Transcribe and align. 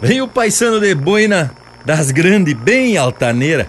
Vem 0.00 0.20
o 0.20 0.28
paisano 0.28 0.80
de 0.80 0.94
boina 0.94 1.52
das 1.84 2.10
grandes, 2.10 2.54
bem 2.54 2.96
altaneira. 2.96 3.66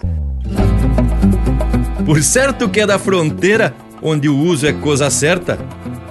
Por 2.06 2.22
certo 2.24 2.70
que 2.70 2.82
é 2.82 2.88
da 2.88 3.00
fronteira, 3.00 3.74
onde 4.02 4.28
o 4.28 4.38
uso 4.38 4.68
é 4.68 4.74
coisa 4.74 5.10
certa. 5.10 5.58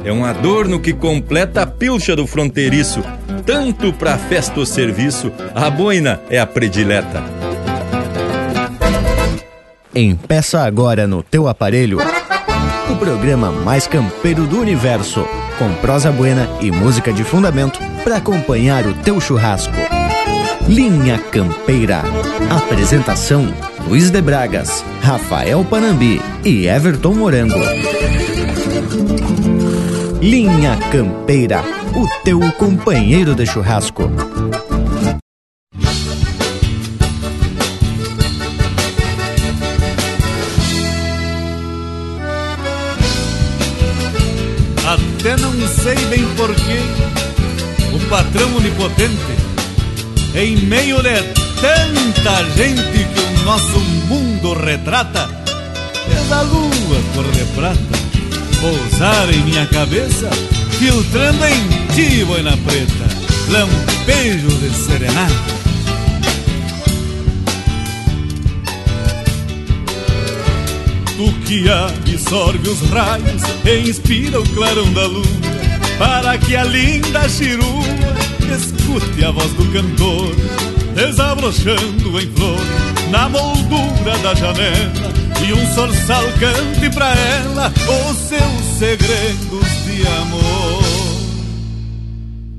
É 0.04 0.12
um 0.12 0.24
adorno 0.24 0.78
que 0.78 0.92
completa 0.92 1.62
a 1.62 1.66
pilcha 1.66 2.14
do 2.14 2.26
fronteiriço. 2.26 3.02
Tanto 3.44 3.92
pra 3.92 4.16
festa 4.16 4.60
ou 4.60 4.66
serviço, 4.66 5.32
a 5.54 5.68
boina 5.68 6.20
é 6.30 6.38
a 6.38 6.46
predileta. 6.46 7.22
Empeça 9.94 10.60
agora 10.60 11.06
no 11.06 11.22
teu 11.22 11.48
aparelho 11.48 11.98
o 12.90 12.96
programa 12.96 13.50
mais 13.50 13.86
campeiro 13.86 14.46
do 14.46 14.60
universo, 14.60 15.26
com 15.58 15.72
prosa 15.74 16.12
buena 16.12 16.48
e 16.60 16.70
música 16.70 17.12
de 17.12 17.24
fundamento 17.24 17.80
para 18.04 18.16
acompanhar 18.16 18.86
o 18.86 18.94
teu 18.94 19.20
churrasco. 19.20 19.74
Linha 20.68 21.18
Campeira. 21.30 22.02
Apresentação: 22.50 23.46
Luiz 23.86 24.10
de 24.10 24.20
Bragas, 24.20 24.84
Rafael 25.00 25.64
Panambi 25.64 26.20
e 26.44 26.66
Everton 26.66 27.14
Morango. 27.14 27.60
Linha 30.20 30.76
Campeira, 30.90 31.62
o 31.94 32.06
teu 32.24 32.40
companheiro 32.52 33.32
de 33.34 33.46
churrasco. 33.46 34.10
Até 44.84 45.36
não 45.36 45.52
sei 45.68 45.94
bem 46.06 46.24
porquê, 46.36 46.80
o 47.94 48.08
patrão 48.08 48.56
onipotente, 48.56 49.45
em 50.36 50.56
meio 50.66 51.02
de 51.02 51.22
tanta 51.60 52.44
gente 52.54 53.04
que 53.14 53.40
o 53.40 53.44
nosso 53.44 53.80
mundo 53.80 54.52
retrata, 54.52 55.28
fez 56.06 56.30
a 56.30 56.42
lua 56.42 57.02
cor 57.14 57.24
de 57.32 57.44
prata 57.54 58.06
pousar 58.60 59.32
em 59.32 59.40
minha 59.44 59.66
cabeça, 59.66 60.28
filtrando 60.78 61.44
em 61.46 61.68
ti, 61.94 62.24
boina 62.24 62.56
preta, 62.56 63.06
lampejo 63.48 64.48
de 64.48 64.70
serenata. 64.74 65.56
Tu 71.16 71.32
que 71.46 71.70
absorve 71.70 72.68
os 72.68 72.90
raios 72.90 73.42
e 73.64 73.88
inspira 73.88 74.38
o 74.40 74.48
clarão 74.50 74.92
da 74.92 75.06
lua, 75.06 75.24
para 75.98 76.38
que 76.38 76.54
a 76.56 76.64
linda 76.64 77.28
chirua 77.28 77.84
escute 78.54 79.24
a 79.24 79.30
voz 79.30 79.52
do 79.52 79.64
cantor, 79.72 80.34
desabrochando 80.94 82.20
em 82.20 82.30
flor 82.32 82.60
na 83.10 83.28
moldura 83.28 84.16
da 84.22 84.34
janela, 84.34 85.12
e 85.46 85.52
um 85.52 85.74
sorçal 85.74 86.24
cante 86.38 86.90
pra 86.90 87.14
ela 87.14 87.72
os 88.10 88.16
seus 88.16 88.78
segredos 88.78 89.68
de 89.84 90.06
amor. 90.06 90.82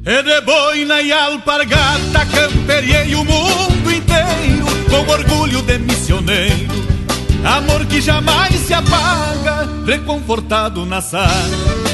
E 0.06 0.24
de 0.24 0.42
boina 0.42 1.02
e 1.02 1.12
alpargata 1.12 2.26
camperiei 2.32 3.14
o 3.14 3.26
mundo 3.26 3.92
inteiro 3.92 4.66
com 4.90 5.12
orgulho 5.12 5.62
de 5.64 5.78
missioneiro 5.80 6.88
Amor 7.44 7.86
que 7.86 8.02
jamais 8.02 8.54
se 8.56 8.74
apaga, 8.74 9.68
reconfortado 9.86 10.86
na 10.86 11.02
sala 11.02 11.87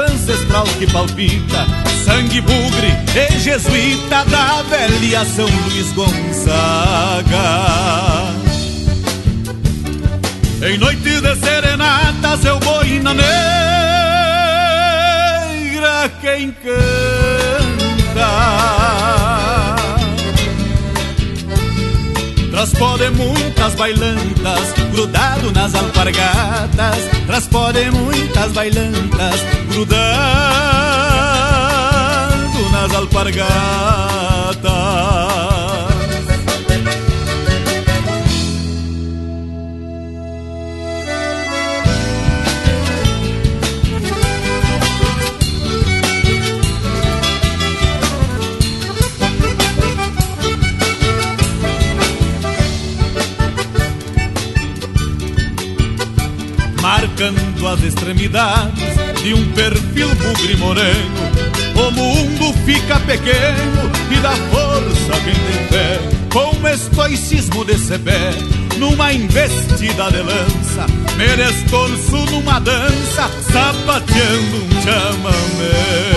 ancestral 0.00 0.64
que 0.78 0.86
palpita, 0.86 1.66
sangue 2.04 2.40
bugre 2.40 2.88
e 3.14 3.38
jesuíta 3.38 4.24
da 4.24 4.62
velha 4.62 5.24
São 5.24 5.46
Luís 5.46 5.92
Gonzaga. 5.92 7.36
Em 10.62 10.78
noite 10.78 11.20
de 11.20 11.36
serenatas 11.36 12.44
eu 12.44 12.58
boina 12.60 13.14
negra 13.14 13.30
quem 16.20 16.52
canta 16.52 17.19
Transpode 22.60 23.08
muitas 23.12 23.74
bailantas, 23.74 24.74
grudado 24.92 25.50
nas 25.50 25.74
alpargatas. 25.74 26.98
Transpode 27.26 27.90
muitas 27.90 28.52
bailantas, 28.52 29.40
grudado 29.70 30.10
nas 32.70 32.94
alpargatas. 32.94 33.50
Marcando 57.60 57.68
as 57.68 57.82
extremidades 57.82 59.22
de 59.22 59.34
um 59.34 59.52
perfil 59.52 60.08
bugre 60.16 60.56
moreno. 60.56 61.30
O 61.76 61.90
mundo 61.90 62.52
fica 62.64 62.98
pequeno 63.00 63.90
e 64.10 64.16
dá 64.20 64.32
força 64.32 65.20
quem 65.24 65.34
tem 65.34 65.68
fé, 65.68 66.00
com 66.32 66.68
estoicismo 66.68 67.64
de 67.64 67.78
sebé, 67.78 68.30
numa 68.78 69.12
investida 69.12 70.10
de 70.10 70.22
lança, 70.22 70.86
merestorço 71.16 72.16
numa 72.30 72.58
dança, 72.58 73.30
sapateando 73.52 74.56
um 74.56 74.82
chamamé. 74.82 76.10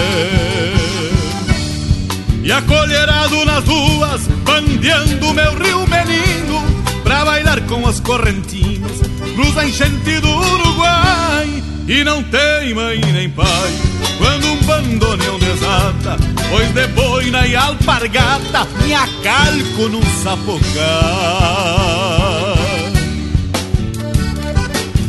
E 2.44 2.52
acolherado 2.52 3.46
nas 3.46 3.66
ruas, 3.66 4.28
bandeando 4.44 5.34
meu 5.34 5.54
rio 5.56 5.88
menino, 5.88 6.62
pra 7.04 7.24
bailar 7.24 7.62
com 7.62 7.88
as 7.88 8.02
correntinas, 8.02 9.13
cruza 9.36 9.66
enchente 9.66 10.20
do 10.20 10.30
Uruguai 10.30 11.64
e 11.88 12.04
não 12.04 12.24
tem 12.24 12.74
mãe 12.74 13.00
nem 13.12 13.30
pai. 13.30 13.72
Quando 14.18 14.48
um 14.48 14.58
bandoneão 14.64 15.38
desata, 15.40 16.18
pois 16.50 16.72
de 16.72 16.88
boina 16.88 17.46
e 17.48 17.56
alpargata 17.56 18.68
me 18.84 18.94
acalco 18.94 19.90
num 19.90 20.04
sapocar. 20.24 20.64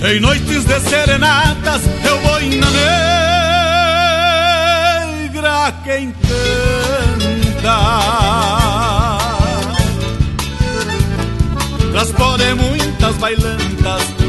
Em 0.07 0.21
noites 0.21 0.65
de 0.65 0.81
serenatas 0.81 1.83
eu 2.05 2.19
boina 2.21 2.67
negra 5.31 5.73
quem 5.84 6.13
canta. 6.13 6.45
Transpode 11.93 12.55
muitas 12.55 13.17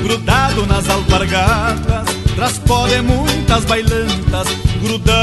grudado 0.04 0.66
nas 0.68 0.90
alpargatas. 0.90 2.06
Transpode 2.36 3.02
muitas 3.02 3.64
bailantas, 3.66 4.48
grudado 4.82 5.16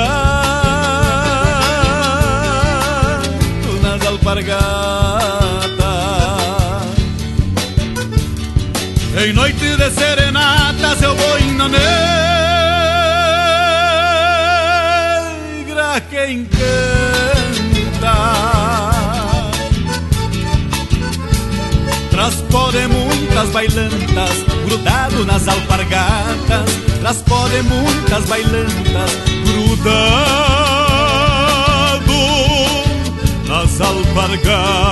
nas 3.82 4.06
alpargatas. 4.06 4.62
Em 9.24 9.32
noite 9.34 9.76
de 9.76 9.90
serenatas 9.90 11.02
eu 11.02 11.14
vou 11.14 11.38
na 11.54 11.68
negra 11.68 11.82
quem 16.10 16.46
canta. 16.46 16.72
Transpode 22.10 22.86
muitas 22.88 23.11
bailantas, 23.50 24.44
grudado 24.66 25.24
nas 25.24 25.48
alpargatas. 25.48 26.70
Transpode 27.00 27.62
muitas 27.62 28.24
bailantas, 28.26 29.10
grudado 29.44 30.12
nas 33.48 33.80
alpargatas. 33.80 34.82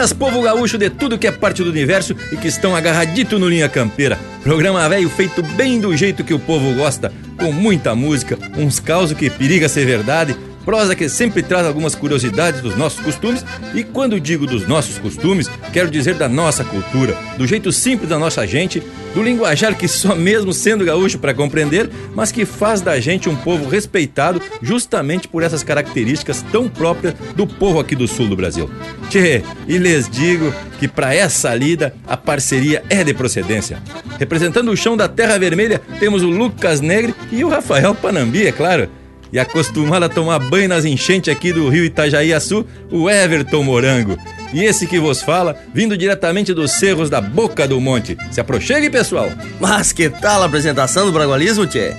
Buenas, 0.00 0.14
povo 0.14 0.40
gaúcho 0.40 0.78
de 0.78 0.88
tudo 0.88 1.18
que 1.18 1.26
é 1.26 1.30
parte 1.30 1.62
do 1.62 1.68
universo 1.68 2.16
e 2.32 2.36
que 2.38 2.48
estão 2.48 2.74
agarradito 2.74 3.38
no 3.38 3.46
Linha 3.46 3.68
Campeira. 3.68 4.18
Programa 4.42 4.88
velho 4.88 5.10
feito 5.10 5.42
bem 5.42 5.78
do 5.78 5.94
jeito 5.94 6.24
que 6.24 6.32
o 6.32 6.38
povo 6.38 6.72
gosta, 6.72 7.12
com 7.36 7.52
muita 7.52 7.94
música, 7.94 8.38
uns 8.56 8.80
causos 8.80 9.14
que 9.14 9.28
periga 9.28 9.68
ser 9.68 9.84
verdade 9.84 10.34
prosa 10.64 10.94
que 10.94 11.08
sempre 11.08 11.42
traz 11.42 11.66
algumas 11.66 11.94
curiosidades 11.94 12.60
dos 12.60 12.76
nossos 12.76 13.00
costumes, 13.00 13.44
e 13.74 13.82
quando 13.82 14.20
digo 14.20 14.46
dos 14.46 14.66
nossos 14.66 14.98
costumes, 14.98 15.50
quero 15.72 15.90
dizer 15.90 16.14
da 16.14 16.28
nossa 16.28 16.64
cultura, 16.64 17.16
do 17.36 17.46
jeito 17.46 17.72
simples 17.72 18.08
da 18.08 18.18
nossa 18.18 18.46
gente, 18.46 18.82
do 19.14 19.22
linguajar 19.22 19.76
que 19.76 19.88
só 19.88 20.14
mesmo 20.14 20.52
sendo 20.52 20.84
gaúcho 20.84 21.18
para 21.18 21.34
compreender, 21.34 21.90
mas 22.14 22.30
que 22.30 22.44
faz 22.44 22.80
da 22.80 22.98
gente 23.00 23.28
um 23.28 23.36
povo 23.36 23.68
respeitado 23.68 24.40
justamente 24.62 25.26
por 25.26 25.42
essas 25.42 25.62
características 25.62 26.44
tão 26.52 26.68
próprias 26.68 27.14
do 27.34 27.46
povo 27.46 27.80
aqui 27.80 27.96
do 27.96 28.06
sul 28.06 28.28
do 28.28 28.36
Brasil. 28.36 28.70
Tchê, 29.08 29.42
e 29.66 29.78
lhes 29.78 30.08
digo 30.08 30.54
que 30.78 30.86
para 30.86 31.14
essa 31.14 31.54
lida 31.54 31.94
a 32.06 32.16
parceria 32.16 32.82
é 32.88 33.02
de 33.02 33.12
procedência. 33.12 33.82
Representando 34.18 34.70
o 34.70 34.76
chão 34.76 34.96
da 34.96 35.08
Terra 35.08 35.38
Vermelha, 35.38 35.80
temos 35.98 36.22
o 36.22 36.30
Lucas 36.30 36.80
Negre 36.80 37.14
e 37.32 37.42
o 37.42 37.48
Rafael 37.48 37.94
Panambi, 37.94 38.46
é 38.46 38.52
claro 38.52 38.99
e 39.32 39.38
acostumado 39.38 40.04
a 40.04 40.08
tomar 40.08 40.38
banho 40.38 40.68
nas 40.68 40.84
enchentes 40.84 41.32
aqui 41.32 41.52
do 41.52 41.68
rio 41.68 41.84
Itajaí-Açu, 41.84 42.66
o 42.90 43.08
Everton 43.08 43.62
Morango. 43.62 44.18
E 44.52 44.64
esse 44.64 44.86
que 44.86 44.98
vos 44.98 45.22
fala, 45.22 45.56
vindo 45.72 45.96
diretamente 45.96 46.52
dos 46.52 46.72
cerros 46.72 47.08
da 47.08 47.20
Boca 47.20 47.68
do 47.68 47.80
Monte. 47.80 48.16
Se 48.32 48.40
aproxime, 48.40 48.90
pessoal! 48.90 49.30
Mas 49.60 49.92
que 49.92 50.10
tal 50.10 50.42
a 50.42 50.46
apresentação 50.46 51.06
do 51.06 51.12
Bragualismo, 51.12 51.66
tchê? 51.66 51.94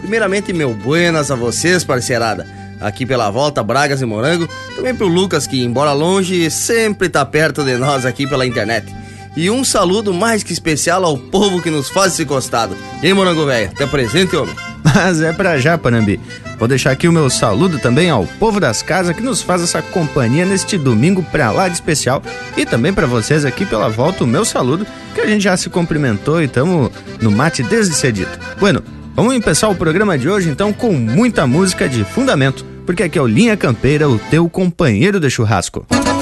Primeiramente, 0.00 0.52
meu 0.52 0.74
buenas 0.74 1.30
a 1.30 1.34
vocês, 1.34 1.82
parceirada. 1.82 2.46
Aqui 2.78 3.06
pela 3.06 3.30
volta, 3.30 3.62
Bragas 3.62 4.02
e 4.02 4.04
Morango. 4.04 4.46
Também 4.76 4.94
pro 4.94 5.06
Lucas, 5.06 5.46
que, 5.46 5.64
embora 5.64 5.92
longe, 5.92 6.50
sempre 6.50 7.08
tá 7.08 7.24
perto 7.24 7.64
de 7.64 7.78
nós 7.78 8.04
aqui 8.04 8.26
pela 8.26 8.46
internet. 8.46 8.94
E 9.34 9.50
um 9.50 9.64
saludo 9.64 10.12
mais 10.12 10.42
que 10.42 10.52
especial 10.52 11.02
ao 11.04 11.16
povo 11.16 11.62
que 11.62 11.70
nos 11.70 11.88
faz 11.88 12.12
esse 12.12 12.26
costado. 12.26 12.76
E 13.02 13.12
Morango 13.14 13.46
Velho, 13.46 13.70
até 13.70 13.86
presente, 13.86 14.36
homem? 14.36 14.54
Mas 14.84 15.22
é 15.22 15.32
pra 15.32 15.58
já, 15.58 15.78
Panambi. 15.78 16.20
Vou 16.58 16.68
deixar 16.68 16.90
aqui 16.90 17.08
o 17.08 17.12
meu 17.12 17.30
saludo 17.30 17.78
também 17.78 18.10
ao 18.10 18.26
povo 18.38 18.60
das 18.60 18.82
casas 18.82 19.16
que 19.16 19.22
nos 19.22 19.40
faz 19.40 19.62
essa 19.62 19.80
companhia 19.80 20.44
neste 20.44 20.76
domingo 20.76 21.22
pra 21.22 21.50
lá 21.50 21.68
de 21.68 21.74
especial. 21.74 22.22
E 22.56 22.66
também 22.66 22.92
para 22.92 23.06
vocês 23.06 23.44
aqui 23.44 23.64
pela 23.64 23.88
volta 23.88 24.24
o 24.24 24.26
meu 24.26 24.44
saludo, 24.44 24.86
que 25.14 25.20
a 25.22 25.26
gente 25.26 25.42
já 25.42 25.56
se 25.56 25.70
cumprimentou 25.70 26.40
e 26.40 26.44
estamos 26.44 26.90
no 27.20 27.30
mate 27.30 27.62
desde 27.62 27.94
cedito. 27.94 28.38
Bueno, 28.60 28.82
vamos 29.16 29.36
começar 29.42 29.68
o 29.68 29.74
programa 29.74 30.18
de 30.18 30.28
hoje 30.28 30.50
então 30.50 30.72
com 30.72 30.92
muita 30.92 31.46
música 31.46 31.88
de 31.88 32.04
fundamento, 32.04 32.64
porque 32.84 33.02
aqui 33.02 33.18
é 33.18 33.22
o 33.22 33.26
Linha 33.26 33.56
Campeira, 33.56 34.08
o 34.08 34.18
teu 34.18 34.48
companheiro 34.48 35.18
de 35.18 35.30
churrasco. 35.30 35.86
Música 35.90 36.13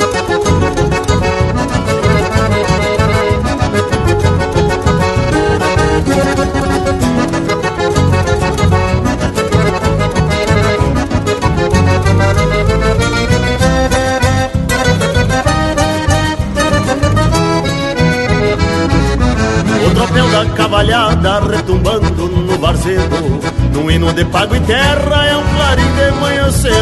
de 24.23 24.31
pago 24.31 24.55
e 24.55 24.61
terra 24.61 25.27
é 25.27 25.37
um 25.37 25.43
clarim 25.57 25.91
de 25.97 26.11
manhã 26.21 26.51
cedo. 26.53 26.73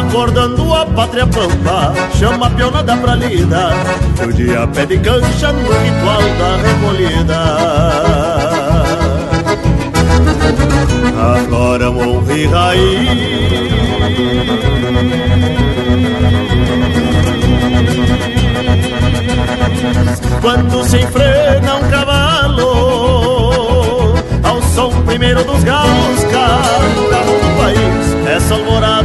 Acordando 0.00 0.74
a 0.74 0.86
pátria 0.86 1.26
pampa, 1.26 1.94
chama 2.18 2.46
a 2.46 2.50
pionada 2.50 2.96
pra 2.96 3.14
lida. 3.14 3.70
Que 4.16 4.24
o 4.24 4.32
dia 4.32 4.66
pede 4.68 4.98
cancha 4.98 5.52
no 5.52 5.60
ritual 5.60 6.22
da 6.38 6.56
recolhida. 6.66 7.40
Agora 11.36 11.90
honra 11.90 12.48
raiz. 12.50 13.68
Quando 20.40 20.84
se 20.84 21.06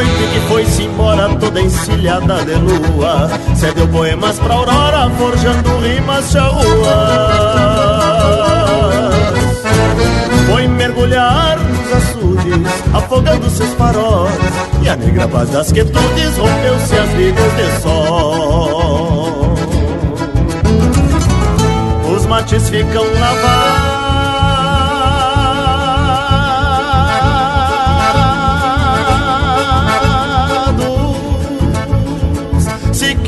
noite 0.00 0.26
que 0.32 0.40
foi-se 0.48 0.84
embora 0.84 1.28
toda 1.36 1.60
encilhada 1.60 2.42
de 2.44 2.54
lua. 2.54 3.30
Cedeu 3.54 3.86
poemas 3.88 4.38
pra 4.38 4.54
aurora, 4.54 5.10
forjando 5.18 5.78
rimas 5.78 6.30
charruas 6.30 6.64
Foi 10.50 10.66
mergulhar 10.68 11.58
nos 11.58 11.92
açudes, 11.92 12.72
afogando 12.94 13.50
seus 13.50 13.72
faróis 13.74 14.32
E 14.82 14.88
a 14.88 14.96
negra 14.96 15.28
paz 15.28 15.50
das 15.50 15.70
quietudes 15.70 16.36
rompeu-se 16.38 16.96
as 16.96 17.10
vidas 17.10 17.52
de 17.56 17.82
sol. 17.82 19.54
Os 22.14 22.26
mates 22.26 22.68
ficam 22.70 23.04
lavados 23.20 24.09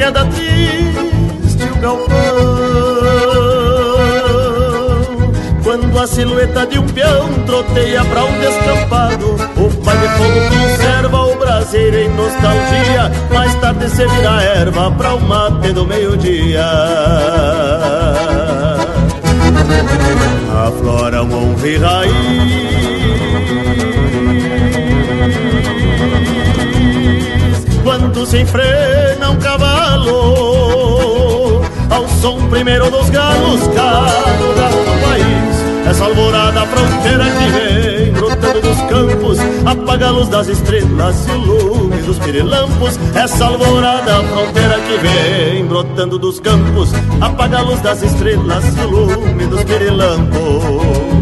queda 0.02 0.24
triste 0.26 1.64
o 1.70 1.76
galpão. 1.80 2.16
Quando 5.62 5.96
a 5.96 6.06
silhueta 6.08 6.66
de 6.66 6.80
um 6.80 6.86
peão 6.88 7.28
troteia 7.46 8.04
pra 8.04 8.24
um 8.24 8.40
descampado 8.40 9.36
O 9.56 9.70
pai 9.84 9.96
de 9.96 10.08
fogo 10.08 10.40
conserva 10.50 11.18
o 11.18 11.38
braseiro 11.38 11.96
em 11.98 12.08
nostalgia. 12.08 13.12
Mais 13.32 13.54
tarde 13.60 13.88
se 13.88 14.04
vira 14.04 14.42
erva 14.42 14.90
pra 14.90 15.14
o 15.14 15.20
mate 15.20 15.72
do 15.72 15.86
meio-dia. 15.86 16.66
Aflora 20.66 21.22
um 21.22 21.32
honra 21.32 21.68
e 21.68 21.76
raiz. 21.76 22.12
Quando 27.84 28.26
se 28.26 28.38
enfrena 28.38 29.11
Ao 31.90 32.08
som 32.20 32.48
primeiro 32.48 32.90
dos 32.90 33.10
galos, 33.10 33.66
galo 33.68 34.54
do 34.54 35.00
país 35.06 35.86
Essa 35.88 36.04
alvorada 36.04 36.66
fronteira 36.66 37.24
que 37.24 37.46
vem 37.50 38.12
brotando 38.12 38.60
dos 38.60 38.78
campos 38.82 39.38
Apaga 39.66 40.08
a 40.08 40.10
luz 40.10 40.28
das 40.28 40.48
estrelas 40.48 41.26
e 41.26 41.30
o 41.30 41.38
lume 41.38 42.02
dos 42.02 42.18
pirilampos 42.18 42.98
Essa 43.14 43.46
alvorada 43.46 44.22
fronteira 44.24 44.80
que 44.80 44.98
vem 44.98 45.66
brotando 45.66 46.18
dos 46.18 46.40
campos 46.40 46.90
Apaga 47.20 47.58
a 47.58 47.62
luz 47.62 47.80
das 47.80 48.02
estrelas 48.02 48.64
e 48.76 48.80
o 48.80 48.90
lume 48.90 49.46
dos 49.46 49.64
pirilampos 49.64 51.21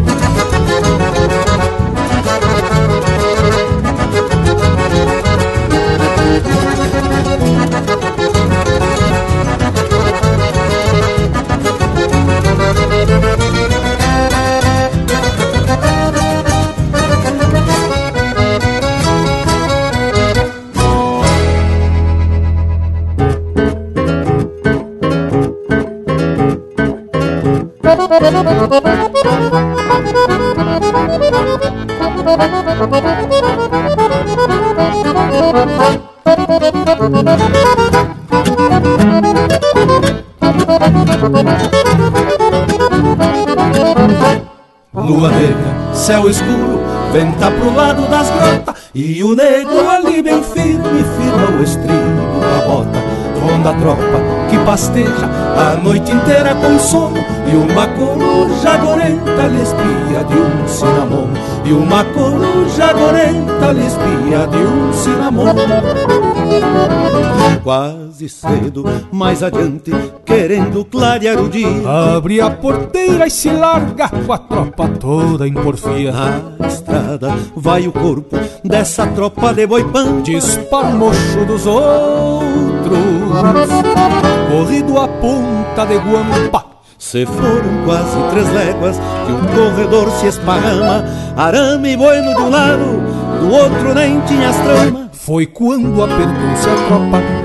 céu 46.01 46.27
escuro, 46.27 46.81
venta 47.13 47.51
pro 47.51 47.75
lado 47.75 48.01
das 48.09 48.27
grotas 48.31 48.75
E 48.93 49.23
o 49.23 49.35
negro 49.35 49.87
ali 49.87 50.21
bem 50.21 50.43
firme, 50.43 50.81
firma 50.81 51.59
o 51.59 51.63
estribo 51.63 52.39
da 52.41 52.67
bota. 52.67 52.99
Ronda 53.39 53.69
a 53.69 53.73
tropa 53.73 54.19
que 54.49 54.57
pasteja 54.65 55.29
a 55.57 55.77
noite 55.77 56.11
inteira 56.11 56.53
com 56.55 56.77
sono 56.77 57.17
E 57.17 57.55
uma 57.55 57.87
coruja 57.87 58.77
gorenta 58.77 59.47
lhe 59.47 59.61
espia 59.61 60.23
de 60.27 60.37
um 60.37 60.67
cinamomo 60.67 61.33
E 61.65 61.73
uma 61.73 62.03
coruja 62.03 62.93
gorenta 62.93 63.71
lhe 63.71 63.85
espia 63.85 64.47
de 64.47 64.57
um 64.57 64.93
cinamomo 64.93 65.53
Quase 67.63 68.10
cedo, 68.29 68.83
mais 69.11 69.43
adiante, 69.43 69.91
querendo 70.25 70.83
clarear 70.85 71.39
o 71.39 71.49
dia. 71.49 72.15
Abre 72.15 72.41
a 72.41 72.49
porteira 72.49 73.27
e 73.27 73.31
se 73.31 73.49
larga 73.49 74.09
com 74.09 74.33
a 74.33 74.37
tropa 74.37 74.87
toda 74.87 75.47
em 75.47 75.53
porfia. 75.53 76.13
Na 76.59 76.67
estrada 76.67 77.33
vai 77.55 77.87
o 77.87 77.91
corpo 77.91 78.37
dessa 78.63 79.07
tropa 79.07 79.53
de 79.53 79.65
boipã 79.65 80.21
Dispara 80.21 80.87
o 80.87 80.97
mocho 80.97 81.45
dos 81.45 81.65
outros 81.65 82.71
Corrido 84.49 84.99
a 84.99 85.07
ponta 85.07 85.85
de 85.85 85.97
guampa. 85.97 86.65
Se 86.97 87.25
foram 87.25 87.83
quase 87.83 88.17
três 88.31 88.53
léguas 88.53 88.99
que 89.25 89.31
um 89.31 89.45
corredor 89.55 90.11
se 90.11 90.27
esparrama, 90.27 91.03
arame 91.35 91.97
bueno 91.97 92.35
de 92.35 92.41
um 92.41 92.49
lado, 92.49 93.39
do 93.39 93.51
outro 93.51 93.93
nem 93.95 94.19
tinha 94.21 94.49
as 94.49 94.57
tramas. 94.57 95.09
Foi 95.13 95.45
quando 95.45 96.03
apertou-se 96.03 96.69
a 96.69 96.75
tropa 96.87 97.40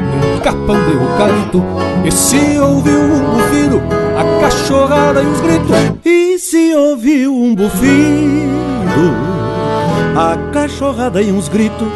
capão 0.46 0.76
de 0.76 0.92
eucalipto 0.92 1.60
e 2.04 2.12
se 2.12 2.56
ouviu 2.60 3.00
um 3.00 3.34
bufido, 3.34 3.82
a 4.16 4.40
cachorrada 4.40 5.20
e 5.20 5.26
os 5.26 5.40
gritos. 5.40 5.76
E 6.04 6.38
se 6.38 6.72
ouviu 6.72 7.34
um 7.34 7.52
bufido, 7.52 7.90
a 10.16 10.52
cachorrada 10.52 11.20
e 11.20 11.32
uns 11.32 11.48
gritos. 11.48 11.88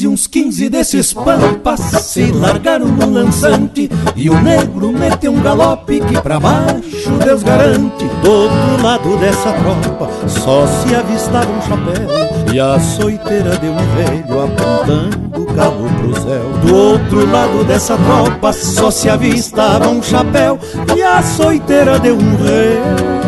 Quase 0.00 0.08
uns 0.08 0.26
quinze 0.26 0.70
desses 0.70 1.12
pampas 1.12 1.78
se 2.00 2.32
largaram 2.32 2.86
no 2.86 3.10
lançante. 3.10 3.90
E 4.16 4.30
o 4.30 4.40
negro 4.40 4.90
meteu 4.92 5.30
um 5.30 5.42
galope 5.42 6.00
que 6.00 6.18
pra 6.22 6.40
baixo 6.40 7.10
Deus 7.22 7.42
garante. 7.42 8.06
Do 8.22 8.30
outro 8.30 8.82
lado 8.82 9.18
dessa 9.18 9.52
tropa 9.52 10.08
só 10.26 10.66
se 10.66 10.94
avistava 10.94 11.50
um 11.50 11.60
chapéu. 11.60 12.08
E 12.50 12.58
a 12.58 12.80
soiteira 12.80 13.58
de 13.58 13.66
um 13.66 13.76
velho 13.76 14.42
apontando 14.42 15.42
o 15.42 15.54
cabo 15.54 15.90
pro 15.98 16.22
céu. 16.22 16.50
Do 16.64 16.74
outro 16.74 17.30
lado 17.30 17.64
dessa 17.64 17.98
tropa 17.98 18.54
só 18.54 18.90
se 18.90 19.10
avistava 19.10 19.86
um 19.86 20.02
chapéu. 20.02 20.58
E 20.96 21.02
a 21.02 21.20
soiteira 21.22 22.00
de 22.00 22.10
um 22.10 22.36
velho 22.36 23.20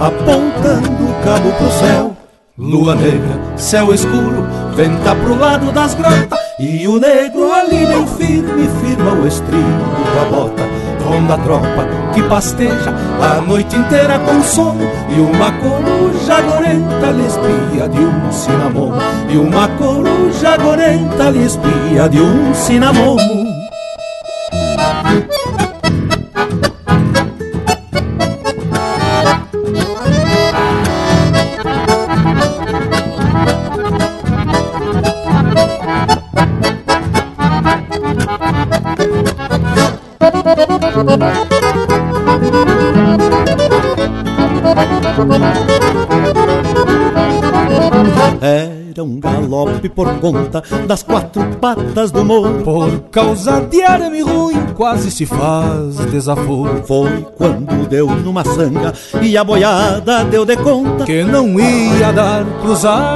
apontando 0.00 1.04
o 1.04 1.24
cabo 1.24 1.52
pro 1.52 1.70
céu. 1.70 2.16
Lua 2.58 2.94
negra, 2.94 3.40
céu 3.56 3.94
escuro, 3.94 4.46
venta 4.72 5.14
pro 5.14 5.38
lado 5.38 5.70
das 5.72 5.94
grotas 5.94 6.38
E 6.58 6.86
o 6.88 6.98
negro 6.98 7.52
ali 7.52 7.86
bem 7.86 8.06
firme 8.06 8.68
firma 8.80 9.12
o 9.12 9.26
estribo 9.26 9.62
da 10.14 10.24
bota 10.30 10.62
Ronda 11.04 11.34
a 11.34 11.38
tropa 11.38 11.88
que 12.14 12.22
pasteja 12.24 12.94
a 13.20 13.40
noite 13.40 13.76
inteira 13.76 14.18
com 14.20 14.42
sono 14.42 14.88
E 15.08 15.20
uma 15.20 15.52
coruja 15.52 16.40
gorenta 16.42 17.10
lhe 17.10 17.26
espia 17.26 17.88
de 17.88 18.00
um 18.00 18.32
cinamomo 18.32 18.94
E 19.28 19.36
uma 19.36 19.68
coruja 19.68 20.56
gorenta 20.56 21.30
lhe 21.30 21.44
espia 21.44 22.08
de 22.08 22.20
um 22.20 22.54
cinamomo 22.54 23.52
Era 48.42 49.04
um 49.04 49.18
galope 49.20 49.88
por 49.88 50.08
conta 50.20 50.62
das 50.86 51.02
quatro 51.02 51.42
patas 51.60 52.10
do 52.10 52.24
morro. 52.24 52.62
Por 52.62 53.00
causa 53.10 53.60
de 53.60 53.82
arame 53.82 54.20
ruim 54.20 54.66
quase 54.74 55.10
se 55.10 55.24
faz 55.24 55.96
desaforo. 56.10 56.82
Foi 56.84 57.24
quando 57.36 57.88
deu 57.88 58.06
numa 58.06 58.44
sanga 58.44 58.92
e 59.20 59.36
a 59.36 59.44
boiada 59.44 60.24
deu 60.24 60.44
de 60.44 60.56
conta 60.56 61.04
Que 61.04 61.24
não 61.24 61.58
ia 61.58 62.12
dar 62.12 62.44
cruzada. 62.60 63.12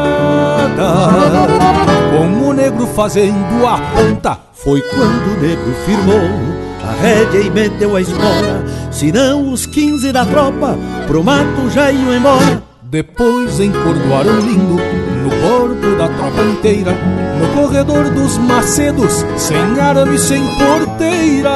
Com 2.10 2.48
o 2.48 2.52
negro 2.52 2.86
fazendo 2.86 3.66
a 3.66 3.78
ponta 3.78 4.38
Foi 4.52 4.80
quando 4.80 5.36
o 5.36 5.40
negro 5.40 5.74
firmou 5.84 6.55
a 6.86 6.92
rédea 7.02 7.40
e 7.40 7.50
meteu 7.50 7.96
a 7.96 8.00
espora 8.00 8.64
Senão 8.90 9.52
os 9.52 9.66
quinze 9.66 10.12
da 10.12 10.24
tropa 10.24 10.78
pro 11.06 11.22
mato 11.22 11.68
já 11.70 11.90
iam 11.92 12.14
embora. 12.14 12.62
Depois 12.82 13.60
encordoaram 13.60 14.40
lindo 14.40 14.76
no 15.22 15.30
corpo 15.42 15.96
da 15.98 16.08
tropa 16.08 16.42
inteira 16.42 16.92
No 17.40 17.60
corredor 17.60 18.08
dos 18.10 18.38
macedos, 18.38 19.24
sem 19.36 19.80
arame, 19.80 20.18
sem 20.18 20.42
porteira. 20.56 21.50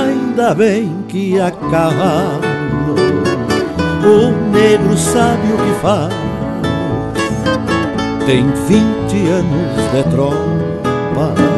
Ainda 0.00 0.54
bem 0.54 1.04
que 1.08 1.38
a 1.38 1.50
cavalo 1.50 2.96
O 4.02 4.50
negro 4.50 4.96
sabe 4.96 5.52
o 5.52 5.56
que 5.56 5.80
faz. 5.80 6.14
Tem 8.26 8.44
vinte 8.66 9.28
anos 9.28 9.92
de 9.92 10.10
tropa 10.10 11.53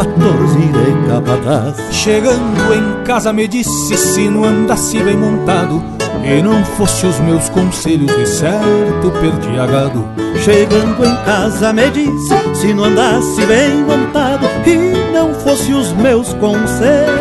14 0.00 0.58
de 0.58 1.08
capataz 1.08 1.76
Chegando 1.90 2.74
em 2.74 3.04
casa 3.04 3.34
me 3.34 3.46
disse 3.46 3.96
se 3.98 4.30
não 4.30 4.44
andasse 4.44 4.98
bem 4.98 5.14
montado 5.14 5.82
E 6.24 6.40
não 6.40 6.64
fosse 6.64 7.04
os 7.06 7.20
meus 7.20 7.50
conselhos 7.50 8.10
de 8.16 8.26
certo 8.26 9.10
perdi 9.20 9.58
a 9.58 9.66
gado 9.66 10.08
Chegando 10.42 11.04
em 11.04 11.16
casa 11.24 11.72
me 11.74 11.90
disse 11.90 12.34
se 12.54 12.72
não 12.72 12.84
andasse 12.84 13.44
bem 13.44 13.82
montado 13.84 14.46
E 14.66 15.12
não 15.12 15.34
fosse 15.34 15.70
os 15.74 15.92
meus 15.92 16.32
conselhos 16.34 17.20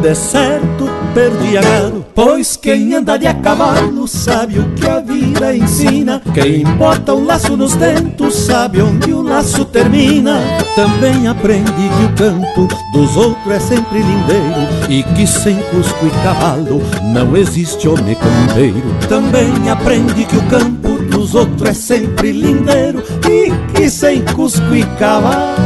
De 0.00 0.14
certo 0.14 0.97
perdi 1.18 1.58
a 1.58 1.62
gado 1.62 2.06
Pois 2.14 2.56
quem 2.56 2.94
anda 2.94 3.16
de 3.16 3.26
a 3.26 3.34
cavalo 3.34 4.06
sabe 4.06 4.60
o 4.60 4.74
que 4.74 4.86
a 4.86 5.00
vida 5.00 5.56
ensina. 5.56 6.22
Quem 6.32 6.64
bota 6.64 7.12
o 7.14 7.24
laço 7.24 7.56
nos 7.56 7.74
dentos 7.74 8.34
sabe 8.34 8.80
onde 8.80 9.12
o 9.12 9.22
laço 9.22 9.64
termina. 9.64 10.40
Também 10.76 11.26
aprende 11.26 11.72
que 11.72 12.04
o 12.04 12.16
campo 12.16 12.68
dos 12.92 13.16
outros 13.16 13.52
é 13.52 13.58
sempre 13.58 13.98
lindeiro 14.00 14.88
E 14.88 15.02
que 15.14 15.26
sem 15.26 15.56
cusco 15.56 16.06
e 16.06 16.10
cavalo 16.22 16.82
não 17.12 17.36
existe 17.36 17.88
homem 17.88 18.16
campeiro. 18.16 18.82
Também 19.08 19.70
aprende 19.70 20.24
que 20.24 20.36
o 20.36 20.42
campo 20.42 21.02
dos 21.04 21.34
outros 21.34 21.68
é 21.68 21.74
sempre 21.74 22.32
lindeiro 22.32 23.02
E 23.28 23.50
que 23.72 23.90
sem 23.90 24.24
cusco 24.24 24.74
e 24.74 24.84
cavalo 24.98 25.58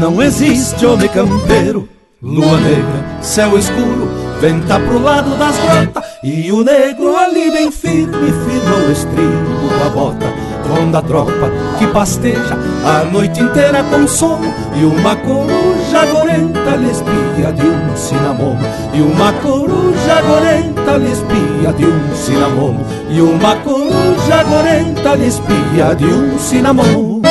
não 0.00 0.22
existe 0.22 0.86
homem 0.86 1.08
campeiro 1.08 1.88
Lua 2.22 2.60
negra, 2.60 3.22
céu 3.22 3.56
escuro, 3.56 4.06
venta 4.42 4.78
pro 4.78 4.98
lado 4.98 5.38
das 5.38 5.56
grotas 5.56 6.04
E 6.22 6.52
o 6.52 6.62
negro 6.62 7.16
ali 7.16 7.50
bem 7.50 7.72
firme, 7.72 8.12
firma 8.12 8.76
o 8.86 8.92
estribo 8.92 9.68
da 9.82 9.88
bota 9.88 10.26
Ronda 10.68 10.98
a 10.98 11.02
tropa 11.02 11.50
que 11.78 11.86
pasteja 11.86 12.58
a 12.84 13.06
noite 13.06 13.40
inteira 13.40 13.82
com 13.84 14.06
sono 14.06 14.52
E 14.76 14.84
uma 14.84 15.16
coruja 15.16 16.04
gorenta 16.12 16.76
lhe 16.76 16.90
espia 16.90 17.52
de 17.54 17.66
um 17.66 17.96
cinamomo 17.96 18.60
E 18.92 19.00
uma 19.00 19.32
coruja 19.32 20.20
gorenta 20.20 20.98
lhe 20.98 21.12
espia 21.12 21.72
de 21.72 21.86
um 21.86 22.14
cinamomo 22.14 22.84
E 23.08 23.22
uma 23.22 23.56
coruja 23.56 24.42
gorenta 24.44 25.14
lhe 25.14 25.26
espia 25.26 25.94
de 25.96 26.04
um 26.04 26.38
cinamomo 26.38 27.22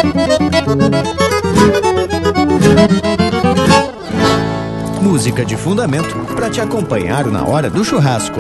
Música 5.20 5.44
de 5.44 5.58
fundamento 5.58 6.16
para 6.34 6.50
te 6.50 6.62
acompanhar 6.62 7.26
na 7.26 7.44
hora 7.44 7.70
do 7.70 7.84
churrasco. 7.84 8.40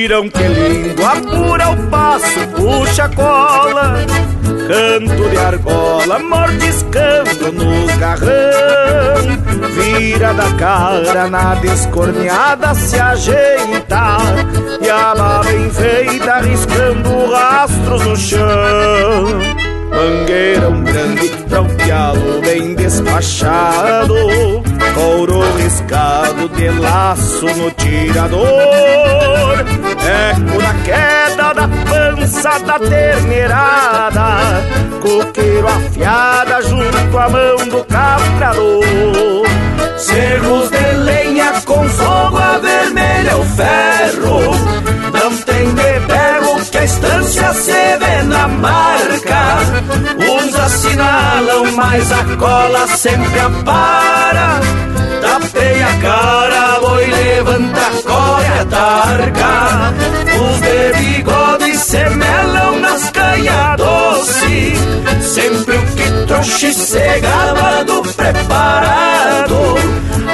Tiram 0.00 0.30
que 0.30 0.42
lindo, 0.42 1.04
apura 1.04 1.68
o 1.68 1.76
passo, 1.90 2.40
puxa 2.56 3.04
a 3.04 3.08
cola. 3.10 3.96
Canto 4.66 5.28
de 5.28 5.36
argola, 5.36 6.18
mordiscando 6.20 7.52
no 7.52 7.86
garrão. 7.98 8.30
Vira 9.74 10.32
da 10.32 10.50
cara 10.54 11.28
na 11.28 11.54
descorneada 11.56 12.74
se 12.74 12.98
ajeita. 12.98 14.16
E 14.80 14.88
a 14.88 15.12
lá 15.12 15.42
bem 15.44 15.68
feita 15.68 16.40
riscando 16.40 17.30
rastros 17.30 18.06
no 18.06 18.16
chão. 18.16 19.26
Mangueirão 19.90 20.82
grande 20.82 21.28
pialo 21.76 22.40
bem 22.40 22.74
despachado. 22.74 24.14
Couro 24.94 25.42
riscado 25.58 26.48
de 26.48 26.70
laço 26.70 27.44
no 27.44 27.70
tirador 27.72 29.29
Eco 30.10 30.60
na 30.60 30.74
queda 30.82 31.54
da 31.54 31.68
pança 31.68 32.58
da 32.66 32.78
terneirada. 32.78 34.26
Coqueiro 35.00 35.68
afiada 35.68 36.62
junto 36.62 37.18
à 37.18 37.28
mão 37.28 37.56
do 37.68 37.84
caprador. 37.84 39.46
Cerros 39.96 40.70
de 40.70 40.96
lenha 40.96 41.52
com 41.64 41.88
fogo 41.88 42.38
a 42.38 42.58
vermelha 42.58 43.36
o 43.36 43.44
ferro. 43.44 44.40
Não 45.12 45.36
tem 45.36 45.74
de 45.74 45.90
que 46.70 46.78
a 46.78 46.84
estância 46.84 47.52
se 47.54 47.72
vê 47.72 48.22
na 48.24 48.48
marca. 48.48 49.58
Uns 50.18 50.54
assinalam, 50.54 51.72
mas 51.72 52.12
a 52.12 52.36
cola 52.36 52.86
sempre 52.88 53.40
apara 53.40 54.60
Tapei 55.60 55.82
a 55.82 55.94
cara, 56.00 56.80
boi 56.80 57.06
levanta, 57.06 57.80
a 57.80 58.64
targa. 58.64 59.94
Os 60.40 60.60
de 60.60 60.98
bigode 60.98 61.76
se 61.76 62.08
melam 62.08 62.80
nas 62.80 63.10
canhas 63.10 63.76
doce. 63.76 64.74
Sempre 65.20 65.76
o 65.76 65.82
que 65.82 66.26
trouxe 66.26 66.72
cegava 66.72 67.84
do 67.84 68.00
preparado. 68.00 69.74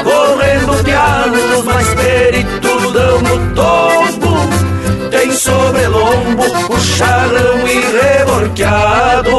Correndo 0.04 0.84
pianos, 0.84 1.64
mais 1.64 1.94
peritudão 1.94 3.20
no 3.22 3.54
tombo. 3.54 5.10
Tem 5.10 5.32
sobrelombo, 5.32 6.44
o 6.72 6.78
charrão 6.78 7.66
e 7.66 8.18
reborqueado. 8.20 9.30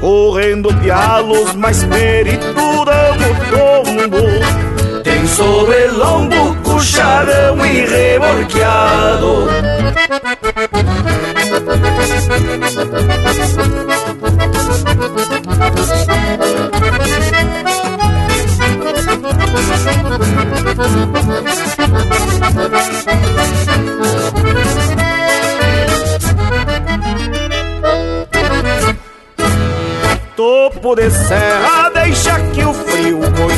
Correndo 0.00 0.72
pialos, 0.74 1.52
mais 1.56 1.82
peritudão 1.84 3.16
no 3.18 3.34
tombo 3.50 4.69
Tem 5.30 5.36
sobrelombo, 5.36 6.56
cucharão 6.64 7.64
e 7.64 7.86
reborqueado 7.86 9.48
Topo 30.36 30.94
de 30.96 31.10
serra, 31.10 31.90
deixa 31.90 32.40
que 32.52 32.64
o 32.64 32.69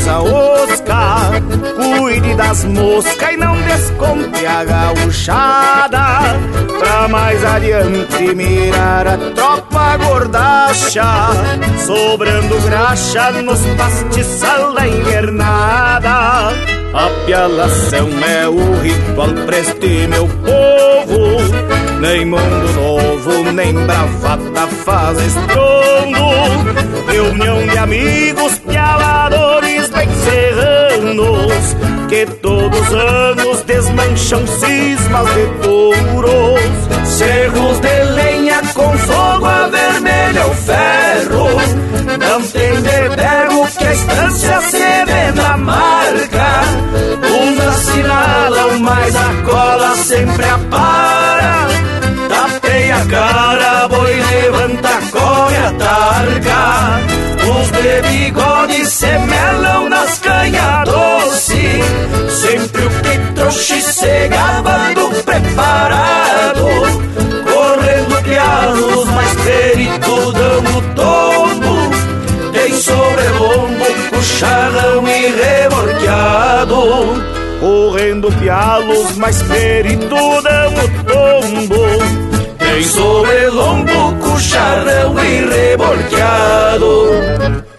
coisa 0.03 0.21
osca 0.21 1.31
Cuide 1.77 2.35
das 2.35 2.65
moscas 2.65 3.33
e 3.33 3.37
não 3.37 3.57
desconte 3.63 4.47
a 4.47 4.65
gauchada. 4.65 6.39
Pra 6.79 7.09
mais 7.09 7.45
adiante 7.45 8.35
mirar 8.35 9.07
a 9.07 9.17
tropa 9.35 9.97
gordacha. 9.99 11.05
Sobrando 11.87 12.61
graxa 12.63 13.31
nos 13.33 13.61
pastiçal 13.77 14.75
da 14.75 14.87
invernada. 14.87 16.53
A 16.95 17.25
pialação 17.25 18.09
é 18.29 18.49
o 18.49 18.81
ritual 18.81 19.33
preste 19.47 20.07
meu 20.09 20.29
povo. 20.29 21.39
Nem 22.01 22.27
mundo 22.27 22.73
novo, 22.75 23.53
nem 23.53 23.73
bravata 23.73 24.67
faz 24.85 25.19
estrondo. 25.21 26.23
Reunião 27.11 27.67
de 27.67 27.79
amigos, 27.79 28.59
pialadores 28.59 29.62
bem 29.93 30.09
serranos 30.25 31.77
Que 32.09 32.27
todos 32.27 32.81
os 32.81 32.95
anos 32.95 33.63
desmancham 33.63 34.47
cismas 34.47 35.29
de 35.35 35.47
touros 35.63 36.93
Cerros 37.05 37.81
de 37.81 38.05
lenha 38.15 38.63
com 38.75 38.99
fogo 38.99 39.47
a 39.47 39.69
vermelha 39.69 40.47
o 40.47 40.55
ferro. 40.55 41.49
Não 42.19 42.43
tem 42.43 42.75
de 42.81 43.17
pego 43.17 43.67
que 43.79 43.87
a 43.87 43.93
estância 43.93 44.61
se 44.63 45.05
vê 45.05 45.33
na 45.35 45.57
marca. 45.57 46.63
Uns 47.31 47.67
assinalam, 47.67 48.79
mas 48.81 49.17
a 49.17 49.43
cola 49.45 49.97
sempre 49.97 50.45
apara 50.45 51.72
a 52.93 53.07
cara, 53.07 53.89
boi 53.89 54.15
levanta, 54.15 55.01
corre 55.11 55.57
a 55.57 55.73
targa 55.73 57.01
Os 57.51 57.71
de 57.71 58.03
bigode 58.09 58.87
se 58.87 59.07
nas 59.89 60.19
canhas 60.19 60.85
doce 60.85 61.81
Sempre 62.29 62.83
o 62.83 62.91
que 62.91 63.35
trouxe 63.35 63.81
cegava 63.81 64.95
do 64.95 65.23
preparado 65.23 66.67
Correndo 67.45 68.23
pianos, 68.25 69.05
mais 69.07 69.35
peritudão 69.45 70.63
no 70.63 70.83
tombo 70.95 72.53
Tem 72.53 72.73
sobrelombo, 72.75 73.85
puxadão 74.11 75.09
e 75.09 75.33
reborqueado 75.43 76.77
Correndo 77.61 78.33
pialos, 78.33 79.17
mais 79.17 79.43
peritudão 79.43 80.71
no 80.71 80.89
tombo 81.05 82.22
Tem 82.73 82.83
sobrelombo, 82.85 84.17
cucharão 84.23 85.15
e 85.23 85.45
reborqueado 85.45 86.87
Lá 87.27 87.37
vem 87.39 87.72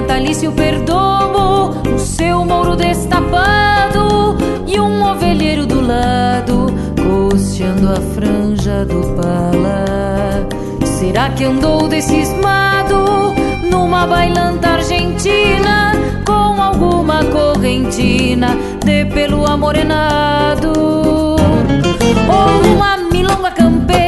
natalício 0.00 0.52
perdomo, 0.52 1.70
o 1.94 1.98
seu 1.98 2.44
mouro 2.44 2.76
destapado 2.76 4.36
e 4.66 4.78
um 4.78 5.02
ovelheiro 5.02 5.64
do 5.64 5.80
lado, 5.80 6.66
costeando 6.96 7.88
a 7.88 7.96
franja 8.14 8.84
do 8.84 9.00
pala. 9.16 10.46
Será 10.84 11.30
que 11.30 11.44
andou 11.44 11.88
decismado 11.88 13.34
numa 13.70 14.06
bailanta 14.06 14.68
argentina 14.68 15.92
com 16.26 16.60
alguma 16.60 17.24
correntina 17.24 18.48
de 18.84 19.06
pelo 19.06 19.46
amorenado? 19.46 20.74
Ou 22.28 22.74
uma 22.74 22.98
milonga 22.98 23.50
campeira 23.50 24.05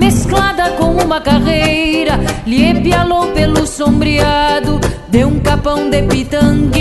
mesclada 0.00 0.70
com 0.70 0.92
uma 0.92 1.20
carreira, 1.20 2.18
lhe 2.46 2.74
pialou 2.80 3.26
pelo 3.28 3.66
sombreado 3.66 4.80
de 5.08 5.24
um 5.24 5.38
capão 5.40 5.90
de 5.90 6.02
pitangueira. 6.02 6.80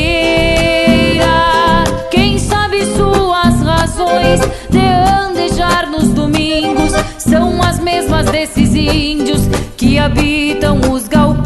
Quem 2.09 2.39
sabe 2.39 2.85
suas 2.95 3.61
razões 3.61 4.39
de 4.69 4.79
andejar 4.79 5.91
nos 5.91 6.07
domingos 6.09 6.93
são 7.17 7.61
as 7.61 7.77
mesmas 7.79 8.25
desses 8.27 8.73
índios 8.73 9.41
que 9.75 9.99
habitam 9.99 10.79
os 10.89 11.07
galpões. 11.09 11.38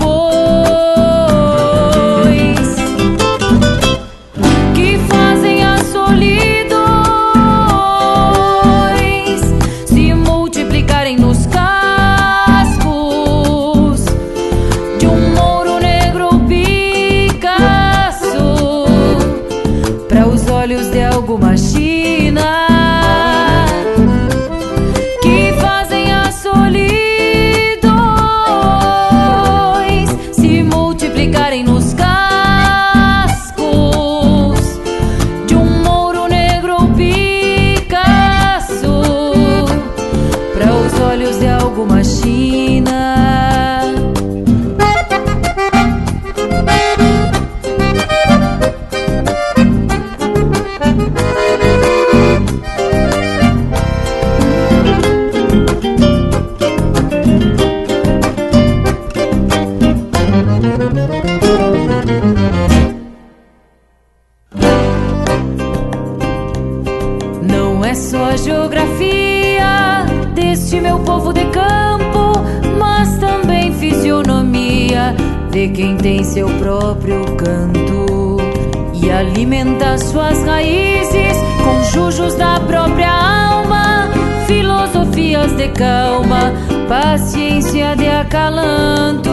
De 87.96 88.10
acalanto. 88.10 89.33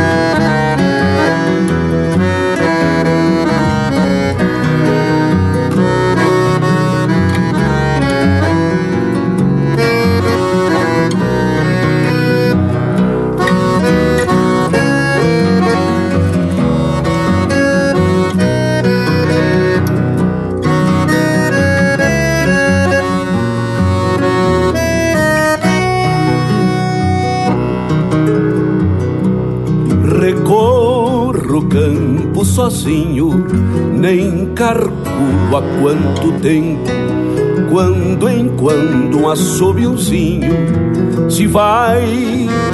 sozinho, 32.61 33.43
nem 33.97 34.53
calculo 34.53 35.57
há 35.57 35.61
quanto 35.81 36.39
tempo. 36.41 36.91
Quando 37.71 38.29
em 38.29 38.49
quando 38.49 39.21
um 39.21 39.29
assobiozinho 39.29 40.51
se 41.29 41.47
vai 41.47 42.01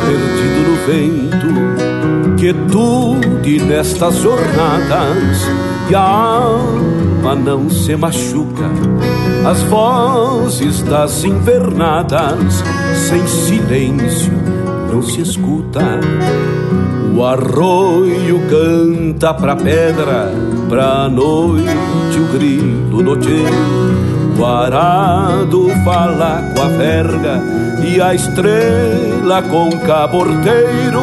perdido 0.05 0.59
no 0.67 0.75
vento. 0.85 2.37
Quietude 2.37 3.61
nestas 3.61 4.15
jornadas 4.17 5.47
e 5.89 5.95
a 5.95 6.01
alma 6.01 7.35
não 7.35 7.69
se 7.69 7.95
machuca. 7.95 8.69
As 9.45 9.61
vozes 9.63 10.81
das 10.81 11.23
invernadas 11.23 12.63
sem 13.07 13.25
silêncio 13.25 14.33
não 14.91 15.01
se 15.01 15.21
escuta. 15.21 15.99
O 17.17 17.25
arroio 17.25 18.39
canta 18.47 19.33
pra 19.33 19.55
pedra, 19.55 20.31
pra 20.69 21.09
noite 21.09 22.19
o 22.19 22.31
grito 22.31 23.01
noiteiro. 23.01 24.37
O 24.37 24.45
arado 24.45 25.67
fala 25.83 26.43
com 26.53 26.61
a 26.61 26.67
verga 26.67 27.41
e 27.83 27.99
a 27.99 28.13
estrela 28.13 29.41
com 29.49 29.71
caborteiro. 29.79 31.01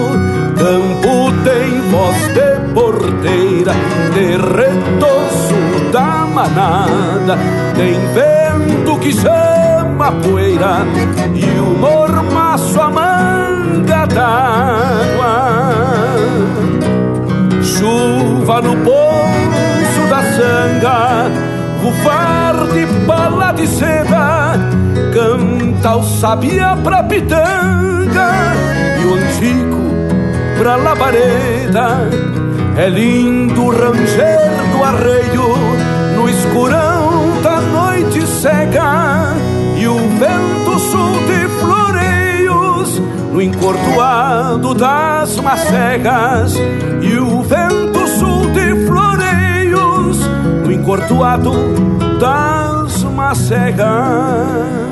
Campo 0.56 1.32
tem 1.42 1.80
voz 1.90 2.16
de 2.32 2.72
porteira, 2.72 3.72
de 4.14 4.36
retoço 4.36 5.90
da 5.92 6.28
manada. 6.32 7.36
Tem 7.74 7.94
vento 8.14 9.00
que 9.00 9.12
chama 9.12 10.06
a 10.06 10.12
poeira 10.12 10.86
e 11.34 11.58
o 11.58 11.76
mormaço 11.76 12.80
a 12.80 12.88
Chuva 17.84 18.62
no 18.62 18.76
poço 18.78 20.08
da 20.08 20.22
sanga, 20.22 21.30
rufar 21.82 22.66
de 22.72 22.86
bala 23.04 23.52
de 23.52 23.66
seda, 23.66 24.54
canta 25.12 25.96
o 25.96 26.02
sabia 26.02 26.78
pra 26.82 27.02
pitanga 27.02 28.30
e 28.98 29.04
o 29.04 29.14
antigo 29.16 29.82
pra 30.56 30.76
labareda. 30.76 32.08
É 32.78 32.88
lindo 32.88 33.68
ranger 33.68 34.50
do 34.72 34.82
arreio 34.82 35.54
no 36.16 36.30
escurão 36.30 37.42
da 37.42 37.60
noite 37.60 38.26
cega 38.26 39.34
e 39.76 39.86
o 39.86 39.98
vento 39.98 40.78
sul 40.78 41.18
de 41.26 41.48
floreios 41.60 42.98
no 43.30 43.42
encordoado 43.42 44.72
das 44.72 45.38
macegas 45.38 46.54
e 47.02 47.18
o 47.18 47.42
vento 47.42 47.63
no 50.84 50.96
encordoado 50.96 51.52
das 52.20 53.02
macegas. 53.04 54.84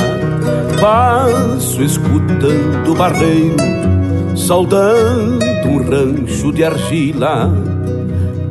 passo 0.81 1.83
escutando 1.83 2.93
o 2.93 2.95
barreiro, 2.95 3.57
saudando 4.37 5.45
um 5.67 5.79
rancho 5.79 6.53
de 6.53 6.65
argila. 6.65 7.51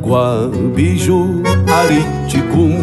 Guabiju, 0.02 1.42
Ariticum, 1.68 2.76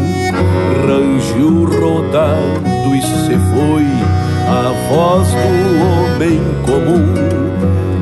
rancho 0.85 1.65
rodado 1.65 2.95
e 2.95 3.01
se 3.01 3.35
foi 3.51 3.85
a 4.47 4.71
voz 4.89 5.27
do 5.27 5.37
homem 5.83 6.39
comum. 6.65 7.37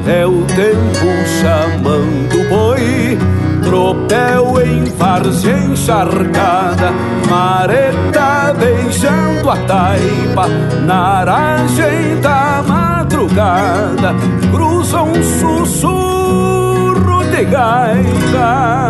É 0.07 0.25
o 0.27 0.43
tempo 0.43 1.07
chamando 1.41 2.35
o 2.35 2.49
boi, 2.49 3.17
tropel 3.65 4.61
em 4.61 4.85
várzea 4.85 5.57
encharcada, 5.57 6.93
mareta 7.29 8.53
beijando 8.57 9.49
a 9.49 9.57
taipa, 9.57 10.47
na 10.85 11.19
aragem 11.19 12.21
da 12.21 12.63
madrugada, 12.65 14.13
cruza 14.51 15.01
um 15.01 15.21
sussurro 15.39 17.23
de 17.31 17.43
gaita. 17.43 18.85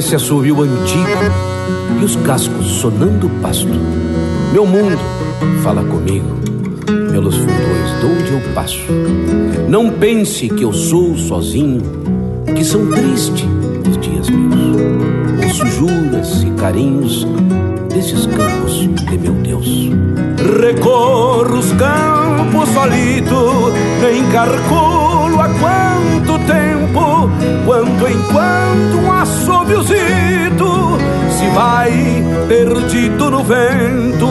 Esse 0.00 0.14
assovio 0.14 0.62
antigo 0.62 1.08
e 2.00 2.04
os 2.04 2.16
cascos 2.16 2.66
sonando 2.80 3.28
pasto. 3.42 3.68
Meu 4.50 4.64
mundo 4.64 4.98
fala 5.62 5.84
comigo 5.84 6.40
pelos 7.12 7.36
fundões 7.36 8.00
de 8.00 8.06
onde 8.06 8.32
eu 8.32 8.54
passo. 8.54 8.80
Não 9.68 9.90
pense 9.90 10.48
que 10.48 10.62
eu 10.62 10.72
sou 10.72 11.14
sozinho, 11.18 11.82
que 12.56 12.64
são 12.64 12.90
tristes 12.90 13.44
os 13.90 13.98
dias 13.98 14.30
meus. 14.30 15.44
Ouço 15.44 15.66
juras 15.66 16.44
e 16.44 16.50
carinhos 16.52 17.26
desses 18.00 18.24
campos 18.24 18.88
de 19.10 19.18
meu 19.18 19.34
Deus. 19.34 19.66
Recorro 20.58 21.58
os 21.58 21.70
campos 21.72 22.68
solito, 22.70 23.72
encarcolo 24.10 25.38
a 25.38 25.48
quanto 25.48 26.38
tempo, 26.46 27.30
quanto 27.66 28.08
enquanto 28.08 28.96
um 29.04 29.12
assobiozito 29.12 30.98
se 31.36 31.46
vai 31.50 32.24
perdido 32.48 33.30
no 33.30 33.44
vento, 33.44 34.28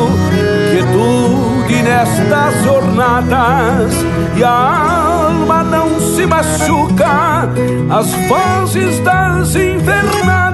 quietude 0.71 1.83
nestas 1.83 2.63
jornadas 2.63 3.93
e 4.35 4.43
a 4.43 5.27
alma 5.29 5.63
não 5.63 5.99
se 5.99 6.25
machuca, 6.25 7.47
as 7.91 8.11
vozes 8.27 8.99
das 9.01 9.55
invernadas 9.55 10.48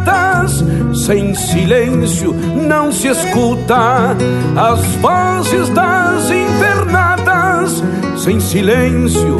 sem 0.94 1.34
silêncio 1.34 2.34
não 2.34 2.92
se 2.92 3.08
escuta 3.08 4.16
as 4.56 4.86
vozes 4.96 5.70
das 5.70 6.30
invernadas, 6.32 7.84
sem 8.18 8.40
silêncio 8.40 9.40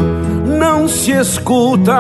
não 0.60 0.88
se 0.88 1.12
escuta. 1.12 1.94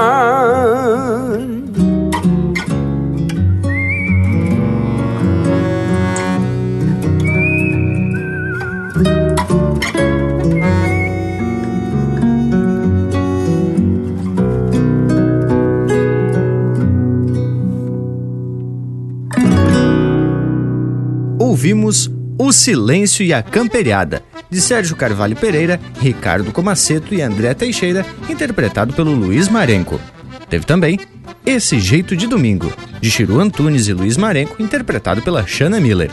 Ouvimos 21.65 22.11
O 22.37 22.51
Silêncio 22.51 23.25
e 23.25 23.33
a 23.33 23.41
Camperiada, 23.41 24.21
de 24.51 24.61
Sérgio 24.61 24.95
Carvalho 24.95 25.35
Pereira, 25.35 25.79
Ricardo 25.99 26.51
Comaceto 26.51 27.15
e 27.15 27.23
André 27.23 27.55
Teixeira, 27.55 28.05
interpretado 28.29 28.93
pelo 28.93 29.11
Luiz 29.11 29.47
Marenco. 29.47 29.99
Teve 30.47 30.63
também 30.63 30.99
Esse 31.43 31.79
Jeito 31.79 32.15
de 32.15 32.27
Domingo, 32.27 32.71
de 33.01 33.09
Chiru 33.09 33.39
Antunes 33.39 33.87
e 33.87 33.93
Luiz 33.93 34.15
Marenco, 34.15 34.61
interpretado 34.61 35.23
pela 35.23 35.47
Shanna 35.47 35.79
Miller. 35.79 36.11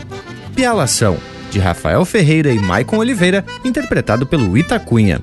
Pialação, 0.55 1.19
de 1.51 1.59
Rafael 1.59 2.03
Ferreira 2.03 2.51
e 2.51 2.57
Maicon 2.57 2.97
Oliveira, 2.97 3.45
interpretado 3.63 4.25
pelo 4.25 4.57
Itacunha. 4.57 5.21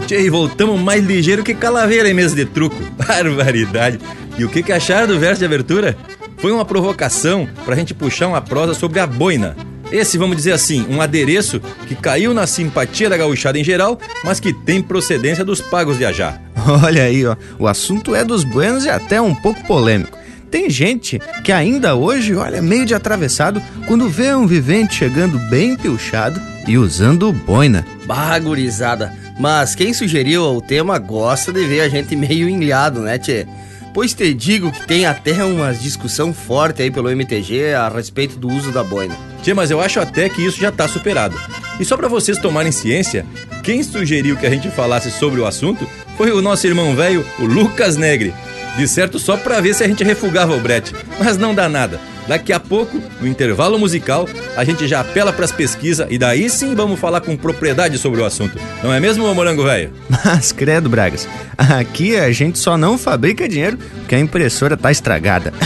Tchê, 0.06 0.28
voltamos 0.30 0.80
mais 0.80 1.04
ligeiro 1.04 1.42
que 1.42 1.54
calaveira 1.54 2.08
em 2.08 2.14
mesa 2.14 2.34
de 2.34 2.44
truco. 2.44 2.76
Barbaridade. 3.06 3.98
E 4.38 4.44
o 4.44 4.48
que, 4.48 4.62
que 4.62 4.72
acharam 4.72 5.06
do 5.06 5.18
verso 5.18 5.40
de 5.40 5.44
abertura? 5.44 5.96
Foi 6.38 6.52
uma 6.52 6.64
provocação 6.64 7.48
pra 7.64 7.76
gente 7.76 7.92
puxar 7.92 8.28
uma 8.28 8.40
prosa 8.40 8.74
sobre 8.74 8.98
a 8.98 9.06
boina. 9.06 9.56
Esse, 9.92 10.16
vamos 10.16 10.36
dizer 10.36 10.52
assim, 10.52 10.86
um 10.88 11.00
adereço 11.00 11.60
que 11.86 11.94
caiu 11.94 12.32
na 12.32 12.46
simpatia 12.46 13.10
da 13.10 13.16
gauchada 13.16 13.58
em 13.58 13.64
geral, 13.64 13.98
mas 14.24 14.38
que 14.38 14.52
tem 14.52 14.80
procedência 14.80 15.44
dos 15.44 15.60
pagos 15.60 15.98
de 15.98 16.04
Ajá. 16.04 16.40
Olha 16.84 17.04
aí, 17.04 17.26
ó, 17.26 17.36
o 17.58 17.66
assunto 17.66 18.14
é 18.14 18.24
dos 18.24 18.44
buenos 18.44 18.84
e 18.84 18.90
até 18.90 19.20
um 19.20 19.34
pouco 19.34 19.64
polêmico. 19.66 20.18
Tem 20.50 20.68
gente 20.68 21.20
que 21.44 21.52
ainda 21.52 21.94
hoje 21.94 22.34
olha 22.34 22.60
meio 22.60 22.84
de 22.84 22.92
atravessado 22.92 23.62
quando 23.86 24.08
vê 24.08 24.34
um 24.34 24.48
vivente 24.48 24.96
chegando 24.96 25.38
bem 25.48 25.76
pilchado 25.76 26.40
e 26.66 26.76
usando 26.76 27.32
boina. 27.32 27.86
Bagurizada. 28.04 29.19
Mas 29.40 29.74
quem 29.74 29.94
sugeriu 29.94 30.42
o 30.42 30.60
tema 30.60 30.98
gosta 30.98 31.50
de 31.50 31.64
ver 31.64 31.80
a 31.80 31.88
gente 31.88 32.14
meio 32.14 32.46
enliado, 32.46 33.00
né, 33.00 33.18
tchê? 33.18 33.46
Pois 33.94 34.12
te 34.12 34.34
digo 34.34 34.70
que 34.70 34.86
tem 34.86 35.06
até 35.06 35.42
uma 35.42 35.72
discussão 35.72 36.30
forte 36.30 36.82
aí 36.82 36.90
pelo 36.90 37.08
MTG 37.08 37.72
a 37.72 37.88
respeito 37.88 38.36
do 38.36 38.48
uso 38.48 38.70
da 38.70 38.84
boina. 38.84 39.16
Tchê, 39.42 39.54
mas 39.54 39.70
eu 39.70 39.80
acho 39.80 39.98
até 39.98 40.28
que 40.28 40.44
isso 40.44 40.60
já 40.60 40.70
tá 40.70 40.86
superado. 40.86 41.40
E 41.80 41.84
só 41.86 41.96
para 41.96 42.06
vocês 42.06 42.36
tomarem 42.36 42.70
ciência, 42.70 43.24
quem 43.62 43.82
sugeriu 43.82 44.36
que 44.36 44.46
a 44.46 44.50
gente 44.50 44.70
falasse 44.70 45.10
sobre 45.10 45.40
o 45.40 45.46
assunto 45.46 45.88
foi 46.18 46.30
o 46.32 46.42
nosso 46.42 46.66
irmão 46.66 46.94
velho, 46.94 47.24
o 47.38 47.46
Lucas 47.46 47.96
Negre. 47.96 48.34
De 48.76 48.86
certo 48.86 49.18
só 49.18 49.38
pra 49.38 49.58
ver 49.58 49.74
se 49.74 49.82
a 49.82 49.88
gente 49.88 50.04
refugava 50.04 50.54
o 50.54 50.60
brete. 50.60 50.94
Mas 51.18 51.38
não 51.38 51.54
dá 51.54 51.66
nada. 51.66 51.98
Daqui 52.26 52.52
a 52.52 52.60
pouco, 52.60 53.00
no 53.20 53.26
intervalo 53.26 53.78
musical, 53.78 54.28
a 54.56 54.64
gente 54.64 54.86
já 54.86 55.00
apela 55.00 55.32
pras 55.32 55.52
pesquisas 55.52 56.06
e 56.10 56.18
daí 56.18 56.48
sim 56.48 56.74
vamos 56.74 57.00
falar 57.00 57.20
com 57.20 57.36
propriedade 57.36 57.98
sobre 57.98 58.20
o 58.20 58.24
assunto. 58.24 58.58
Não 58.82 58.92
é 58.92 59.00
mesmo, 59.00 59.32
morango 59.34 59.64
velho? 59.64 59.92
Mas 60.24 60.52
credo, 60.52 60.88
Bragas, 60.88 61.28
aqui 61.56 62.16
a 62.16 62.30
gente 62.30 62.58
só 62.58 62.76
não 62.76 62.96
fabrica 62.96 63.48
dinheiro 63.48 63.78
porque 63.98 64.14
a 64.14 64.20
impressora 64.20 64.76
tá 64.76 64.90
estragada. 64.90 65.52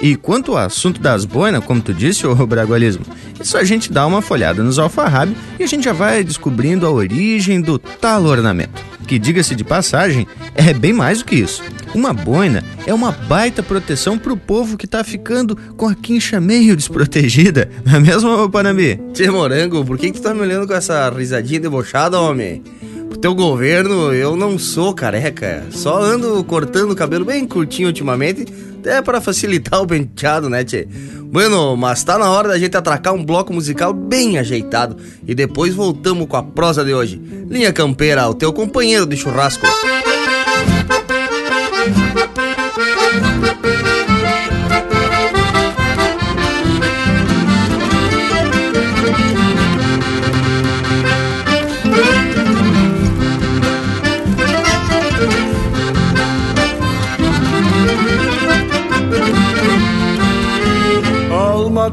E 0.00 0.14
quanto 0.14 0.52
ao 0.52 0.58
assunto 0.58 1.00
das 1.00 1.24
boinas, 1.24 1.64
como 1.64 1.80
tu 1.80 1.92
disse, 1.94 2.26
ô 2.26 2.46
Bragualismo, 2.46 3.04
isso 3.40 3.56
a 3.56 3.64
gente 3.64 3.92
dá 3.92 4.06
uma 4.06 4.20
folhada 4.20 4.62
nos 4.62 4.78
alfarrábios 4.78 5.38
e 5.58 5.62
a 5.62 5.66
gente 5.66 5.84
já 5.84 5.92
vai 5.92 6.22
descobrindo 6.22 6.86
a 6.86 6.90
origem 6.90 7.60
do 7.60 7.78
tal 7.78 8.24
ornamento. 8.24 8.82
Que, 9.06 9.18
diga-se 9.18 9.54
de 9.54 9.62
passagem, 9.62 10.26
é 10.54 10.74
bem 10.74 10.92
mais 10.92 11.18
do 11.18 11.26
que 11.26 11.36
isso. 11.36 11.62
Uma 11.94 12.12
boina 12.12 12.64
é 12.86 12.92
uma 12.92 13.12
baita 13.12 13.62
proteção 13.62 14.18
pro 14.18 14.36
povo 14.36 14.76
que 14.76 14.86
tá 14.86 15.04
ficando 15.04 15.45
com 15.76 15.86
a 15.86 15.94
quincha 15.94 16.40
meio 16.40 16.74
desprotegida, 16.74 17.70
não 17.84 17.96
é 17.96 18.00
mesmo, 18.00 18.50
Panambi? 18.50 18.98
Tchê 19.12 19.30
Morango, 19.30 19.84
por 19.84 19.98
que, 19.98 20.10
que 20.10 20.18
tu 20.18 20.22
tá 20.22 20.34
me 20.34 20.40
olhando 20.40 20.66
com 20.66 20.74
essa 20.74 21.08
risadinha 21.10 21.60
debochada, 21.60 22.18
homem? 22.18 22.62
Pro 23.08 23.18
teu 23.18 23.34
governo, 23.34 24.12
eu 24.12 24.34
não 24.34 24.58
sou 24.58 24.92
careca. 24.94 25.64
Só 25.70 26.02
ando 26.02 26.42
cortando 26.44 26.90
o 26.90 26.96
cabelo 26.96 27.24
bem 27.24 27.46
curtinho 27.46 27.88
ultimamente, 27.88 28.46
até 28.80 29.00
para 29.02 29.20
facilitar 29.20 29.82
o 29.82 29.86
penteado, 29.86 30.48
né, 30.48 30.64
tchê? 30.64 30.88
Bueno, 31.30 31.76
mas 31.76 32.02
tá 32.02 32.18
na 32.18 32.30
hora 32.30 32.48
da 32.48 32.58
gente 32.58 32.76
atracar 32.76 33.12
um 33.12 33.24
bloco 33.24 33.52
musical 33.52 33.92
bem 33.92 34.38
ajeitado 34.38 34.96
e 35.26 35.34
depois 35.34 35.74
voltamos 35.74 36.26
com 36.26 36.36
a 36.36 36.42
prosa 36.42 36.84
de 36.84 36.94
hoje. 36.94 37.20
Linha 37.48 37.72
Campeira, 37.72 38.28
o 38.28 38.34
teu 38.34 38.52
companheiro 38.52 39.06
de 39.06 39.16
churrasco. 39.16 39.66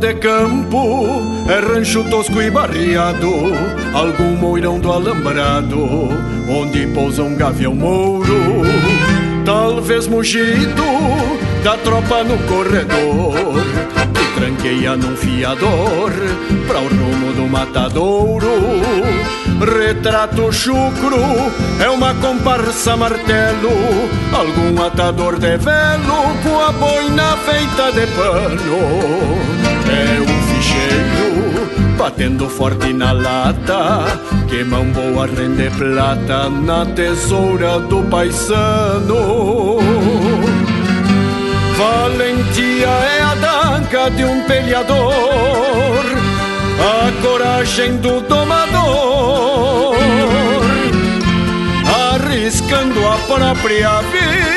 De 0.04 0.16
campo, 0.16 1.22
é 1.48 1.60
rancho 1.62 2.04
tosco 2.10 2.42
e 2.42 2.52
barriado, 2.52 3.32
algum 3.94 4.36
moirão 4.36 4.78
do 4.78 4.92
alambrado, 4.92 6.10
onde 6.50 6.86
pousa 6.88 7.24
um 7.24 7.38
gavião 7.38 7.74
mouro, 7.74 8.64
talvez 9.46 10.06
mugido 10.06 10.84
da 11.64 11.78
tropa 11.78 12.22
no 12.22 12.38
corredor, 12.40 13.34
que 14.14 14.42
tranqueia 14.42 14.98
num 14.98 15.16
fiador, 15.16 16.12
pra 16.68 16.80
o 16.82 16.88
rumo 16.90 17.32
do 17.32 17.48
matadouro. 17.48 18.52
Retrato 19.62 20.52
chucro 20.52 21.16
é 21.82 21.90
uma 21.90 22.14
comparsa 22.16 22.98
martelo, 22.98 23.72
algum 24.34 24.84
atador 24.84 25.40
de 25.40 25.56
velo 25.56 26.36
com 26.44 26.60
a 26.60 26.74
boina 26.74 27.38
feita 27.38 27.90
de 27.94 28.06
pano. 28.08 29.53
Batendo 31.98 32.50
forte 32.50 32.92
na 32.92 33.12
lata, 33.12 34.20
que 34.50 34.64
mão 34.64 34.86
boa 34.86 35.26
rende 35.26 35.70
plata 35.78 36.50
na 36.50 36.86
tesoura 36.86 37.80
do 37.80 38.04
paisano. 38.04 39.80
Valentia 41.78 42.88
é 42.88 43.22
a 43.22 43.36
danca 43.36 44.12
de 44.12 44.26
um 44.26 44.42
peleador, 44.44 46.04
a 46.80 47.12
coragem 47.22 47.98
do 47.98 48.22
domador, 48.22 49.96
arriscando 52.14 53.08
a 53.08 53.18
própria 53.28 54.02
vida. 54.02 54.53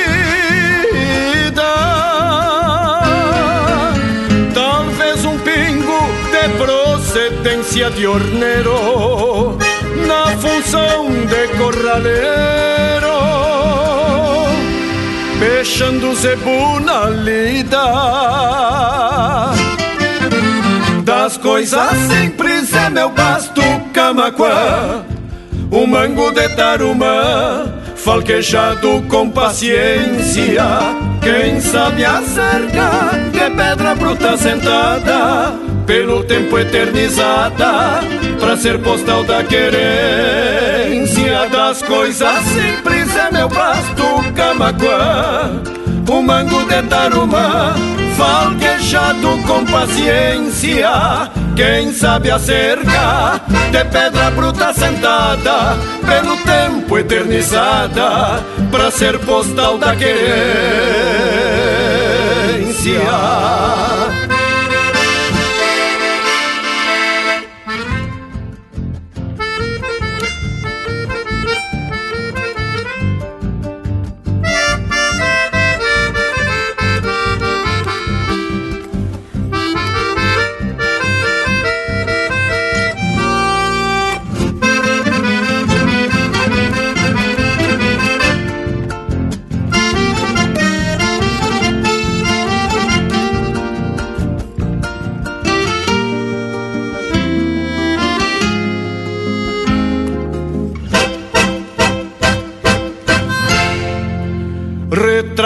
De 7.77 8.07
horneiro, 8.07 9.59
na 10.07 10.35
função 10.39 11.11
de 11.27 11.49
corraleiro 11.59 13.07
fechando 15.39 16.15
zebu 16.15 16.81
na 16.81 17.11
lida. 17.11 17.87
Das 21.05 21.37
coisas 21.37 21.91
simples 22.09 22.73
é 22.75 22.89
meu 22.89 23.11
basto 23.11 23.61
camaquã, 23.93 25.05
o 25.71 25.87
mango 25.87 26.31
de 26.33 26.49
tarumã, 26.57 27.67
falquejado 27.95 29.03
com 29.09 29.29
paciência. 29.29 30.65
Quem 31.21 31.61
sabe 31.61 32.05
acerca 32.05 33.19
de 33.33 33.51
pedra 33.51 33.95
bruta 33.95 34.37
sentada, 34.37 35.53
pelo 35.87 36.25
tempo 36.25 36.59
eternizada, 36.59 38.01
pra 38.41 38.57
ser 38.57 38.79
postal 38.81 39.23
da 39.25 39.45
querência 39.45 39.87
das 41.49 41.81
coisas 41.83 42.45
simples 42.45 43.17
é 43.17 43.31
meu 43.31 43.49
basto 43.49 44.33
camaquã, 44.35 45.63
o 46.09 46.23
mango 46.23 46.65
de 46.65 46.83
tarumã, 46.83 47.75
falquejado 48.17 49.39
com 49.47 49.65
paciência. 49.65 51.31
Quem 51.55 51.93
sabe 51.93 52.31
acerca 52.31 53.41
de 53.71 53.85
pedra 53.85 54.31
bruta 54.33 54.75
sentada, 54.75 55.77
pelo 56.05 56.37
tempo 56.39 56.99
eternizada, 56.99 58.45
pra 58.71 58.91
ser 58.91 59.19
postal 59.21 59.79
da 59.79 59.97
querência. 59.97 60.27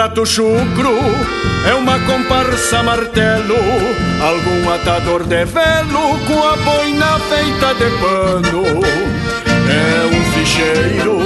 Retrato 0.01 0.25
chucro 0.25 0.97
é 1.69 1.75
uma 1.75 1.99
comparsa 1.99 2.81
martelo, 2.81 3.53
algum 4.19 4.73
atador 4.73 5.23
de 5.25 5.45
velo 5.45 6.17
com 6.25 6.41
a 6.41 6.55
boina 6.55 7.19
feita 7.29 7.75
de 7.75 7.87
pano. 7.99 8.63
É 9.69 10.07
um 10.07 10.21
ficheiro 10.31 11.19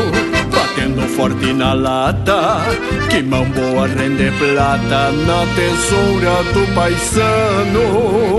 batendo 0.51 1.07
forte 1.15 1.53
na 1.53 1.71
lata, 1.71 2.65
que 3.09 3.23
mão 3.23 3.45
boa 3.45 3.88
rende 3.88 4.30
plata 4.38 5.09
na 5.26 5.45
tesoura 5.55 6.43
do 6.51 6.76
paisano. 6.76 8.36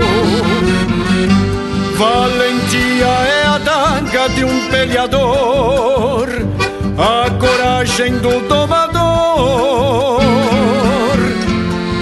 Valentia 1.97 3.07
é 3.07 3.47
a 3.47 3.57
daga 3.57 4.29
de 4.35 4.45
um 4.45 4.67
peleador, 4.69 6.29
a 6.95 7.27
coragem 7.39 8.19
do 8.19 8.47
domador, 8.47 8.86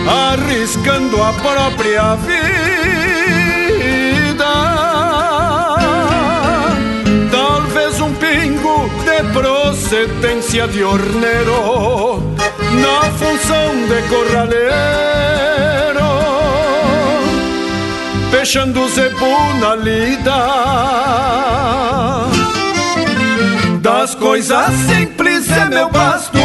arriscando 0.07 1.21
a 1.21 1.33
própria 1.33 2.15
vida. 2.15 2.45
Talvez 7.31 8.01
um 8.01 8.13
pingo 8.13 8.89
de 9.05 9.23
procedência 9.33 10.67
de 10.67 10.83
horneiro, 10.83 12.21
na 12.81 13.01
função 13.11 13.75
de 13.87 14.01
corraleiro 14.09 15.05
fechando 18.45 18.87
zebu 18.89 19.53
na 19.59 19.75
lida. 19.75 20.35
Das 23.81 24.13
coisas 24.13 24.71
simples 24.87 25.49
é 25.49 25.65
meu 25.65 25.89
basto 25.89 26.37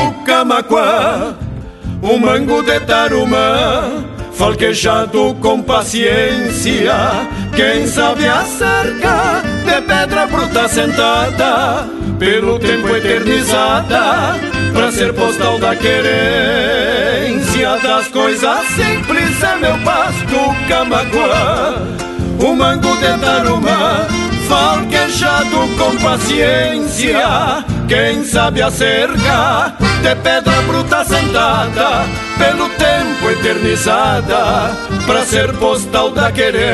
o 2.03 2.19
mango 2.19 2.63
de 2.63 2.81
tarumã, 2.81 4.05
falquejado 4.33 5.37
com 5.41 5.61
paciência. 5.63 6.95
Quem 7.55 7.87
sabe 7.87 8.27
acerca 8.27 9.43
de 9.65 9.83
pedra 9.83 10.27
bruta 10.27 10.67
sentada, 10.69 11.87
pelo 12.19 12.59
tempo 12.59 12.97
eternizada, 12.97 14.35
pra 14.73 14.91
ser 14.91 15.13
postal 15.13 15.59
da 15.59 15.77
querência. 15.77 16.11
Das 17.83 18.09
coisas 18.09 18.67
simples 18.69 19.43
é 19.43 19.57
meu 19.57 19.77
basto 19.79 20.55
camaquã, 20.69 21.75
o 22.39 22.55
mango 22.55 22.97
de 22.97 23.19
tarumã, 23.19 24.07
falquejado 24.49 25.69
com 25.77 25.97
paciência. 25.99 27.63
Quem 27.87 28.25
sabe 28.25 28.63
acerca 28.63 29.75
de 30.01 30.17
pedra 30.17 30.63
bruta 30.63 31.05
sentada, 31.05 32.07
pelo 32.39 32.69
tempo 32.71 33.31
eternizada, 33.31 34.75
pra 35.07 35.25
ser 35.25 35.53
postal 35.59 36.11
da 36.11 36.33
querência. 36.33 36.71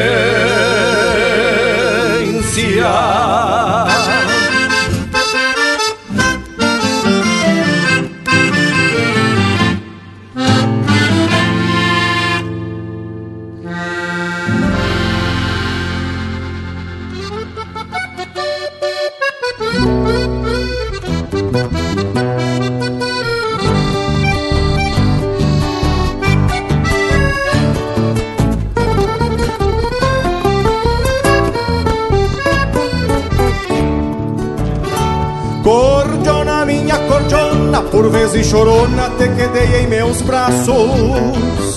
Chorona 38.57 39.11
te 39.19 39.29
quedei 39.29 39.83
em 39.83 39.87
meus 39.87 40.23
braços, 40.23 41.77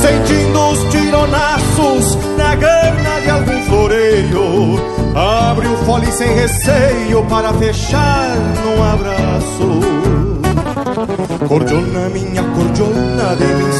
sentindo 0.00 0.70
os 0.70 0.78
tironaços 0.92 2.16
na 2.36 2.54
gana 2.54 3.20
de 3.22 3.30
algum 3.30 3.60
floreio. 3.62 4.78
Abre 5.16 5.66
o 5.66 5.76
fole 5.78 6.06
sem 6.12 6.32
receio 6.34 7.24
para 7.24 7.52
fechar 7.54 8.36
num 8.64 8.84
abraço. 8.84 9.80
Cordiona, 11.48 12.08
minha 12.10 12.44
cordiona, 12.54 13.34
de 13.36 13.44
mim 13.44 13.72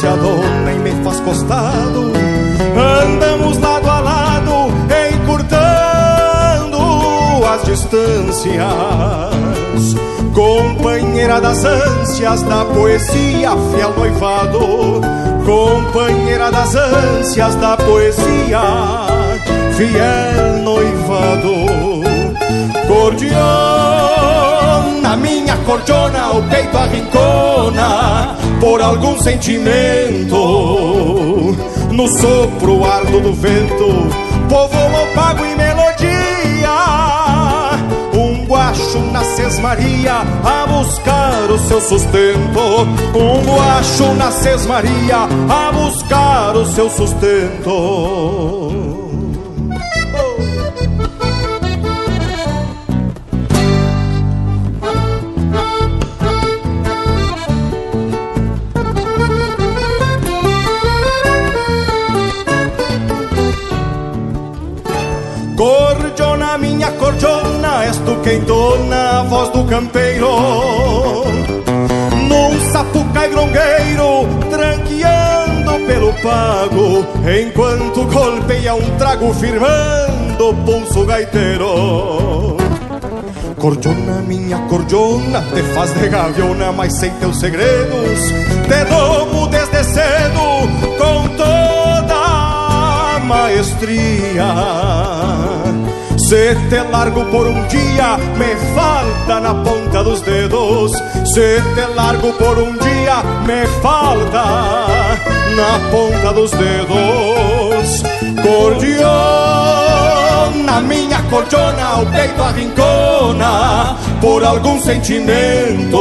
e 0.75 0.79
me 0.79 0.91
faz 1.03 1.21
costado. 1.21 2.11
Andamos 3.03 3.57
lado 3.59 3.89
a 3.89 4.01
lado, 4.01 4.67
encurtando 5.13 6.77
as 7.45 7.63
distâncias. 7.63 9.62
Companheira 10.33 11.39
das 11.39 11.63
ânsias 11.63 12.41
da 12.43 12.65
poesia, 12.65 13.51
fiel 13.73 13.93
noivado. 13.97 15.01
Companheira 15.45 16.51
das 16.51 16.73
ânsias 16.75 17.55
da 17.55 17.77
poesia, 17.77 18.61
fiel 19.75 20.63
noivado. 20.63 21.53
Cordiona, 22.87 23.33
minha 25.17 25.57
cordiona, 25.65 26.31
o 26.31 26.41
peito 26.43 26.77
arrincona 26.77 28.37
por 28.59 28.81
algum 28.81 29.17
sentimento. 29.19 30.35
No 31.91 32.07
sopro 32.07 32.85
ardo 32.85 33.19
do 33.19 33.33
vento, 33.33 34.07
povo 34.49 34.77
opago 35.03 35.45
e 35.45 35.55
Guacho 38.93 39.11
na 39.11 39.23
sesmaria 39.23 40.13
a 40.43 40.67
buscar 40.67 41.49
o 41.49 41.57
seu 41.57 41.81
sustento. 41.81 42.59
Um 43.15 43.43
guacho 43.43 44.13
na 44.13 44.29
sesmaria 44.31 45.27
a 45.49 45.71
buscar 45.71 46.55
o 46.55 46.63
seu 46.67 46.87
sustento. 46.91 48.62
Voz 69.33 69.49
do 69.49 69.63
campeiro. 69.65 70.27
Num 72.29 72.71
sapucai 72.71 73.29
grongueiro, 73.29 74.27
tranqueando 74.51 75.87
pelo 75.87 76.13
pago, 76.21 77.03
enquanto 77.27 78.05
golpeia 78.05 78.75
um 78.75 78.97
trago 78.97 79.33
firmando 79.33 80.49
o 80.49 80.53
pulso 80.63 81.03
gaiteiro. 81.05 82.57
Cordiona, 83.59 84.21
minha 84.27 84.59
cordiona, 84.67 85.41
te 85.53 85.63
faz 85.73 85.91
de 85.95 86.09
gaviona, 86.09 86.71
mas 86.71 86.93
sem 86.99 87.09
teus 87.13 87.39
segredos, 87.39 88.19
te 88.67 88.85
domo 88.85 89.47
desde 89.47 89.83
cedo 89.83 90.67
com 90.99 91.27
toda 91.35 92.15
a 92.15 93.19
maestria. 93.25 95.22
Se 96.33 96.55
te 96.67 96.81
largo 96.89 97.23
por 97.25 97.45
um 97.45 97.67
dia, 97.67 98.17
me 98.39 98.55
falta 98.73 99.39
na 99.39 99.53
ponta 99.53 100.03
dos 100.03 100.19
dedos. 100.21 100.91
Se 101.31 101.61
te 101.75 101.85
largo 101.93 102.33
por 102.33 102.57
um 102.57 102.75
dia, 102.75 103.21
me 103.45 103.67
falta 103.83 104.43
na 105.55 105.79
ponta 105.91 106.33
dos 106.33 106.49
dedos. 106.49 108.01
Cordiona, 108.41 108.81
minha 110.81 111.21
cordiona, 111.29 111.99
o 111.99 112.05
peito 112.07 112.41
arrincona 112.41 113.95
por 114.19 114.43
algum 114.43 114.81
sentimento. 114.81 115.99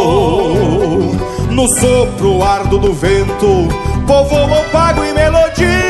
No 1.50 1.68
sopro 1.78 2.42
ardo 2.42 2.78
do 2.78 2.94
vento, 2.94 3.68
povo 4.06 4.44
opago 4.44 5.04
e 5.04 5.12
melodia. 5.12 5.81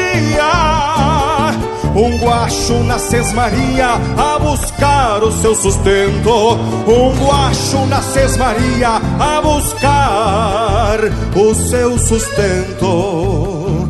Um 1.95 2.17
guacho 2.19 2.83
na 2.85 2.99
sesmaria 2.99 4.01
a 4.17 4.39
buscar 4.39 5.23
o 5.23 5.31
seu 5.31 5.55
sustento. 5.55 6.55
Um 6.87 7.15
guacho 7.23 7.85
na 7.87 8.01
sesmaria 8.01 9.01
a 9.21 9.41
buscar 9.43 10.99
o 11.37 11.55
seu 11.55 11.99
sustento. 11.99 13.89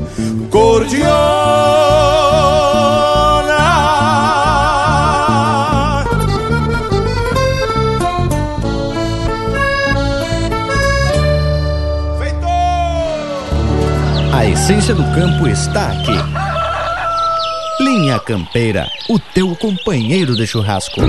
Cordiona. 0.51 1.13
A 14.35 14.45
essência 14.45 14.93
do 14.93 15.05
campo 15.15 15.47
está 15.47 15.93
aqui. 15.93 16.22
Campeira, 18.33 18.89
o 19.11 19.19
teu 19.19 19.55
companheiro 19.55 20.35
de 20.35 20.47
churrasco. 20.47 21.03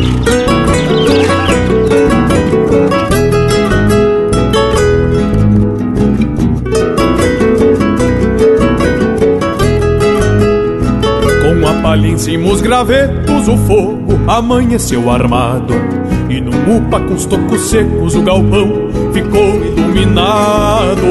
Com 11.42 11.66
a 11.66 11.74
palha 11.82 12.08
em 12.08 12.18
cima 12.18 12.52
os 12.52 12.60
gravetos, 12.60 13.48
o 13.48 13.56
fogo 13.60 14.20
amanheceu 14.28 15.10
armado. 15.10 15.74
E 16.30 16.42
num 16.42 16.76
upa 16.76 17.00
com 17.00 17.14
os 17.14 17.26
tocos 17.26 17.62
secos, 17.70 18.16
o 18.16 18.22
galpão 18.22 18.90
ficou 19.14 19.64
iluminado. 19.64 21.08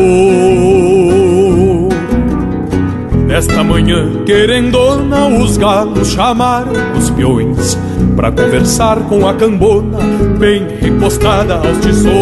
Nesta 3.33 3.65
manhã, 3.65 4.25
querendona, 4.27 5.27
os 5.27 5.57
galos 5.57 6.11
chamaram 6.13 6.71
os 6.99 7.09
peões 7.09 7.79
Pra 8.15 8.31
conversar 8.31 8.99
com 9.09 9.27
a 9.27 9.33
cambona, 9.33 9.97
bem 10.39 10.67
recostada 10.79 11.55
aos 11.55 11.79
tições 11.79 12.13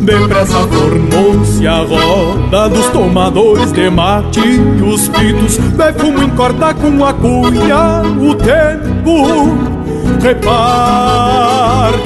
Depressa 0.00 0.58
formou-se 0.66 1.64
a 1.68 1.84
roda 1.84 2.68
dos 2.68 2.88
tomadores 2.88 3.70
de 3.70 3.88
mate 3.88 4.40
E 4.40 4.82
os 4.82 5.06
pitos. 5.10 5.56
Vai 5.76 5.92
fumo 5.92 6.20
encorta 6.20 6.74
com 6.74 7.04
a 7.04 7.14
cunha 7.14 8.02
O 8.20 8.34
tempo 8.34 8.93
reparte. 10.20 12.04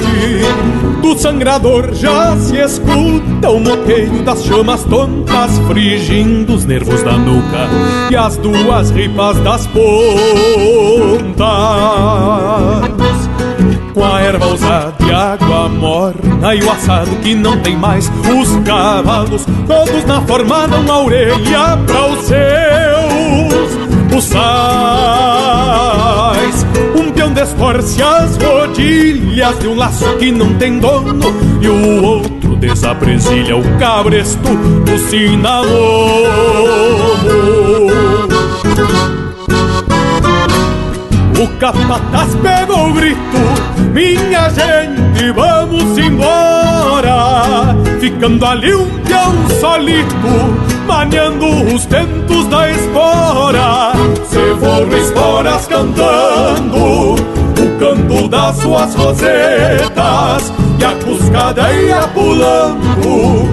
Do 1.00 1.16
sangrador 1.16 1.94
já 1.94 2.36
se 2.36 2.56
escuta 2.56 3.50
o 3.50 3.60
moteio 3.60 4.22
das 4.24 4.44
chamas 4.44 4.82
tontas 4.84 5.58
Frigindo 5.68 6.54
os 6.54 6.64
nervos 6.66 7.02
da 7.02 7.12
nuca 7.12 7.68
e 8.10 8.16
as 8.16 8.36
duas 8.36 8.90
ripas 8.90 9.38
das 9.38 9.66
pontas. 9.68 9.86
Com 13.94 14.04
a 14.04 14.20
erva 14.20 14.46
usada 14.48 14.94
e 15.06 15.12
água 15.12 15.68
morna 15.68 16.54
e 16.54 16.62
o 16.62 16.70
assado 16.70 17.10
que 17.22 17.34
não 17.34 17.58
tem 17.60 17.76
mais 17.76 18.08
os 18.08 18.56
cavalos 18.64 19.46
todos 19.66 20.04
na 20.04 20.20
forma 20.22 20.68
dão 20.68 20.94
a 20.94 21.04
orelha 21.04 21.78
para 21.86 22.06
os 22.12 22.20
seus 22.26 23.76
buçais 24.10 25.97
destorce 27.58 28.00
as 28.00 28.36
rodilhas 28.36 29.58
de 29.58 29.66
um 29.66 29.74
laço 29.74 30.16
que 30.16 30.30
não 30.30 30.54
tem 30.54 30.78
dono 30.78 31.34
e 31.60 31.68
o 31.68 32.04
outro 32.04 32.54
desapresilha 32.54 33.56
o 33.56 33.78
cabresto 33.78 34.38
do 34.38 34.98
cinamomo 35.08 35.68
o 41.40 41.48
capataz 41.58 42.34
pegou 42.36 42.90
o 42.90 42.92
grito, 42.92 43.18
minha 43.92 44.48
gente, 44.50 45.30
vamos 45.32 45.96
embora. 45.96 47.76
Ficando 48.00 48.44
ali 48.44 48.74
um 48.74 48.88
peão 49.04 49.32
solito, 49.60 50.16
maniando 50.86 51.46
os 51.74 51.86
tentos 51.86 52.46
da 52.48 52.70
espora. 52.70 53.92
Se 54.24 54.54
foram 54.60 54.98
esporas 54.98 55.66
cantando, 55.68 57.37
canto 57.78 58.28
das 58.28 58.56
suas 58.56 58.94
rosetas, 58.94 60.52
e 60.78 60.84
a 60.84 60.94
cuscadeia 61.04 62.08
pulando, 62.14 63.48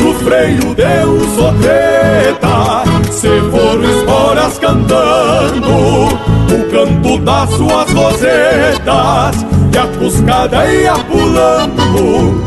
no 0.00 0.14
freio 0.24 0.74
deu 0.74 1.20
sotreta. 1.34 2.84
Se 3.10 3.40
foram 3.50 3.84
esporas 3.84 4.58
cantando, 4.58 6.06
o 6.54 6.70
canto 6.70 7.18
das 7.20 7.50
suas 7.50 7.92
rosetas 7.92 9.44
e 9.74 9.78
a 9.78 9.86
cuscada 9.98 10.66
ia 10.66 10.94
pulando 10.94 12.40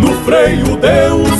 no 0.00 0.12
freio 0.24 0.76
de 0.76 1.12
um 1.12 1.36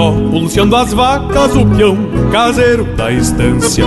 só 0.00 0.12
pulseando 0.12 0.74
as 0.76 0.94
vacas 0.94 1.54
o 1.54 1.66
peão 1.66 1.98
caseiro 2.32 2.84
da 2.96 3.12
estância 3.12 3.84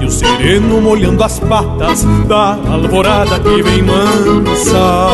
E 0.00 0.04
o 0.04 0.10
sereno 0.10 0.80
molhando 0.80 1.22
as 1.22 1.38
patas 1.38 2.02
da 2.26 2.58
alvorada 2.68 3.38
que 3.38 3.62
vem 3.62 3.82
mansa. 3.82 5.08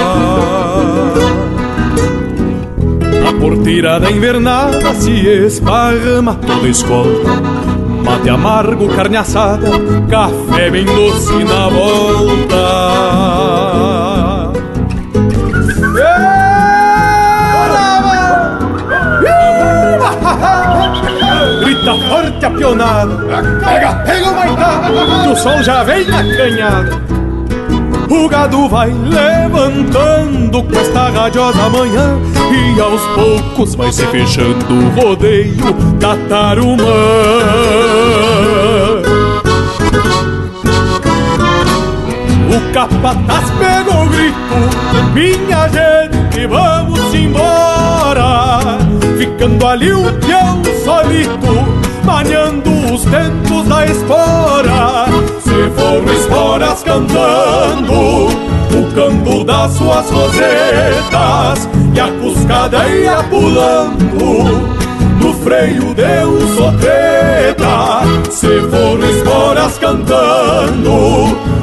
A 3.28 3.32
porteira 3.38 4.00
da 4.00 4.10
invernada 4.10 4.94
se 4.94 5.12
esparrama 5.26 6.36
toda 6.36 6.66
escolta 6.66 7.58
Mate 8.02 8.30
amargo, 8.30 8.88
carne 8.88 9.18
assada, 9.18 9.68
café 10.08 10.70
bem 10.70 10.86
doce 10.86 11.44
na 11.44 11.68
volta 11.68 13.18
forte 22.08 22.44
a 22.44 22.50
pionada. 22.50 23.16
Pega, 23.64 23.94
pega 24.04 24.30
o 24.30 24.34
maitá, 24.34 25.30
o 25.30 25.36
sol 25.36 25.62
já 25.62 25.84
vem 25.84 26.02
acanhado. 26.02 27.08
O 28.10 28.26
gado 28.26 28.68
vai 28.68 28.90
levantando 28.90 30.62
com 30.62 30.78
esta 30.78 31.10
radiosa 31.10 31.68
manhã. 31.68 32.18
E 32.50 32.80
aos 32.80 33.02
poucos 33.14 33.74
vai 33.74 33.92
se 33.92 34.06
fechando 34.06 34.64
o 34.72 34.88
rodeio 35.00 35.72
da 35.98 36.16
tarumã. 36.28 36.84
O 42.48 42.72
capataz 42.72 43.50
pegou 43.58 44.04
o 44.04 44.08
grito. 44.08 44.38
Minha 45.12 45.68
gente, 45.68 46.46
vamos 46.46 47.14
embora. 47.14 48.78
Ficando 49.18 49.66
ali 49.66 49.92
o 49.92 50.12
peão 50.14 50.62
solito 50.82 51.67
Manhando 52.08 52.70
os 52.94 53.02
tentos 53.02 53.68
da 53.68 53.84
espora 53.84 55.04
Se 55.44 55.70
foram 55.76 56.10
esporas 56.10 56.82
cantando 56.82 58.28
O 58.32 58.94
canto 58.94 59.44
das 59.44 59.72
suas 59.72 60.10
rosetas 60.10 61.68
E 61.94 62.00
a 62.00 62.10
cuscada 62.12 62.88
ia 62.88 63.22
pulando 63.24 64.78
no 65.20 65.34
freio 65.34 65.94
de 65.94 66.24
um 66.24 66.56
sotreta 66.56 68.00
Se 68.30 68.58
foram 68.70 69.10
esporas 69.10 69.76
cantando 69.76 70.90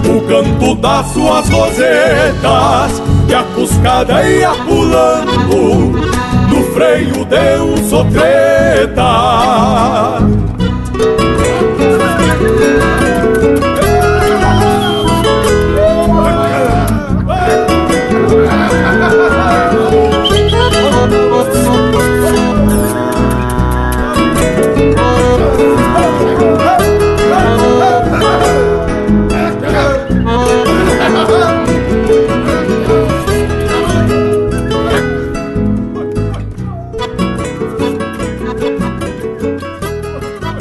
O 0.08 0.22
canto 0.28 0.76
das 0.76 1.08
suas 1.08 1.50
rosetas 1.50 3.02
E 3.28 3.34
a 3.34 3.44
cuscada 3.56 4.22
ia 4.22 4.52
pulando 4.52 6.06
no 6.56 6.64
freio 6.74 7.26
de 7.26 7.60
um 7.60 7.90
sotreta. 7.90 9.04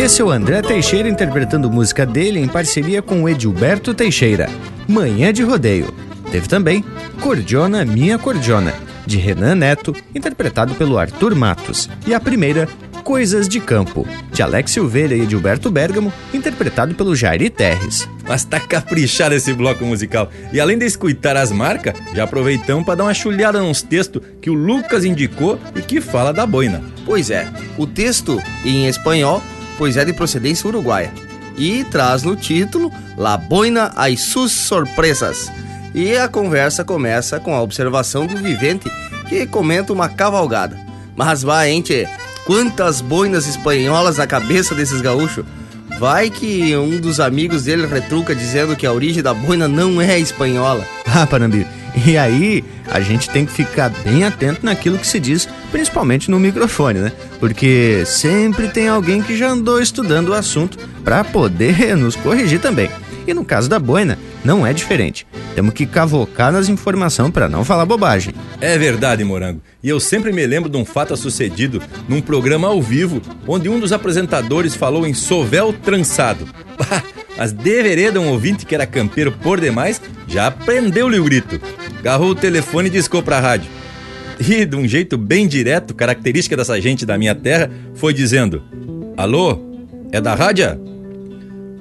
Esse 0.04 0.20
é 0.20 0.24
o 0.24 0.30
André 0.30 0.60
Teixeira 0.60 1.08
interpretando 1.08 1.70
música 1.70 2.04
dele 2.04 2.38
em 2.38 2.46
parceria 2.46 3.00
com 3.00 3.22
o 3.22 3.28
Edilberto 3.28 3.94
Teixeira, 3.94 4.50
Manhã 4.86 5.32
de 5.32 5.42
Rodeio. 5.42 5.94
Teve 6.30 6.46
também 6.46 6.84
Cordiona 7.22 7.86
Minha 7.86 8.18
Cordiona, 8.18 8.74
de 9.06 9.16
Renan 9.16 9.54
Neto, 9.54 9.96
interpretado 10.14 10.74
pelo 10.74 10.98
Arthur 10.98 11.34
Matos. 11.34 11.88
E 12.06 12.12
a 12.12 12.20
primeira, 12.20 12.68
Coisas 13.02 13.48
de 13.48 13.58
Campo, 13.60 14.06
de 14.30 14.42
Alex 14.42 14.72
Silveira 14.72 15.14
e 15.14 15.22
Edilberto 15.22 15.70
Bergamo, 15.70 16.12
interpretado 16.34 16.94
pelo 16.94 17.16
Jairi 17.16 17.48
Terres. 17.48 18.06
Mas 18.28 18.44
tá 18.44 18.60
caprichado 18.60 19.34
esse 19.34 19.54
bloco 19.54 19.86
musical. 19.86 20.30
E 20.52 20.60
além 20.60 20.76
de 20.76 20.84
escutar 20.84 21.34
as 21.34 21.50
marcas, 21.50 21.94
já 22.14 22.24
aproveitamos 22.24 22.84
para 22.84 22.96
dar 22.96 23.04
uma 23.04 23.14
chulhada 23.14 23.58
nos 23.58 23.80
textos 23.80 24.20
que 24.42 24.50
o 24.50 24.54
Lucas 24.54 25.02
indicou 25.02 25.58
e 25.74 25.80
que 25.80 25.98
fala 26.02 26.30
da 26.30 26.46
boina. 26.46 26.82
Pois 27.06 27.30
é, 27.30 27.46
o 27.78 27.86
texto 27.86 28.42
em 28.66 28.86
espanhol 28.86 29.42
pois 29.76 29.96
é 29.96 30.04
de 30.04 30.12
procedência 30.12 30.68
uruguaia. 30.68 31.12
E 31.56 31.84
traz 31.84 32.22
no 32.22 32.34
título 32.34 32.92
La 33.16 33.36
Boina 33.36 33.92
as 33.94 34.20
suas 34.20 34.52
surpresas. 34.52 35.52
E 35.94 36.16
a 36.16 36.28
conversa 36.28 36.84
começa 36.84 37.38
com 37.38 37.54
a 37.54 37.62
observação 37.62 38.26
do 38.26 38.36
vivente 38.36 38.90
que 39.28 39.46
comenta 39.46 39.92
uma 39.92 40.08
cavalgada. 40.08 40.76
Mas 41.16 41.42
vai, 41.42 41.70
ente, 41.70 42.08
quantas 42.44 43.00
boinas 43.00 43.46
espanholas 43.46 44.18
na 44.18 44.26
cabeça 44.26 44.74
desses 44.74 45.00
gaúchos? 45.00 45.44
Vai 45.98 46.28
que 46.28 46.76
um 46.76 46.98
dos 47.00 47.20
amigos 47.20 47.64
dele 47.64 47.86
retruca 47.86 48.34
dizendo 48.34 48.74
que 48.74 48.86
a 48.86 48.92
origem 48.92 49.22
da 49.22 49.32
boina 49.32 49.68
não 49.68 50.02
é 50.02 50.18
espanhola. 50.18 50.84
Ah, 51.06 51.26
Panambi, 51.26 51.64
e 52.06 52.18
aí 52.18 52.64
a 52.90 53.00
gente 53.00 53.30
tem 53.30 53.46
que 53.46 53.52
ficar 53.52 53.88
bem 53.88 54.24
atento 54.24 54.64
naquilo 54.64 54.98
que 54.98 55.06
se 55.06 55.20
diz, 55.20 55.48
principalmente 55.70 56.30
no 56.30 56.40
microfone, 56.40 56.98
né? 56.98 57.12
Porque 57.38 58.02
sempre 58.06 58.68
tem 58.68 58.88
alguém 58.88 59.22
que 59.22 59.36
já 59.36 59.48
andou 59.48 59.80
estudando 59.80 60.30
o 60.30 60.34
assunto 60.34 60.78
para 61.04 61.22
poder 61.22 61.94
nos 61.96 62.16
corrigir 62.16 62.60
também. 62.60 62.90
E 63.26 63.32
no 63.32 63.44
caso 63.44 63.70
da 63.70 63.78
boina, 63.78 64.18
não 64.44 64.66
é 64.66 64.72
diferente. 64.72 65.26
Temos 65.54 65.72
que 65.72 65.86
cavocar 65.86 66.52
nas 66.52 66.68
informações 66.68 67.30
para 67.30 67.48
não 67.48 67.64
falar 67.64 67.86
bobagem. 67.86 68.34
É 68.60 68.76
verdade, 68.76 69.24
Morango. 69.24 69.62
E 69.82 69.88
eu 69.88 69.98
sempre 69.98 70.32
me 70.32 70.46
lembro 70.46 70.68
de 70.68 70.76
um 70.76 70.84
fato 70.84 71.16
sucedido 71.16 71.80
num 72.08 72.20
programa 72.20 72.68
ao 72.68 72.82
vivo, 72.82 73.22
onde 73.46 73.68
um 73.68 73.80
dos 73.80 73.92
apresentadores 73.92 74.74
falou 74.74 75.06
em 75.06 75.14
sovel 75.14 75.72
trançado. 75.72 76.46
Mas 77.36 77.52
de 77.52 77.82
vereda, 77.82 78.20
um 78.20 78.28
ouvinte 78.28 78.64
que 78.64 78.74
era 78.74 78.86
campeiro 78.86 79.32
por 79.32 79.60
demais 79.60 80.00
já 80.28 80.50
prendeu-lhe 80.50 81.18
o 81.18 81.24
grito. 81.24 81.60
Garrou 82.02 82.30
o 82.30 82.34
telefone 82.34 82.88
e 82.88 82.92
discou 82.92 83.22
pra 83.22 83.40
rádio. 83.40 83.70
E, 84.38 84.64
de 84.64 84.76
um 84.76 84.86
jeito 84.86 85.16
bem 85.16 85.46
direto, 85.46 85.94
característica 85.94 86.56
dessa 86.56 86.80
gente 86.80 87.06
da 87.06 87.16
minha 87.16 87.34
terra, 87.34 87.70
foi 87.94 88.12
dizendo: 88.12 88.62
Alô, 89.16 89.58
é 90.12 90.20
da 90.20 90.34
rádio? 90.34 90.78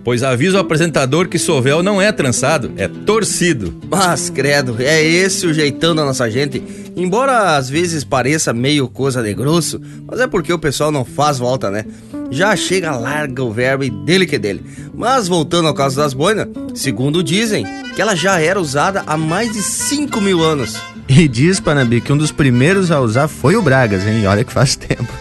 Pois 0.03 0.21
avisa 0.21 0.57
o 0.57 0.59
apresentador 0.59 1.29
que 1.29 1.39
Sovel 1.39 1.81
não 1.81 2.01
é 2.01 2.11
trançado, 2.11 2.71
é 2.75 2.87
torcido. 2.87 3.73
Mas, 3.89 4.29
credo, 4.29 4.75
é 4.79 5.01
esse 5.01 5.47
o 5.47 5.53
jeitão 5.53 5.95
da 5.95 6.03
nossa 6.03 6.29
gente. 6.29 6.61
Embora 6.95 7.55
às 7.55 7.69
vezes 7.69 8.03
pareça 8.03 8.53
meio 8.53 8.87
coisa 8.89 9.23
de 9.23 9.33
grosso, 9.33 9.79
mas 10.05 10.19
é 10.19 10.27
porque 10.27 10.51
o 10.51 10.59
pessoal 10.59 10.91
não 10.91 11.05
faz 11.05 11.39
volta, 11.39 11.71
né? 11.71 11.85
Já 12.29 12.55
chega, 12.55 12.91
larga 12.95 13.43
o 13.43 13.51
verbo 13.51 13.83
e 13.83 13.89
dele 13.89 14.25
que 14.25 14.37
dele. 14.37 14.63
Mas 14.93 15.27
voltando 15.27 15.67
ao 15.67 15.73
caso 15.73 15.95
das 15.95 16.13
boinas, 16.13 16.47
segundo 16.73 17.23
dizem, 17.23 17.65
que 17.95 18.01
ela 18.01 18.15
já 18.15 18.39
era 18.39 18.59
usada 18.59 19.03
há 19.07 19.15
mais 19.15 19.53
de 19.53 19.61
5 19.61 20.19
mil 20.19 20.43
anos. 20.43 20.75
E 21.07 21.27
diz, 21.27 21.59
Panabi, 21.59 22.01
que 22.01 22.11
um 22.11 22.17
dos 22.17 22.31
primeiros 22.31 22.91
a 22.91 22.99
usar 22.99 23.27
foi 23.27 23.55
o 23.55 23.61
Bragas, 23.61 24.05
hein? 24.05 24.25
Olha 24.27 24.43
que 24.43 24.51
faz 24.51 24.75
tempo. 24.77 25.11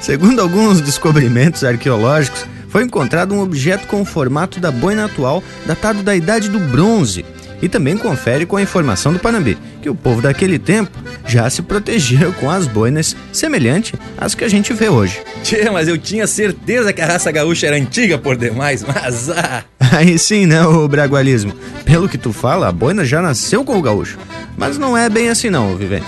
Segundo 0.00 0.40
alguns 0.40 0.80
descobrimentos 0.80 1.64
arqueológicos, 1.64 2.44
foi 2.68 2.84
encontrado 2.84 3.34
um 3.34 3.40
objeto 3.40 3.86
com 3.86 4.00
o 4.02 4.04
formato 4.04 4.60
da 4.60 4.70
boina 4.70 5.06
atual, 5.06 5.42
datado 5.66 6.02
da 6.02 6.14
Idade 6.14 6.48
do 6.48 6.58
Bronze. 6.58 7.24
E 7.60 7.68
também 7.68 7.96
confere 7.96 8.46
com 8.46 8.56
a 8.56 8.62
informação 8.62 9.12
do 9.12 9.18
Panambi, 9.18 9.58
que 9.82 9.90
o 9.90 9.94
povo 9.94 10.22
daquele 10.22 10.58
tempo 10.58 10.96
já 11.26 11.50
se 11.50 11.60
protegia 11.60 12.30
com 12.38 12.48
as 12.48 12.68
boinas 12.68 13.16
semelhante 13.32 13.94
às 14.16 14.34
que 14.34 14.44
a 14.44 14.48
gente 14.48 14.72
vê 14.72 14.88
hoje. 14.88 15.20
Tchê, 15.42 15.68
mas 15.70 15.88
eu 15.88 15.98
tinha 15.98 16.26
certeza 16.26 16.92
que 16.92 17.00
a 17.00 17.06
raça 17.06 17.32
gaúcha 17.32 17.66
era 17.66 17.76
antiga 17.76 18.16
por 18.16 18.36
demais, 18.36 18.84
mas 18.84 19.28
ah... 19.30 19.64
Aí 19.90 20.18
sim, 20.18 20.46
né, 20.46 20.64
o 20.64 20.86
bragualismo. 20.86 21.52
Pelo 21.84 22.08
que 22.08 22.18
tu 22.18 22.32
fala, 22.32 22.68
a 22.68 22.72
boina 22.72 23.04
já 23.04 23.20
nasceu 23.20 23.64
com 23.64 23.76
o 23.76 23.82
gaúcho. 23.82 24.18
Mas 24.56 24.78
não 24.78 24.96
é 24.96 25.08
bem 25.08 25.28
assim 25.28 25.50
não, 25.50 25.76
Vivente. 25.76 26.06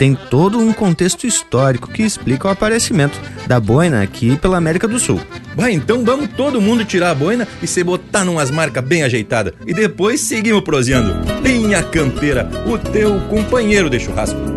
Tem 0.00 0.14
todo 0.14 0.58
um 0.58 0.72
contexto 0.72 1.26
histórico 1.26 1.92
que 1.92 2.02
explica 2.02 2.48
o 2.48 2.50
aparecimento 2.50 3.20
da 3.46 3.60
boina 3.60 4.02
aqui 4.02 4.34
pela 4.34 4.56
América 4.56 4.88
do 4.88 4.98
Sul. 4.98 5.20
Vai, 5.54 5.72
então 5.72 6.02
vamos 6.06 6.30
todo 6.30 6.58
mundo 6.58 6.86
tirar 6.86 7.10
a 7.10 7.14
boina 7.14 7.46
e 7.62 7.66
se 7.66 7.84
botar 7.84 8.24
numas 8.24 8.50
marcas 8.50 8.82
bem 8.82 9.02
ajeitadas. 9.02 9.52
E 9.66 9.74
depois 9.74 10.22
seguimos 10.22 10.62
proseando. 10.62 11.14
Linha 11.42 11.82
Campeira, 11.82 12.50
o 12.66 12.78
teu 12.78 13.20
companheiro 13.28 13.90
de 13.90 14.00
churrasco. 14.00 14.49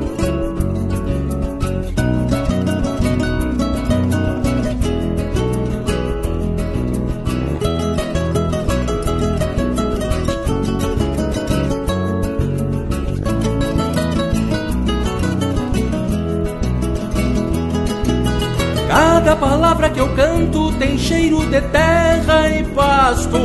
Tem 20.84 20.98
cheiro 20.98 21.46
de 21.46 21.62
terra 21.62 22.50
e 22.50 22.64
pasto. 22.76 23.40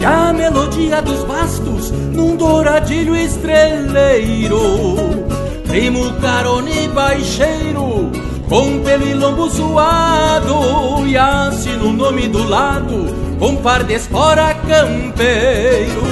E 0.00 0.04
a 0.04 0.32
melodia 0.32 1.00
dos 1.00 1.22
bastos 1.22 1.92
num 2.12 2.34
douradilho 2.36 3.14
estreleiro. 3.14 4.60
Primo 5.68 6.12
carone 6.14 6.88
baixeiro, 6.88 8.10
com 8.48 8.80
pelo 8.80 9.06
e 9.06 9.14
lombo 9.14 9.48
zoado. 9.48 11.06
E 11.06 11.16
assino 11.16 11.90
o 11.90 11.92
nome 11.92 12.26
do 12.26 12.42
lado, 12.42 13.06
com 13.38 13.54
par 13.56 13.84
de 13.84 13.94
espora 13.94 14.52
campeiro. 14.54 16.02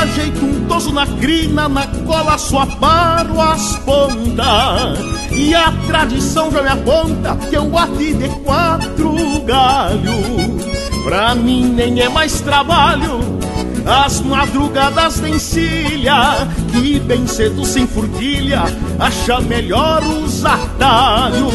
Ajeito 0.00 0.44
um 0.44 0.66
toso 0.66 0.92
na 0.92 1.06
crina, 1.06 1.68
na 1.68 1.86
cola 2.04 2.36
só 2.36 2.66
paro 2.66 3.40
as 3.40 3.76
pontas. 3.76 4.98
E 5.32 5.54
a 5.54 5.70
tradição 5.90 6.52
já 6.52 6.62
me 6.62 6.68
aponta 6.68 7.36
que 7.48 7.56
eu 7.56 7.66
bati 7.66 8.14
de 8.14 8.28
quatro 8.44 9.40
galhos. 9.44 10.64
Pra 11.02 11.34
mim 11.34 11.64
nem 11.64 12.00
é 12.00 12.08
mais 12.08 12.40
trabalho 12.40 13.40
as 13.86 14.20
madrugadas 14.20 15.20
de 15.20 15.30
encilha 15.30 16.46
Que 16.70 17.00
bem 17.00 17.26
cedo 17.26 17.64
sem 17.64 17.86
furquilha 17.86 18.64
acha 18.98 19.40
melhor 19.40 20.02
os 20.02 20.44
atalhos 20.44 21.54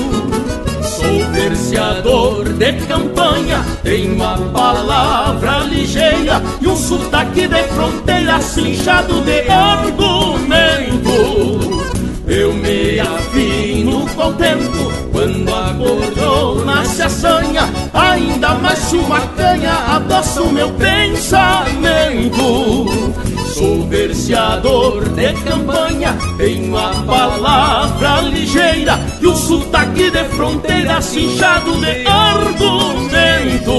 Sou 0.81 1.31
verseador 1.31 2.53
de 2.53 2.73
campanha, 2.87 3.63
tenho 3.83 4.15
uma 4.15 4.37
palavra 4.37 5.59
ligeira 5.59 6.41
e 6.61 6.67
um 6.67 6.75
sotaque 6.75 7.47
de 7.47 7.63
fronteira 7.63 8.39
cinchado 8.39 9.21
de 9.21 9.49
argumento. 9.49 11.05
Eu 12.27 12.53
me 12.53 12.99
afino 12.99 14.07
contento 14.15 14.91
quando 15.11 15.53
a 15.53 15.73
cordona 15.75 16.83
se 16.85 17.03
assanha, 17.03 17.71
ainda 17.93 18.55
mais 18.55 18.91
uma 18.93 19.21
canha 19.37 19.73
adoça 19.95 20.41
o 20.41 20.51
meu 20.51 20.69
pensamento. 20.71 22.35
Sou 23.53 23.87
verseador 23.87 25.07
de 25.09 25.33
campanha, 25.43 26.17
tenho 26.37 26.75
a 26.75 26.93
palavra 27.05 28.21
ligeira 28.21 28.99
e 29.21 29.27
o 29.27 29.35
sotaque 29.35 30.09
de 30.09 30.23
fronteira 30.25 30.99
cinchado 31.01 31.79
de 31.79 32.07
argumento. 32.07 33.71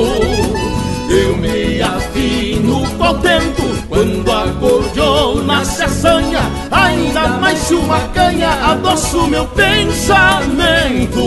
Eu 1.11 1.37
me 1.37 1.83
afino 1.83 2.87
contento 2.97 3.63
quando 3.89 4.33
a 4.33 4.49
cordiona 4.61 5.65
se 5.65 5.83
assanha, 5.83 6.41
ainda 6.87 7.29
mais 7.39 7.71
uma 7.71 8.01
canha 8.09 8.51
adoça 8.71 9.19
o 9.19 9.27
meu 9.27 9.47
pensamento. 9.49 11.21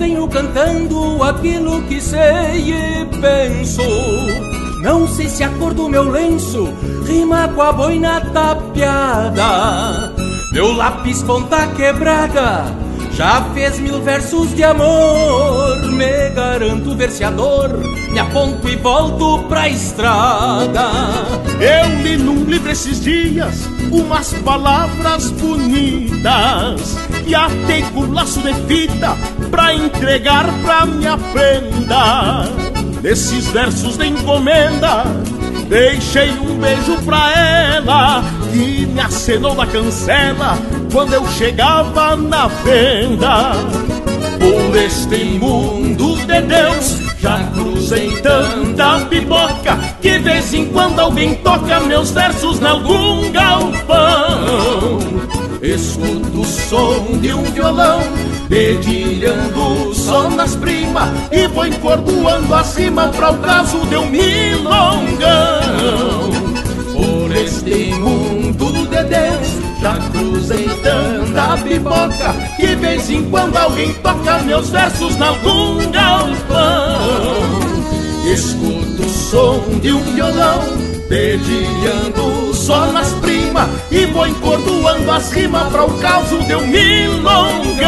Venho 0.00 0.26
cantando 0.28 1.22
aquilo 1.22 1.82
que 1.82 2.00
sei 2.00 2.72
e 2.72 3.04
penso. 3.20 3.82
Não 4.80 5.06
sei 5.06 5.28
se 5.28 5.44
a 5.44 5.50
cor 5.50 5.74
do 5.74 5.90
meu 5.90 6.10
lenço 6.10 6.72
rima 7.06 7.46
com 7.48 7.60
a 7.60 7.70
boina 7.70 8.18
tapeada. 8.32 10.14
Meu 10.52 10.72
lápis 10.72 11.22
ponta 11.22 11.66
quebrada 11.76 12.64
já 13.12 13.42
fez 13.52 13.78
mil 13.78 14.00
versos 14.00 14.54
de 14.54 14.64
amor. 14.64 15.76
Me 15.92 16.30
garanto 16.30 16.96
verseador, 16.96 17.68
me 18.10 18.18
aponto 18.18 18.66
e 18.70 18.76
volto 18.76 19.40
pra 19.50 19.68
estrada. 19.68 20.88
Eu 21.60 22.02
li 22.02 22.16
num 22.16 22.44
livro 22.44 22.70
esses 22.70 23.02
dias 23.02 23.68
umas 23.92 24.32
palavras 24.32 25.30
bonitas 25.32 26.96
e 27.26 27.34
atei 27.34 27.82
com 27.92 28.10
laço 28.10 28.40
de 28.40 28.54
fita 28.66 29.14
pra 29.50 29.74
entregar 29.74 30.46
pra 30.62 30.86
minha 30.86 31.16
prenda. 31.16 32.48
Nesses 33.02 33.46
versos 33.48 33.96
de 33.96 34.06
encomenda, 34.06 35.04
deixei 35.68 36.30
um 36.30 36.58
beijo 36.58 36.96
pra 37.04 37.32
ela 37.32 38.22
que 38.52 38.86
me 38.86 39.00
acenou 39.00 39.54
na 39.54 39.66
cancela 39.66 40.58
quando 40.92 41.14
eu 41.14 41.26
chegava 41.28 42.16
na 42.16 42.46
venda. 42.48 43.52
Por 44.38 44.76
este 44.76 45.24
mundo 45.38 46.16
de 46.16 46.40
Deus 46.42 47.00
já 47.20 47.38
cruzei 47.52 48.10
tanta 48.22 49.00
pipoca 49.06 49.76
que 50.00 50.10
de 50.10 50.18
vez 50.20 50.54
em 50.54 50.66
quando 50.66 50.98
alguém 51.00 51.34
toca 51.36 51.80
meus 51.80 52.10
versos 52.10 52.60
em 52.60 52.66
algum 52.66 53.30
galpão. 53.30 54.98
Escuto 55.62 56.40
o 56.40 56.44
som 56.44 57.18
de 57.20 57.34
um 57.34 57.42
violão 57.42 58.00
dedilhando 58.50 59.94
só 59.94 60.28
nas 60.28 60.56
primas 60.56 61.08
e 61.30 61.46
vou 61.46 61.66
encordoando 61.66 62.52
acima 62.52 63.08
para 63.08 63.30
o 63.30 63.38
caso 63.38 63.78
de 63.86 63.96
um 63.96 64.06
milongão. 64.10 65.20
Por 66.92 67.36
este 67.36 67.94
mundo 67.94 68.72
de 68.88 69.04
Deus 69.04 69.60
já 69.80 69.96
cruzei 70.10 70.68
tanta 70.82 71.56
pipoca 71.62 72.34
Que 72.56 72.74
vez 72.74 73.08
em 73.08 73.30
quando 73.30 73.56
alguém 73.56 73.94
toca 73.94 74.40
meus 74.40 74.68
versos 74.68 75.16
em 75.16 75.22
algum 75.22 75.90
galpão 75.90 77.60
Escuto 78.30 79.02
o 79.02 79.08
som 79.08 79.62
de 79.80 79.92
um 79.92 80.02
violão 80.12 80.89
Dedilhando 81.10 82.54
só 82.54 82.86
nas 82.92 83.12
primas 83.14 83.68
E 83.90 84.06
vou 84.06 84.28
encordoando 84.28 85.10
as 85.10 85.32
rimas 85.32 85.68
para 85.72 85.84
o 85.84 85.98
caos 85.98 86.28
de 86.46 86.54
um 86.54 86.66
milongão 86.68 87.80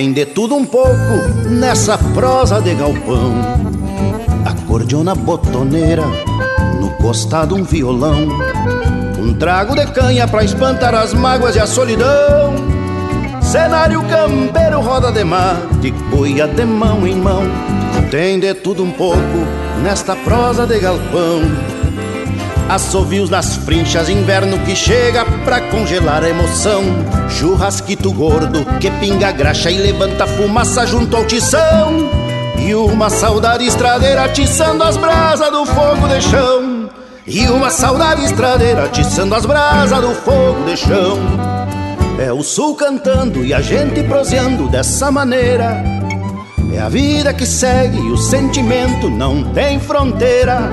Tem 0.00 0.14
de 0.14 0.24
tudo 0.24 0.56
um 0.56 0.64
pouco 0.64 0.96
nessa 1.46 1.98
prosa 1.98 2.58
de 2.58 2.74
galpão. 2.74 3.34
Acordeona 4.46 5.14
botoneira, 5.14 6.06
no 6.80 6.88
costado 6.92 7.54
um 7.54 7.62
violão. 7.62 8.26
Um 9.18 9.34
trago 9.34 9.74
de 9.74 9.84
canha 9.88 10.26
pra 10.26 10.42
espantar 10.42 10.94
as 10.94 11.12
mágoas 11.12 11.54
e 11.54 11.60
a 11.60 11.66
solidão. 11.66 12.54
Cenário 13.42 14.02
campeiro, 14.04 14.80
roda 14.80 15.12
de 15.12 15.22
mar, 15.22 15.56
de 15.82 15.90
boia 15.90 16.48
de 16.48 16.64
mão 16.64 17.06
em 17.06 17.16
mão. 17.16 17.42
Tem 18.10 18.40
de 18.40 18.54
tudo 18.54 18.82
um 18.82 18.92
pouco 18.92 19.20
nesta 19.82 20.16
prosa 20.16 20.66
de 20.66 20.78
galpão. 20.78 21.42
Assovios 22.70 23.28
nas 23.28 23.56
frinchas, 23.56 24.08
inverno 24.08 24.56
que 24.60 24.76
chega 24.76 25.24
pra 25.44 25.60
congelar 25.60 26.22
a 26.22 26.28
emoção. 26.28 26.84
Churrasquito 27.28 28.12
gordo 28.12 28.64
que 28.78 28.88
pinga 28.92 29.32
graxa 29.32 29.72
e 29.72 29.76
levanta 29.76 30.24
fumaça 30.24 30.86
junto 30.86 31.16
ao 31.16 31.24
tição. 31.24 32.08
E 32.56 32.72
uma 32.72 33.10
saudade 33.10 33.66
estradeira 33.66 34.22
atiçando 34.22 34.84
as 34.84 34.96
brasas 34.96 35.50
do 35.50 35.66
fogo 35.66 36.06
de 36.06 36.22
chão. 36.22 36.88
E 37.26 37.48
uma 37.48 37.70
saudade 37.70 38.24
estradeira 38.24 38.84
atiçando 38.84 39.34
as 39.34 39.44
brasas 39.44 40.00
do 40.00 40.14
fogo 40.14 40.64
de 40.64 40.76
chão. 40.76 41.18
É 42.20 42.32
o 42.32 42.44
sul 42.44 42.76
cantando 42.76 43.44
e 43.44 43.52
a 43.52 43.60
gente 43.60 44.00
proseando 44.04 44.68
dessa 44.68 45.10
maneira. 45.10 45.99
A 46.80 46.88
vida 46.88 47.34
que 47.34 47.44
segue 47.44 47.98
o 48.10 48.16
sentimento 48.16 49.10
não 49.10 49.44
tem 49.52 49.78
fronteira. 49.78 50.72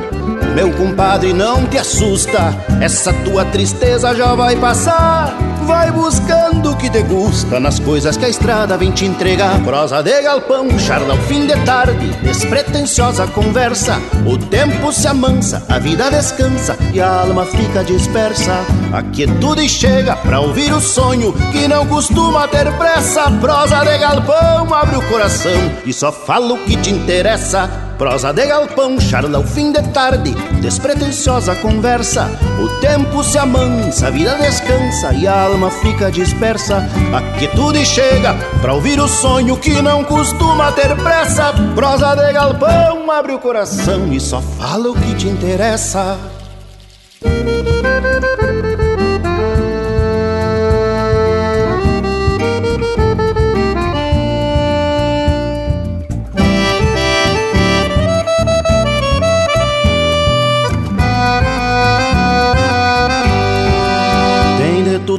Meu 0.55 0.71
compadre, 0.71 1.33
não 1.33 1.65
te 1.67 1.77
assusta, 1.77 2.55
essa 2.81 3.11
tua 3.11 3.43
tristeza 3.43 4.15
já 4.15 4.33
vai 4.33 4.55
passar. 4.55 5.46
Vai 5.67 5.91
buscando 5.91 6.71
o 6.71 6.77
que 6.77 6.89
te 6.89 7.03
gusta 7.03 7.59
nas 7.59 7.77
coisas 7.77 8.15
que 8.15 8.23
a 8.23 8.29
estrada 8.29 8.77
vem 8.77 8.89
te 8.89 9.03
entregar. 9.03 9.61
Prosa 9.65 10.01
de 10.01 10.21
galpão, 10.21 10.79
charla 10.79 11.13
ao 11.13 11.19
fim 11.23 11.45
de 11.45 11.57
tarde, 11.65 12.07
despretensiosa 12.23 13.27
conversa. 13.27 14.01
O 14.25 14.37
tempo 14.37 14.93
se 14.93 15.09
amansa, 15.09 15.65
a 15.67 15.77
vida 15.77 16.09
descansa 16.09 16.77
e 16.93 17.01
a 17.01 17.19
alma 17.19 17.45
fica 17.45 17.83
dispersa. 17.83 18.65
A 18.93 19.03
quietude 19.03 19.67
chega 19.67 20.15
pra 20.15 20.39
ouvir 20.39 20.71
o 20.71 20.79
sonho 20.79 21.33
que 21.51 21.67
não 21.67 21.85
costuma 21.85 22.47
ter 22.47 22.71
pressa. 22.77 23.29
Prosa 23.41 23.83
de 23.83 23.97
galpão, 23.97 24.73
abre 24.73 24.95
o 24.95 25.01
coração 25.09 25.51
e 25.85 25.91
só 25.91 26.13
fala 26.13 26.53
o 26.53 26.63
que 26.63 26.77
te 26.77 26.91
interessa. 26.91 27.86
Prosa 27.97 28.31
de 28.31 28.45
galpão, 28.45 28.99
charla 28.99 29.37
ao 29.37 29.43
fim 29.43 29.71
de 29.71 29.81
tarde, 29.89 30.31
despretensiosa 30.61 31.55
conversa. 31.55 32.29
O 32.61 32.79
tempo 32.79 33.23
se 33.23 33.39
amansa, 33.39 34.07
a 34.07 34.11
vida 34.11 34.35
descansa 34.35 35.13
e 35.13 35.25
a 35.25 35.45
alma 35.45 35.71
fica 35.71 36.11
dispersa. 36.11 36.87
A 37.11 37.37
quietude 37.39 37.83
chega 37.83 38.35
pra 38.61 38.75
ouvir 38.75 38.99
o 38.99 39.07
sonho 39.07 39.57
que 39.57 39.81
não 39.81 40.03
costuma 40.03 40.71
ter 40.73 40.95
pressa. 40.97 41.51
Prosa 41.73 42.13
de 42.13 42.33
galpão, 42.33 43.09
abre 43.09 43.33
o 43.33 43.39
coração 43.39 44.13
e 44.13 44.19
só 44.19 44.41
fala 44.41 44.91
o 44.91 44.93
que 44.93 45.15
te 45.15 45.27
interessa. 45.27 46.19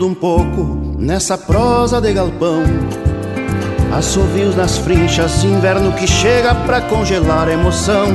Um 0.08 0.14
pouco 0.14 0.96
nessa 0.98 1.36
prosa 1.36 2.00
de 2.00 2.14
galpão. 2.14 2.62
Assovios 3.92 4.56
nas 4.56 4.78
frinchas, 4.78 5.44
inverno 5.44 5.92
que 5.92 6.06
chega 6.06 6.54
pra 6.54 6.80
congelar 6.80 7.46
a 7.46 7.52
emoção. 7.52 8.08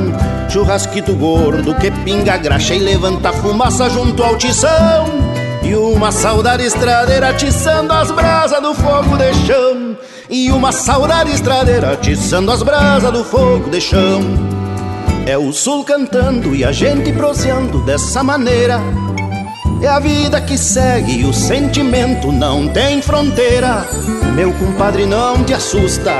Churrasquito 0.49 1.15
gordo 1.15 1.75
que 1.75 1.91
pinga 2.03 2.35
graxa 2.37 2.73
e 2.73 2.79
levanta 2.79 3.31
fumaça 3.31 3.89
junto 3.91 4.23
ao 4.23 4.35
tição. 4.37 5.05
E 5.61 5.75
uma 5.75 6.11
saudade 6.11 6.63
estradeira 6.63 7.29
atiçando 7.29 7.93
as 7.93 8.09
brasas 8.09 8.61
do 8.61 8.73
fogo 8.73 9.15
de 9.15 9.33
chão. 9.45 9.97
E 10.29 10.51
uma 10.51 10.71
saudade 10.71 11.31
estradeira 11.31 11.93
atiçando 11.93 12.51
as 12.51 12.63
brasas 12.63 13.11
do 13.11 13.23
fogo 13.23 13.69
de 13.69 13.79
chão. 13.79 14.21
É 15.27 15.37
o 15.37 15.53
sul 15.53 15.83
cantando 15.83 16.55
e 16.55 16.65
a 16.65 16.71
gente 16.71 17.13
proseando 17.13 17.85
dessa 17.85 18.23
maneira. 18.23 18.79
É 19.83 19.87
a 19.89 19.99
vida 19.99 20.39
que 20.39 20.57
segue 20.57 21.25
o 21.25 21.33
sentimento 21.33 22.31
não 22.31 22.69
tem 22.69 23.01
fronteira. 23.01 23.85
Meu 24.33 24.53
compadre, 24.53 25.05
não 25.05 25.43
te 25.43 25.53
assusta, 25.53 26.11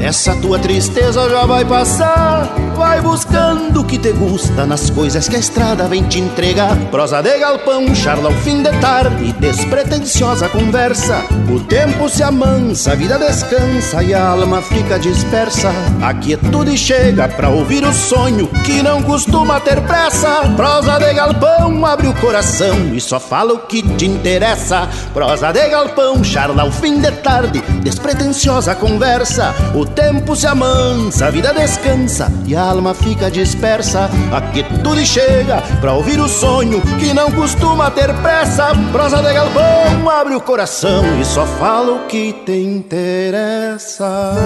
essa 0.00 0.34
tua 0.36 0.58
tristeza 0.58 1.28
já 1.28 1.44
vai 1.44 1.62
passar. 1.62 2.48
Vai 2.74 3.02
buscando 3.02 3.82
o 3.82 3.84
que 3.84 3.98
te 3.98 4.10
gusta 4.12 4.64
nas 4.64 4.88
coisas 4.88 5.28
que 5.28 5.36
a 5.36 5.38
estrada 5.38 5.86
vem 5.86 6.02
te 6.04 6.18
entregar. 6.18 6.74
Prosa 6.90 7.20
de 7.20 7.38
galpão, 7.38 7.94
charla 7.94 8.30
ao 8.30 8.34
fim 8.36 8.62
de 8.62 8.70
tarde, 8.80 9.34
despretensiosa 9.34 10.48
conversa. 10.48 11.22
O 11.54 11.60
tempo 11.60 12.08
se 12.08 12.22
amansa, 12.22 12.92
a 12.92 12.94
vida 12.94 13.18
descansa 13.18 14.02
e 14.02 14.14
a 14.14 14.28
alma 14.28 14.62
fica 14.62 14.98
dispersa. 14.98 15.70
A 16.00 16.14
quietude 16.14 16.78
chega 16.78 17.28
pra 17.28 17.50
ouvir 17.50 17.84
o 17.84 17.92
sonho 17.92 18.48
que 18.64 18.82
não 18.82 19.02
costuma 19.02 19.60
ter 19.60 19.80
pressa. 19.82 20.48
Prosa 20.56 20.98
de 20.98 21.12
galpão, 21.12 21.84
abre 21.84 22.08
o 22.08 22.14
coração 22.14 22.96
só 23.10 23.18
fala 23.18 23.54
o 23.54 23.58
que 23.58 23.82
te 23.96 24.06
interessa. 24.06 24.88
Prosa 25.12 25.50
de 25.50 25.68
galpão, 25.68 26.22
charla 26.22 26.62
ao 26.62 26.70
fim 26.70 27.00
de 27.00 27.10
tarde, 27.10 27.60
despretensiosa 27.82 28.76
conversa. 28.76 29.52
O 29.74 29.84
tempo 29.84 30.36
se 30.36 30.46
amansa, 30.46 31.26
a 31.26 31.30
vida 31.30 31.52
descansa 31.52 32.30
e 32.46 32.54
a 32.54 32.62
alma 32.62 32.94
fica 32.94 33.28
dispersa. 33.28 34.08
A 34.32 34.40
quietude 34.40 35.04
chega 35.04 35.60
pra 35.80 35.92
ouvir 35.92 36.20
o 36.20 36.28
sonho 36.28 36.80
que 37.00 37.12
não 37.12 37.32
costuma 37.32 37.90
ter 37.90 38.14
pressa. 38.22 38.68
Prosa 38.92 39.20
de 39.20 39.32
galpão, 39.32 40.08
abre 40.08 40.36
o 40.36 40.40
coração 40.40 41.02
e 41.20 41.24
só 41.24 41.44
fala 41.44 41.90
o 41.90 42.06
que 42.06 42.32
te 42.32 42.52
interessa. 42.52 44.36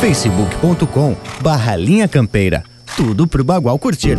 facebook.com 0.00 1.14
barra 1.40 1.76
Linha 1.76 2.08
Campeira. 2.08 2.64
Tudo 2.96 3.28
pro 3.28 3.44
Bagual 3.44 3.78
curtir. 3.78 4.18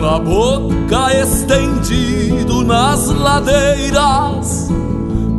Na 0.00 0.18
boca, 0.18 1.12
estendido 1.16 2.62
nas 2.64 3.08
ladeiras. 3.08 4.68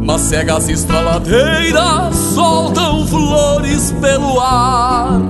Mas 0.03 0.21
cegas 0.21 0.67
estraladeiras 0.67 2.15
soltam 2.33 3.05
flores 3.05 3.93
pelo 4.01 4.39
ar. 4.39 5.21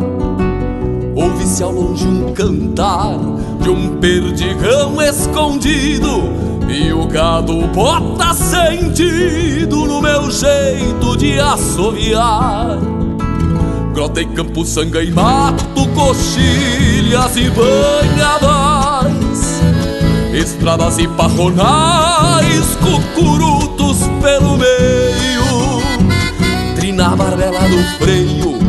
Ouve-se 1.15 1.61
ao 1.61 1.71
longe 1.71 2.07
um 2.07 2.31
cantar 2.33 3.17
de 3.61 3.69
um 3.69 3.97
perdigão 3.97 5.01
escondido. 5.01 6.31
E 6.69 6.93
o 6.93 7.05
gado 7.07 7.67
bota 7.67 8.33
sentido 8.33 9.85
no 9.85 10.01
meu 10.01 10.31
jeito 10.31 11.17
de 11.17 11.39
assoviar. 11.39 12.77
Grota 13.93 14.21
e 14.21 14.25
campo, 14.27 14.63
sanga 14.63 15.03
e 15.03 15.11
mato, 15.11 15.65
coxilhas 15.95 17.35
e 17.35 17.49
banhadores 17.49 18.66
Estradas 20.37 20.99
e 20.99 21.07
parronais, 21.07 22.77
cucurutos 22.79 23.97
pelo 24.21 24.55
meio. 24.55 25.81
Trina 26.75 27.15
barbela 27.15 27.67
do 27.67 27.83
freio, 27.97 28.59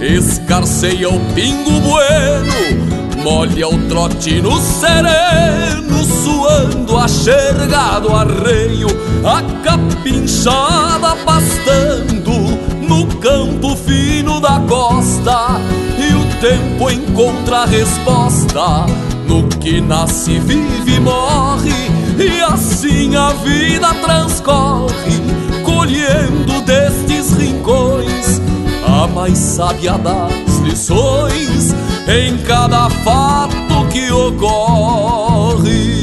escarceia 0.00 1.08
o 1.08 1.18
pingo 1.34 1.80
bueno. 1.80 3.24
Molha 3.24 3.66
o 3.66 3.76
trote 3.88 4.40
no 4.40 4.56
sereno, 4.60 6.04
suando 6.04 6.96
a 6.96 7.08
xerga 7.08 7.98
do 7.98 8.14
arreio. 8.14 8.86
A 9.24 9.42
capinchada 9.64 11.16
pastando 11.24 12.56
no 12.88 13.04
campo 13.16 13.74
fino 13.74 14.38
da 14.38 14.60
costa. 14.68 15.60
E 15.98 16.14
o 16.14 16.40
tempo 16.40 16.88
encontra 16.88 17.62
a 17.62 17.66
resposta 17.66 18.86
no 19.26 19.48
que 19.48 19.80
nasce, 19.80 20.38
vive 20.38 20.96
e 20.96 21.00
morre 21.00 21.70
e 22.18 22.40
assim 22.42 23.14
a 23.14 23.30
vida 23.32 23.92
transcorre 23.94 25.20
colhendo 25.64 26.62
destes 26.62 27.32
rincões 27.36 28.40
a 28.86 29.06
mais 29.06 29.36
sábia 29.36 29.98
das 29.98 30.58
lições 30.64 31.74
em 32.08 32.38
cada 32.44 32.88
fato 32.88 33.86
que 33.92 34.10
ocorre. 34.12 35.96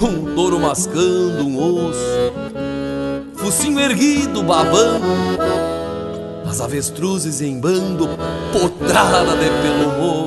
Um 0.00 0.34
touro 0.34 0.60
mascando 0.60 1.46
um 1.46 1.88
osso 1.88 2.16
focinho 3.46 3.78
erguido, 3.78 4.42
babando, 4.42 5.06
as 6.48 6.60
avestruzes 6.60 7.40
em 7.40 7.60
bando, 7.60 8.08
potrada 8.52 9.36
de 9.36 9.48
pelo 9.62 9.92
moro, 10.00 10.25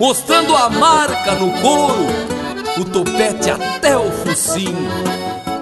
mostrando 0.00 0.54
a 0.54 0.68
marca 0.70 1.34
no 1.34 1.50
couro, 1.60 2.06
o 2.78 2.84
topete 2.84 3.50
até 3.50 3.96
o 3.96 4.10
focinho, 4.10 4.88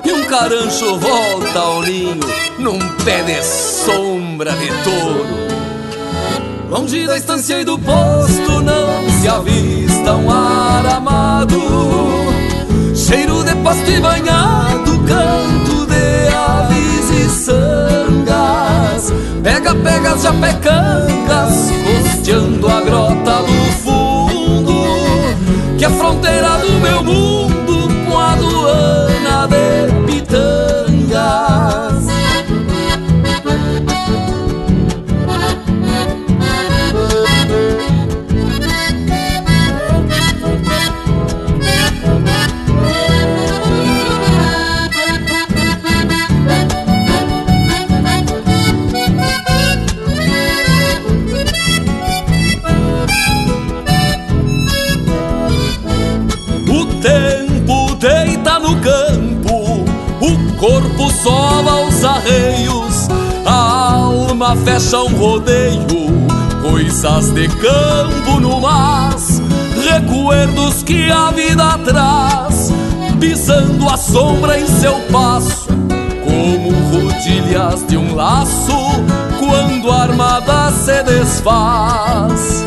e 0.04 0.12
um 0.12 0.24
carancho 0.24 0.98
volta 0.98 1.58
ao 1.58 1.82
ninho, 1.82 2.20
num 2.58 2.78
pé 3.04 3.22
de 3.22 3.42
sombra 3.42 4.52
de 4.52 4.68
touro. 4.84 5.46
Longe 6.68 7.06
da 7.06 7.16
estância 7.16 7.60
e 7.60 7.64
do 7.64 7.78
posto 7.78 8.60
não 8.60 9.08
se 9.20 9.28
avista 9.28 10.14
um 10.16 10.30
ar 10.30 10.84
amado, 10.86 11.60
cheiro 12.94 13.42
de 13.44 13.54
pasto 13.56 13.90
e 13.90 14.00
banhado, 14.00 14.98
canto 15.06 15.86
de 15.86 16.28
aves 16.34 17.10
e 17.10 17.28
sangas 17.30 19.12
Pega, 19.42 19.74
pega 19.76 20.12
as 20.12 20.22
japecangas 20.22 21.70
Costeando 21.86 22.68
a 22.68 22.80
grota 22.80 23.42
do 23.42 23.72
fundo 23.82 23.95
Que 25.78 25.84
é 25.84 25.90
fronteira 25.90 26.56
do 26.58 26.72
meu 26.80 27.02
mundo 27.02 27.55
sola 61.26 61.88
os 61.88 62.04
arreios, 62.04 63.08
a 63.44 63.94
alma 63.94 64.54
fecha 64.64 65.02
um 65.02 65.12
rodeio, 65.16 65.82
coisas 66.62 67.32
de 67.32 67.48
campo 67.48 68.38
no 68.40 68.60
mar, 68.60 69.16
recuerdos 69.90 70.84
que 70.84 71.10
a 71.10 71.32
vida 71.32 71.80
traz, 71.84 72.72
pisando 73.18 73.88
a 73.88 73.96
sombra 73.96 74.60
em 74.60 74.68
seu 74.68 74.94
passo, 75.10 75.66
como 76.24 76.70
rodilhas 76.92 77.84
de 77.88 77.96
um 77.96 78.14
laço, 78.14 79.02
quando 79.40 79.90
a 79.90 80.02
armada 80.02 80.70
se 80.70 81.02
desfaz. 81.02 82.64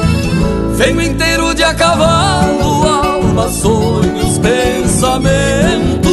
Venho 0.76 1.01
inteiro 1.01 1.55
de 1.55 1.64
a 1.64 1.74
cavalo, 1.74 2.86
alma, 2.86 3.47
sonhos, 3.47 4.38
pensamentos 4.38 6.10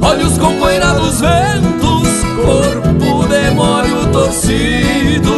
olhos 0.00 0.38
com 0.38 0.54
poeira 0.58 0.92
dos 0.94 1.20
ventos, 1.20 2.08
corpo 2.44 3.26
demório 3.28 4.06
torcido, 4.12 5.34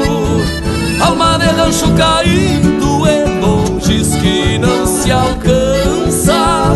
alma 1.00 1.38
de 1.38 1.46
rancho 1.46 1.92
caído 1.94 3.08
em 3.08 3.40
longes 3.40 4.14
que 4.16 4.58
não 4.58 4.86
se 4.86 5.10
alcança, 5.10 6.72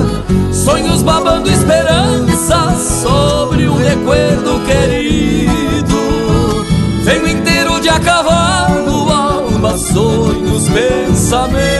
sonhos 0.53 1.03
babando 1.03 1.49
esperança 1.49 2.74
sobre 3.03 3.68
um 3.68 3.76
recuerdo 3.76 4.61
querido. 4.64 5.97
Venho 7.05 7.28
inteiro 7.28 7.80
de 7.80 7.89
a 7.89 8.01
cavalo, 8.01 9.11
alma, 9.11 9.78
sonhos, 9.78 10.68
pensamentos, 10.68 11.76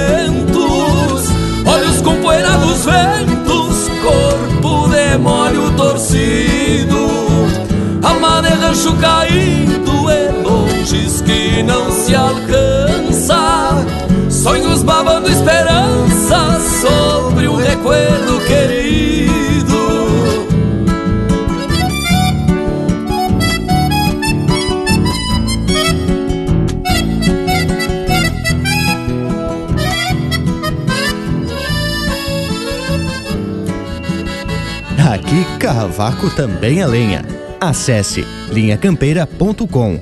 demório 5.17 5.71
torcido, 5.79 7.09
alma 8.03 8.43
de 8.43 8.51
rancho 8.51 8.95
caído 8.97 10.11
em 10.11 10.43
longes 10.43 11.23
que 11.23 11.63
não 11.63 11.91
se 11.91 12.15
alcança, 12.15 13.83
sonhos 14.29 14.83
babando 14.83 15.31
esperança 15.31 16.61
sobre 16.83 17.49
um 17.49 17.57
recuerdo 17.57 18.46
Carravaco 35.67 36.31
também 36.31 36.81
é 36.81 36.87
lenha. 36.87 37.25
Acesse 37.61 38.25
linhacampeira.com. 38.53 39.99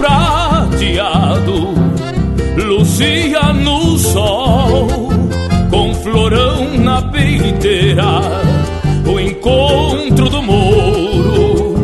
prateado 0.00 1.74
lucia 2.56 3.52
no 3.52 3.98
sol, 3.98 4.88
com 5.70 5.94
florão 5.94 6.78
na 6.78 7.02
peiteira, 7.02 8.22
o 9.06 9.20
encontro 9.20 10.30
do 10.30 10.42
mouro 10.42 11.74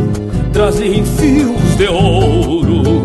trazia 0.53 0.97
em 0.97 1.05
fios 1.05 1.77
de 1.77 1.89
ouro 1.89 3.03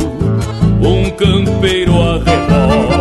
um 0.82 1.10
campeiro 1.12 1.94
a. 2.02 3.01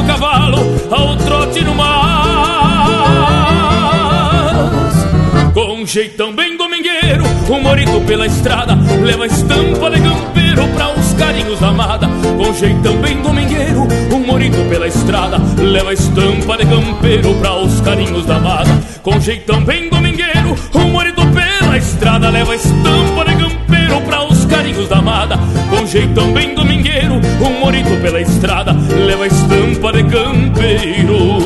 jeitão 5.91 6.33
bem 6.33 6.55
domingueiro 6.55 7.25
Um 7.49 7.61
morito 7.61 7.99
pela 8.07 8.25
estrada 8.25 8.77
Leva 9.03 9.25
estampa 9.25 9.91
de 9.91 9.99
campeiro 9.99 10.65
pra 10.69 10.93
os 10.93 11.13
carinhos 11.15 11.59
da 11.59 11.67
amada 11.67 12.07
Com 12.37 12.53
jeitão 12.53 12.95
bem 13.01 13.21
domingueiro 13.21 13.85
Um 14.09 14.25
morito 14.25 14.57
pela 14.69 14.87
estrada 14.87 15.37
Leva 15.57 15.91
estampa 15.91 16.57
de 16.57 16.65
campeiro 16.65 17.33
pra 17.41 17.57
os 17.57 17.81
carinhos 17.81 18.25
da 18.25 18.37
amada 18.37 18.71
com 19.01 19.19
jeitão 19.19 19.63
bem 19.63 19.89
domingueiro, 19.89 20.55
um 20.75 20.91
morito 20.91 21.21
pela 21.33 21.75
estrada 21.75 22.29
leva 22.29 22.55
estampa 22.55 23.25
de 23.25 23.35
campeiro 23.35 24.01
pra 24.01 24.23
os 24.25 24.45
carinhos 24.45 24.87
da 24.87 24.97
amada. 24.97 25.39
Com 25.71 25.87
jeitão 25.87 26.31
bem 26.31 26.53
domingueiro, 26.53 27.15
um 27.15 27.59
morito 27.59 27.89
pela 27.99 28.21
estrada 28.21 28.73
leva 28.73 29.25
estampa 29.25 29.91
de 29.91 30.03
campeiro 30.03 31.39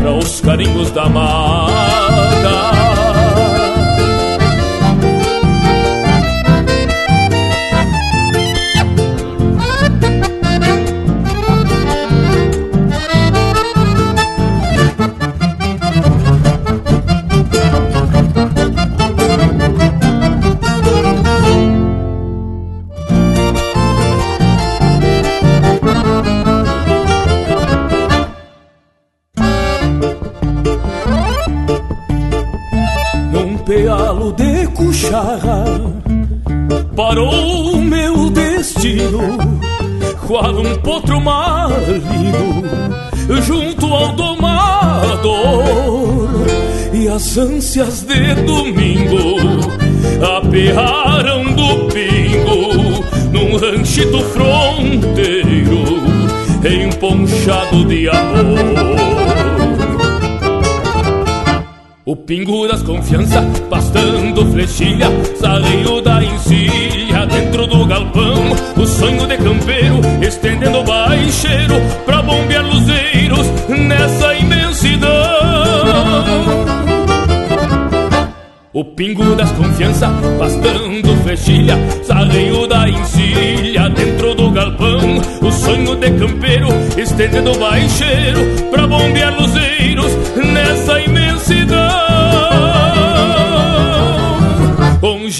pra 0.00 0.12
os 0.12 0.40
carinhos 0.40 0.90
da 0.92 1.02
amada. 1.02 1.39
Parou 37.00 37.76
o 37.76 37.82
meu 37.82 38.28
destino 38.28 39.38
Qual 40.26 40.54
um 40.54 40.76
potro 40.82 41.18
marido 41.18 42.62
Junto 43.42 43.86
ao 43.86 44.12
domador. 44.12 45.30
E 46.92 47.08
as 47.08 47.38
ânsias 47.38 48.02
de 48.02 48.34
domingo 48.42 49.16
Aperraram 50.36 51.44
do 51.54 51.86
pingo 51.86 53.02
Num 53.32 53.56
ranchito 53.56 54.20
fronteiro 54.24 55.80
Emponchado 56.62 57.82
de 57.86 58.10
amor 58.10 59.19
das 62.68 62.80
confiança, 62.84 63.42
pastando 63.68 64.46
flechilha, 64.52 65.08
sarreio 65.34 66.00
da 66.00 66.22
encilha 66.22 67.26
dentro 67.26 67.66
do 67.66 67.84
galpão. 67.84 68.52
O 68.76 68.86
sonho 68.86 69.26
de 69.26 69.36
campeiro, 69.36 70.00
estendendo 70.22 70.84
baixeiro 70.84 71.74
pra 72.06 72.22
bombear 72.22 72.64
luzeiros 72.64 73.46
nessa 73.68 74.32
imensidão. 74.34 75.08
O 78.72 78.84
pingo 78.84 79.34
das 79.34 79.50
confiança, 79.50 80.08
pastando 80.38 81.16
fechilha, 81.24 81.76
sarreio 82.04 82.64
da 82.68 82.88
encilha 82.88 83.88
dentro 83.88 84.36
do 84.36 84.52
galpão. 84.52 85.20
O 85.42 85.50
sonho 85.50 85.96
de 85.96 86.12
campeiro 86.12 86.68
estende 86.96 87.40
do 87.40 87.58
baixeiro 87.58 88.70
pra 88.70 88.86
bombear 88.86 89.34
luzeiros 89.34 90.12
nessa 90.36 91.00
imensidão. 91.00 92.09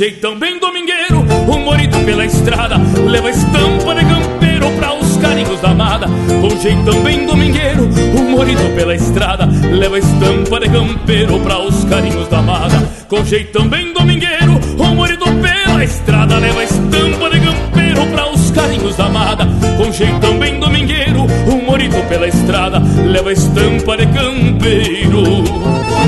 Jeitão 0.00 0.34
bem 0.38 0.58
domingueiro, 0.58 1.18
um 1.46 1.62
morito 1.62 1.98
pela 2.06 2.24
estrada, 2.24 2.78
leva 3.06 3.28
estampa 3.28 3.94
de 3.94 4.02
campeiro 4.06 4.70
pra 4.78 4.94
os 4.94 5.18
carinhos 5.18 5.60
da 5.60 5.72
amada. 5.72 6.06
Um 6.08 6.58
jeitão 6.58 7.02
bem 7.02 7.26
domingueiro, 7.26 7.86
um 8.18 8.30
morito 8.30 8.62
pela 8.74 8.94
estrada, 8.94 9.44
leva 9.44 9.98
estampa 9.98 10.58
de 10.58 10.70
campeiro 10.70 11.38
pra 11.40 11.58
os 11.58 11.84
carinhos 11.84 12.26
da 12.28 12.38
amada. 12.38 12.78
Com 13.08 13.22
jeitão 13.26 13.68
bem 13.68 13.92
domingueiro, 13.92 14.58
um 14.78 14.94
morito 14.94 15.26
pela 15.26 15.84
estrada, 15.84 16.38
leva 16.38 16.64
estampa 16.64 17.30
de 17.30 17.40
campeiro 17.40 18.06
pra 18.06 18.30
os 18.30 18.50
carinhos 18.52 18.96
da 18.96 19.04
amada. 19.04 19.46
Com 19.76 19.92
jeitão 19.92 20.38
bem 20.38 20.58
domingueiro, 20.58 21.26
um 21.46 21.62
morito 21.66 22.02
pela 22.08 22.26
estrada, 22.26 22.82
leva 23.04 23.30
estampa 23.30 23.98
de 23.98 24.06
campeiro 24.06 25.44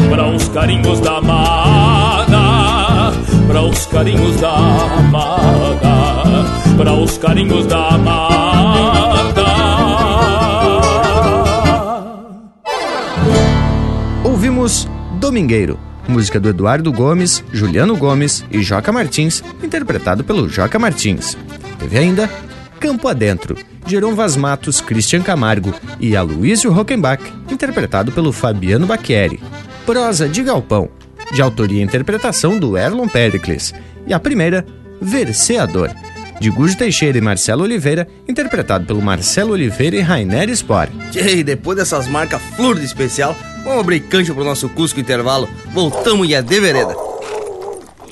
pra 0.08 0.28
os 0.28 0.48
carinhos 0.48 0.98
da 1.00 1.18
amada 1.18 2.61
para 3.52 3.64
os 3.64 3.84
carinhos 3.84 4.40
da 4.40 4.54
amada, 4.96 5.84
para 6.74 6.94
os 6.94 7.18
carinhos 7.18 7.66
da 7.66 7.88
amada. 7.88 9.44
Ouvimos 14.24 14.88
Domingueiro, 15.20 15.78
música 16.08 16.40
do 16.40 16.48
Eduardo 16.48 16.90
Gomes, 16.90 17.44
Juliano 17.52 17.94
Gomes 17.94 18.42
e 18.50 18.62
Joca 18.62 18.90
Martins, 18.90 19.44
interpretado 19.62 20.24
pelo 20.24 20.48
Joca 20.48 20.78
Martins. 20.78 21.36
Teve 21.78 21.98
ainda 21.98 22.30
Campo 22.80 23.06
Adentro, 23.06 23.54
Jerome 23.86 24.16
Vaz 24.16 24.34
Matos, 24.34 24.80
Christian 24.80 25.20
Camargo 25.20 25.74
e 26.00 26.16
Aloysio 26.16 26.72
Rockenbach, 26.72 27.22
interpretado 27.50 28.12
pelo 28.12 28.32
Fabiano 28.32 28.86
Bacchieri. 28.86 29.42
Prosa 29.84 30.26
de 30.26 30.42
Galpão, 30.42 30.88
de 31.32 31.42
autoria 31.42 31.80
e 31.80 31.84
interpretação 31.84 32.58
do 32.58 32.76
Erlon 32.76 33.08
Pericles, 33.08 33.74
e 34.06 34.12
a 34.12 34.20
primeira, 34.20 34.66
Verseador, 35.00 35.90
de 36.40 36.50
Gujo 36.50 36.76
Teixeira 36.76 37.16
e 37.16 37.20
Marcelo 37.20 37.62
Oliveira, 37.62 38.06
interpretado 38.28 38.84
pelo 38.84 39.00
Marcelo 39.00 39.52
Oliveira 39.52 39.96
e 39.96 40.00
Rainer 40.00 40.50
Spor. 40.50 40.88
E 41.14 41.42
depois 41.42 41.78
dessas 41.78 42.06
marcas 42.08 42.42
flor 42.56 42.78
de 42.78 42.84
especial, 42.84 43.36
vamos 43.64 43.80
abrir 43.80 44.00
cancha 44.00 44.34
pro 44.34 44.44
nosso 44.44 44.68
Cusco 44.68 45.00
Intervalo. 45.00 45.48
Voltamos 45.72 46.28
e 46.28 46.34
é 46.34 46.42
de 46.42 46.60
vereda. 46.60 46.94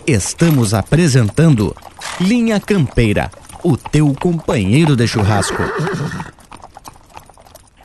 Estamos 0.06 0.74
apresentando 0.74 1.74
Linha 2.20 2.58
Campeira, 2.58 3.30
o 3.62 3.76
teu 3.76 4.14
companheiro 4.14 4.96
de 4.96 5.06
churrasco. 5.06 5.62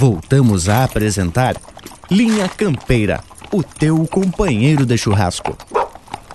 Voltamos 0.00 0.66
a 0.66 0.82
apresentar 0.82 1.60
Linha 2.10 2.48
Campeira, 2.48 3.20
o 3.52 3.62
teu 3.62 4.06
companheiro 4.06 4.86
de 4.86 4.96
churrasco. 4.96 5.54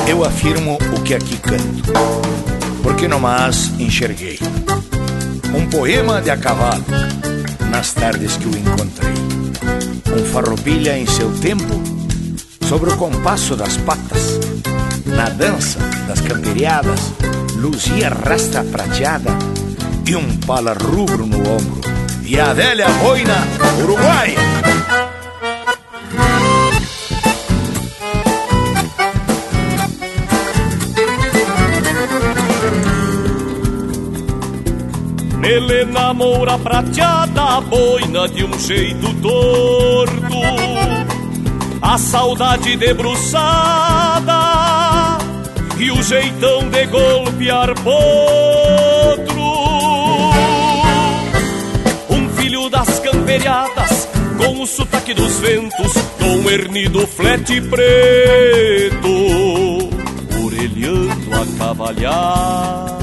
Eu 0.07 0.23
afirmo 0.23 0.77
o 0.95 1.01
que 1.01 1.13
aqui 1.13 1.35
canto, 1.39 1.91
porque 2.81 3.05
nomás 3.05 3.69
enxerguei. 3.81 4.39
Um 5.53 5.67
poema 5.67 6.21
de 6.21 6.29
a 6.29 6.37
cavalo, 6.37 6.85
nas 7.69 7.91
tardes 7.91 8.37
que 8.37 8.47
o 8.47 8.57
encontrei. 8.57 9.13
Um 10.17 10.23
farroupilha 10.31 10.97
em 10.97 11.05
seu 11.05 11.33
tempo, 11.39 11.83
sobre 12.69 12.91
o 12.91 12.95
compasso 12.95 13.57
das 13.57 13.75
patas. 13.75 14.39
Na 15.05 15.27
dança 15.27 15.79
das 16.07 16.21
camperiadas, 16.21 17.11
luzia 17.57 18.07
rastra 18.07 18.63
prateada 18.63 19.35
e 20.07 20.15
um 20.15 20.37
pala 20.37 20.73
rubro 20.73 21.25
no 21.25 21.37
ombro. 21.37 21.81
E 22.25 22.39
a 22.39 22.53
velha 22.53 22.87
boina 23.03 23.35
uruguaia. 23.81 24.39
Helena 35.43 36.13
Moura 36.13 36.57
prateada, 36.57 37.59
boina 37.61 38.27
de 38.29 38.45
um 38.45 38.59
jeito 38.59 39.13
torto. 39.21 40.41
A 41.81 41.97
saudade 41.97 42.77
debruçada 42.77 44.39
e 45.77 45.91
o 45.91 46.01
jeitão 46.03 46.69
de 46.69 46.85
golpear 46.85 47.73
potro. 47.83 49.50
Das 52.69 52.99
camperiadas, 52.99 54.07
com 54.37 54.61
o 54.61 54.67
sotaque 54.67 55.13
dos 55.13 55.39
ventos, 55.39 55.93
com 56.19 56.49
ernido 56.49 57.05
flete 57.07 57.59
preto, 57.59 59.09
orelhando 60.43 61.33
a 61.33 61.57
cavalhada 61.57 63.01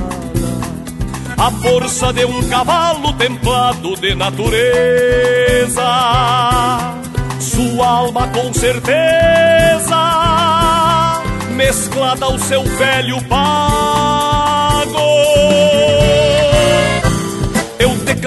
a 1.39 1.53
força 1.53 2.13
de 2.13 2.25
um 2.25 2.49
cavalo 2.49 3.13
templado 3.13 3.95
de 3.97 4.15
natureza. 4.15 4.59
Sua 7.39 7.87
alma 7.87 8.27
com 8.29 8.53
certeza, 8.53 9.97
mesclada 11.55 12.25
ao 12.27 12.37
seu 12.41 12.65
velho 12.65 13.23
pago. 13.25 14.38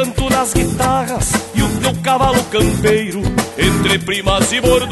Canto 0.01 0.29
nas 0.31 0.51
guitarras 0.53 1.31
e 1.53 1.61
o 1.61 1.69
teu 1.79 1.93
cavalo 2.01 2.43
campeiro, 2.45 3.21
entre 3.57 3.99
primas 3.99 4.51
e 4.51 4.59
bordonas. 4.59 4.91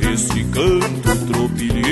Esse 0.00 0.42
canto 0.44 1.14
tropilheiro 1.30 1.82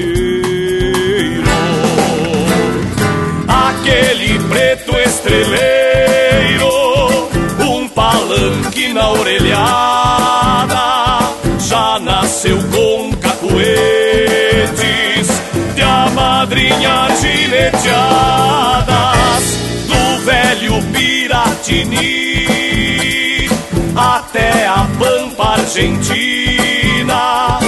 aquele 3.49 4.39
preto 4.49 4.97
estreleiro, 4.97 6.71
um 7.61 7.87
palanque 7.89 8.95
na 8.95 9.11
orelhada, 9.11 10.79
já 11.59 11.99
nasceu 11.99 12.57
com 12.71 13.11
amadrinhar 16.41 17.17
gineteadas 17.17 18.87
do 18.87 19.10
Piratini 20.93 22.41
até 23.95 24.67
a 24.67 24.87
Pampa 24.99 25.61
Argentina, 25.61 27.59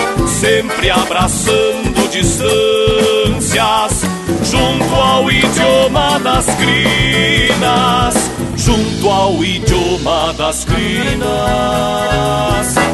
sempre 0.41 0.91
abraçando 0.91 2.09
distâncias 2.11 4.03
junto 4.51 4.95
ao 4.95 5.31
idioma 5.31 6.19
das 6.21 6.47
crinas, 6.57 8.15
junto 8.57 9.09
ao 9.09 9.45
idioma 9.45 10.33
das 10.35 10.65
crinas. 10.65 11.33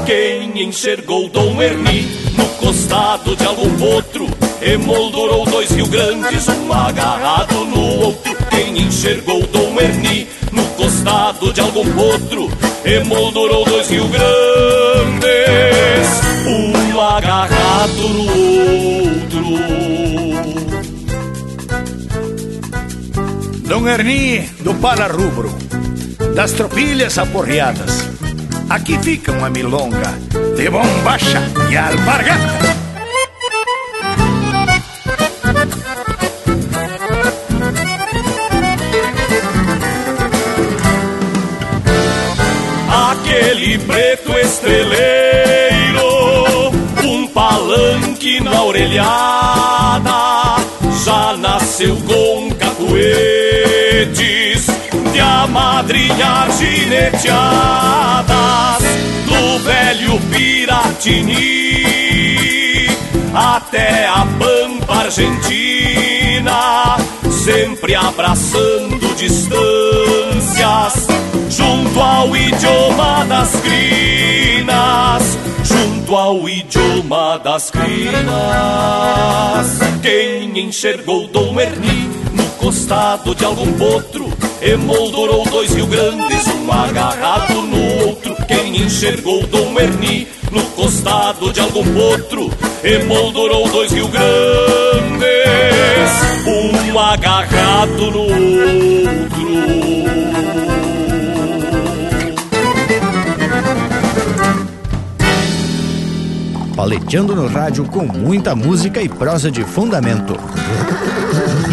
Quem 0.06 0.62
enxergou 0.62 1.28
Dom 1.28 1.60
Erni 1.62 2.08
no 2.36 2.46
costado 2.60 3.36
de 3.36 3.44
algum 3.44 3.76
potro, 3.76 4.26
emoldurou 4.62 5.44
dois 5.46 5.70
Rio 5.70 5.86
Grandes, 5.86 6.48
um 6.48 6.72
agarrado 6.72 7.64
no 7.64 7.80
outro. 8.04 8.36
Quem 8.50 8.78
enxergou 8.78 9.46
Dom 9.46 9.80
Erni 9.80 10.28
no 10.52 10.64
costado 10.70 11.52
de 11.52 11.60
algum 11.60 11.84
potro, 11.92 12.50
emoldurou 12.84 13.64
dois 13.64 13.88
Rio 13.88 14.08
Grandes, 14.08 15.28
um 16.46 17.00
agarrado 17.00 18.08
no 18.08 18.22
outro. 18.22 19.08
Dom 23.68 23.86
Erni 23.86 24.48
do 24.60 24.74
Palarrubro, 24.74 25.54
das 26.34 26.52
tropilhas 26.52 27.18
aporreadas. 27.18 28.08
Aqui 28.70 28.98
fica 28.98 29.32
uma 29.32 29.48
milonga 29.48 30.18
de 30.56 30.68
bombacha 30.68 31.42
e 31.70 31.76
alpargata. 31.76 32.77
Preto 43.86 44.32
estreleiro, 44.38 46.02
um 47.04 47.26
palanque 47.28 48.40
na 48.40 48.62
orelhada, 48.62 50.56
já 51.04 51.36
nasceu 51.36 51.96
com 51.96 52.50
cacuetes 52.54 53.58
de 55.12 55.20
amadrinhar 55.20 56.50
gineteadas 56.52 57.28
do 59.26 59.58
velho 59.64 60.20
Piratini 60.30 61.78
até 63.34 64.06
a 64.06 64.26
Pampa 64.38 64.94
Argentina, 65.04 66.96
sempre 67.30 67.94
abraçando 67.94 69.14
distâncias 69.16 71.07
ao 72.00 72.36
idioma 72.36 73.24
das 73.26 73.50
crinas, 73.60 75.38
junto 75.64 76.16
ao 76.16 76.48
idioma 76.48 77.38
das 77.38 77.70
crinas. 77.70 77.88
Quem 80.02 80.58
enxergou 80.58 81.28
Dom 81.28 81.60
Erni 81.60 82.10
no 82.32 82.44
costado 82.58 83.34
de 83.34 83.44
algum 83.44 83.70
potro, 83.74 84.32
emoldurou 84.62 85.44
dois 85.50 85.74
Rio 85.74 85.86
Grandes, 85.86 86.46
um 86.46 86.72
agarrado 86.72 87.60
no 87.62 88.06
outro. 88.06 88.34
Quem 88.46 88.82
enxergou 88.82 89.46
Dom 89.46 89.78
Erni 89.78 90.26
no 90.50 90.62
costado 90.70 91.52
de 91.52 91.60
algum 91.60 91.84
potro, 91.84 92.50
emoldurou 92.82 93.68
dois 93.68 93.92
Rio 93.92 94.08
Grandes, 94.08 95.28
um 96.46 96.98
agarrado 96.98 98.10
no 98.10 98.20
outro. 98.20 100.27
Paleteando 106.78 107.34
no 107.34 107.48
rádio 107.48 107.84
com 107.86 108.04
muita 108.04 108.54
música 108.54 109.02
e 109.02 109.08
prosa 109.08 109.50
de 109.50 109.64
fundamento. 109.64 110.36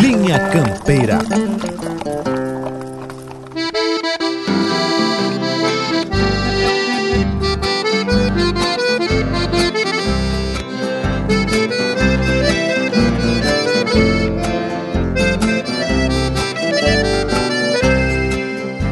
Linha 0.01 0.39
Campeira. 0.49 1.19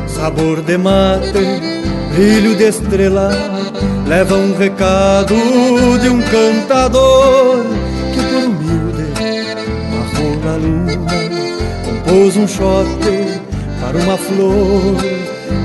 Sabor 0.05 0.61
de 0.61 0.77
mate, 0.77 1.31
brilho 2.13 2.55
de 2.55 2.65
estrela, 2.65 3.31
leva 4.13 4.35
um 4.35 4.55
recado 4.55 5.35
de 5.99 6.07
um 6.07 6.21
cantador 6.21 7.65
que 8.13 8.21
por 8.21 8.43
humilde 8.43 9.07
marrou 9.91 10.39
na 10.45 10.55
luna, 10.55 10.95
compôs 11.83 12.37
um 12.37 12.47
chote 12.47 13.41
para 13.81 13.97
uma 13.97 14.15
flor 14.15 14.97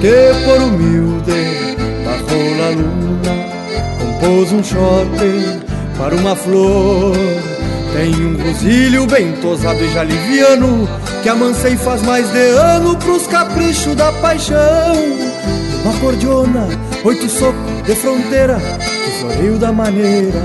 que 0.01 0.47
por 0.47 0.63
humilde 0.63 1.77
marrou 2.07 2.55
na 2.57 2.69
luna, 2.71 3.35
compôs 4.01 4.53
um 4.53 4.65
chote 4.65 5.61
para 5.99 6.15
uma 6.15 6.35
flor. 6.35 7.15
Tem 7.93 8.15
um 8.15 8.43
rosilho 8.43 9.07
bem 9.07 9.33
tosado 9.41 9.83
e 9.83 9.91
já 9.91 10.05
liviano 10.05 10.87
Que 11.23 11.29
amancei 11.31 11.75
faz 11.75 12.03
mais 12.03 12.31
de 12.31 12.39
ano 12.39 12.95
pros 12.99 13.27
caprichos 13.27 13.97
da 13.97 14.13
paixão 14.13 14.93
Uma 15.83 15.99
cordiona, 15.99 16.69
oito 17.05 17.29
socos 17.29 17.83
de 17.85 17.95
fronteira 17.95 18.59
Que 19.05 19.11
floreio 19.21 19.59
da 19.59 19.73
maneira 19.73 20.41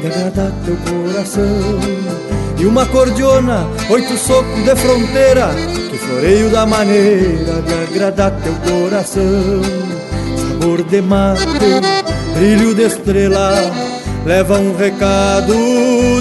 de 0.00 0.06
agradar 0.06 0.52
teu 0.64 0.76
coração. 0.76 1.80
E 2.58 2.66
uma 2.66 2.86
cordiona, 2.86 3.66
oito 3.90 4.16
socos 4.16 4.64
de 4.64 4.76
fronteira 4.76 5.50
Que 5.90 5.98
floreio 5.98 6.50
da 6.50 6.66
maneira 6.66 7.62
de 7.62 7.74
agradar 7.74 8.32
teu 8.42 8.54
coração. 8.70 9.62
Sabor 10.36 10.82
de 10.82 11.00
mate, 11.00 11.42
brilho 12.34 12.74
de 12.74 12.82
estrela 12.82 13.52
leva 14.24 14.58
um 14.58 14.74
recado 14.74 15.54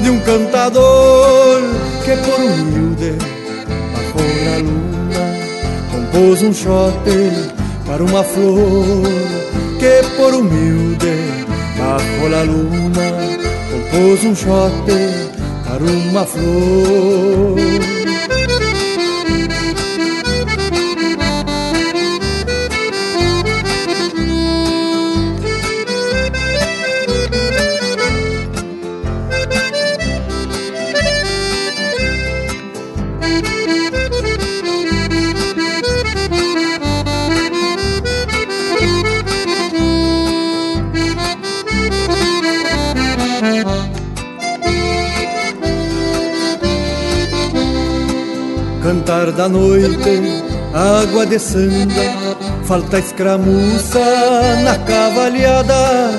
de 0.02 0.10
um 0.10 0.20
cantador 0.20 1.62
que 2.04 2.16
por 2.18 2.40
humilde 2.40 3.16
bajou 3.94 4.44
na 4.44 4.58
luna, 4.58 5.26
compôs 5.92 6.42
um 6.42 6.54
chote 6.54 7.54
para 7.86 8.04
uma 8.04 8.24
flor 8.24 9.43
que 9.84 10.02
por 10.16 10.34
humilde 10.34 11.14
bajou 11.78 12.30
na 12.30 12.44
luna, 12.44 13.08
compôs 13.70 14.24
um 14.24 14.34
chote 14.34 15.00
para 15.66 15.84
uma 15.84 16.26
flor. 16.26 17.93
Da 49.34 49.50
noite, 49.50 50.44
água 50.74 51.26
de 51.26 51.40
sanga, 51.40 52.36
falta 52.64 53.00
escramuça 53.00 54.00
na 54.64 54.78
cavalhada. 54.80 56.12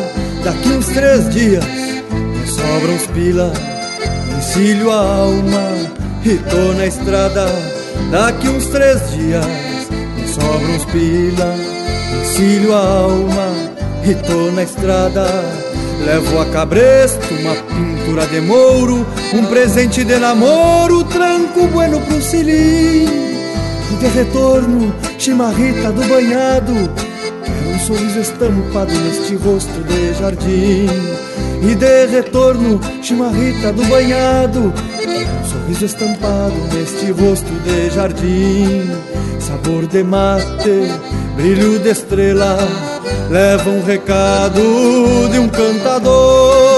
Daqui 0.42 0.68
uns 0.70 0.86
três 0.88 1.28
dias 1.30 1.64
me 1.64 2.46
sobram 2.46 2.94
uns 2.94 3.06
pila, 3.08 3.52
encilho 4.36 4.90
a 4.90 4.96
alma 4.96 5.70
e 6.24 6.36
tô 6.36 6.72
na 6.76 6.86
estrada. 6.86 7.46
Daqui 8.10 8.48
uns 8.48 8.66
três 8.66 9.10
dias 9.12 9.46
me 10.16 10.28
sobram 10.28 10.74
uns 10.74 10.84
pila, 10.86 11.54
encilho 12.20 12.74
a 12.74 12.78
alma 12.78 13.52
e 14.04 14.14
tô 14.26 14.50
na 14.52 14.62
estrada. 14.62 15.26
Levo 16.04 16.40
a 16.40 16.46
cabresto 16.46 17.34
uma 17.34 17.54
pintura 18.14 18.26
de 18.28 18.40
mouro, 18.40 19.06
um 19.34 19.44
presente 19.46 20.04
de 20.04 20.18
namoro, 20.18 21.02
tranco 21.04 21.66
bueno 21.66 22.00
pro 22.00 22.20
cilim. 22.20 23.06
E 23.06 23.96
de 23.98 24.06
retorno, 24.06 24.94
chimarrita 25.18 25.90
do 25.90 26.02
banhado, 26.04 26.72
quero 27.44 27.70
um 27.74 27.78
sorriso 27.80 28.20
estampado 28.20 28.92
neste 28.92 29.34
rosto 29.36 29.80
de 29.82 30.14
jardim. 30.14 30.86
E 31.68 31.74
de 31.74 32.06
retorno, 32.06 32.80
chimarrita 33.02 33.72
do 33.72 33.84
banhado, 33.86 34.72
quero 35.00 35.30
um 35.30 35.44
sorriso 35.44 35.84
estampado 35.84 36.54
neste 36.72 37.10
rosto 37.10 37.52
de 37.64 37.90
jardim. 37.90 38.90
Sabor 39.40 39.86
de 39.86 40.04
mate, 40.04 40.88
brilho 41.36 41.80
de 41.80 41.90
estrela 41.90 42.58
leva 43.28 43.70
um 43.70 43.84
recado 43.84 45.28
de 45.32 45.38
um 45.38 45.48
cantador 45.48 46.73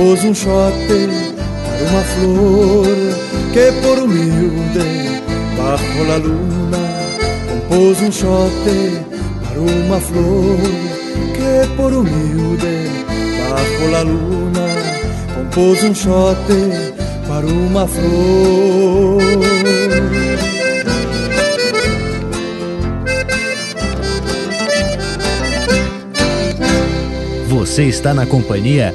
compôs 0.00 0.24
um 0.24 0.34
chote 0.34 1.08
para 1.62 1.90
uma 1.90 2.02
flor 2.02 2.96
que 3.52 3.72
por 3.82 3.98
humilde 3.98 5.20
bajo 5.58 6.04
la 6.08 6.16
luna 6.16 6.78
compôs 7.50 8.00
um 8.00 8.10
chote 8.10 9.04
para 9.44 9.60
uma 9.60 10.00
flor 10.00 10.58
que 11.36 11.76
por 11.76 11.92
humilde 11.92 12.88
bajo 13.50 13.90
la 13.90 14.02
luna 14.02 14.68
compôs 15.34 15.82
um 15.84 15.94
chote 15.94 16.70
para 17.28 17.46
uma 17.46 17.86
flor. 17.86 19.20
Você 27.48 27.84
está 27.84 28.14
na 28.14 28.24
companhia 28.24 28.94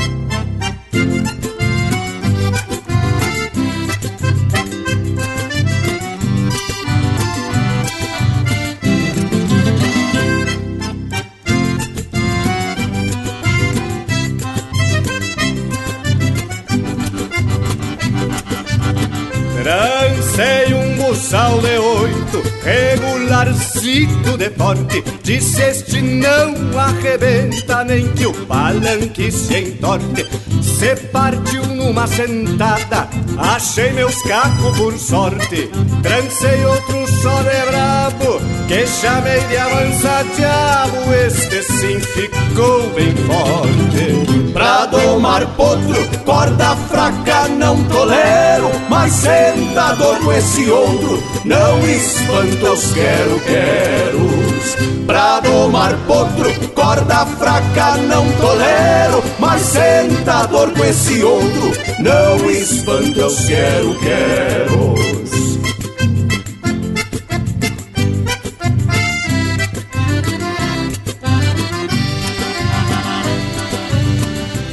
Regularcito 23.51 24.37
de 24.37 24.49
porte. 24.51 25.03
Disse 25.23 25.61
este 25.61 26.01
não 26.01 26.53
arrebenta, 26.77 27.83
nem 27.83 28.07
que 28.13 28.25
o 28.25 28.33
palanque 28.45 29.31
se 29.31 29.57
entorte. 29.57 30.25
Se 30.61 30.95
partiu 31.07 31.65
numa 31.67 32.07
sentada, 32.07 33.09
achei 33.37 33.91
meus 33.91 34.21
cacos 34.23 34.77
por 34.77 34.97
sorte. 34.97 35.69
Trancei 36.01 36.65
outro 36.65 37.07
só 37.21 37.41
de 37.43 37.65
brabo, 37.69 38.30
que 38.71 38.87
chamei 38.87 39.41
de 39.41 39.57
avança 39.57 40.23
diabo. 40.33 41.13
Este 41.13 41.61
sim 41.61 41.99
ficou 41.99 42.89
bem 42.91 43.13
forte. 43.27 44.53
Pra 44.53 44.85
domar 44.85 45.45
potro, 45.57 46.07
corda 46.23 46.75
fraca 46.89 47.49
não 47.49 47.83
tolero, 47.85 48.71
mas 48.89 49.11
sentador 49.11 50.17
com 50.19 50.31
esse 50.31 50.71
ombro 50.71 51.21
não 51.43 51.79
espanta 51.85 52.71
os 52.71 52.93
quero-queros. 52.93 54.77
Pra 55.05 55.41
domar 55.41 55.93
potro, 56.07 56.53
corda 56.69 57.25
fraca 57.25 57.97
não 57.97 58.29
tolero, 58.33 59.21
mas 59.39 59.61
sentador 59.61 60.71
com 60.71 60.85
esse 60.85 61.23
ombro 61.25 61.73
não 61.99 62.49
espanta 62.49 63.25
os 63.25 63.45
quero-queros. 63.45 65.40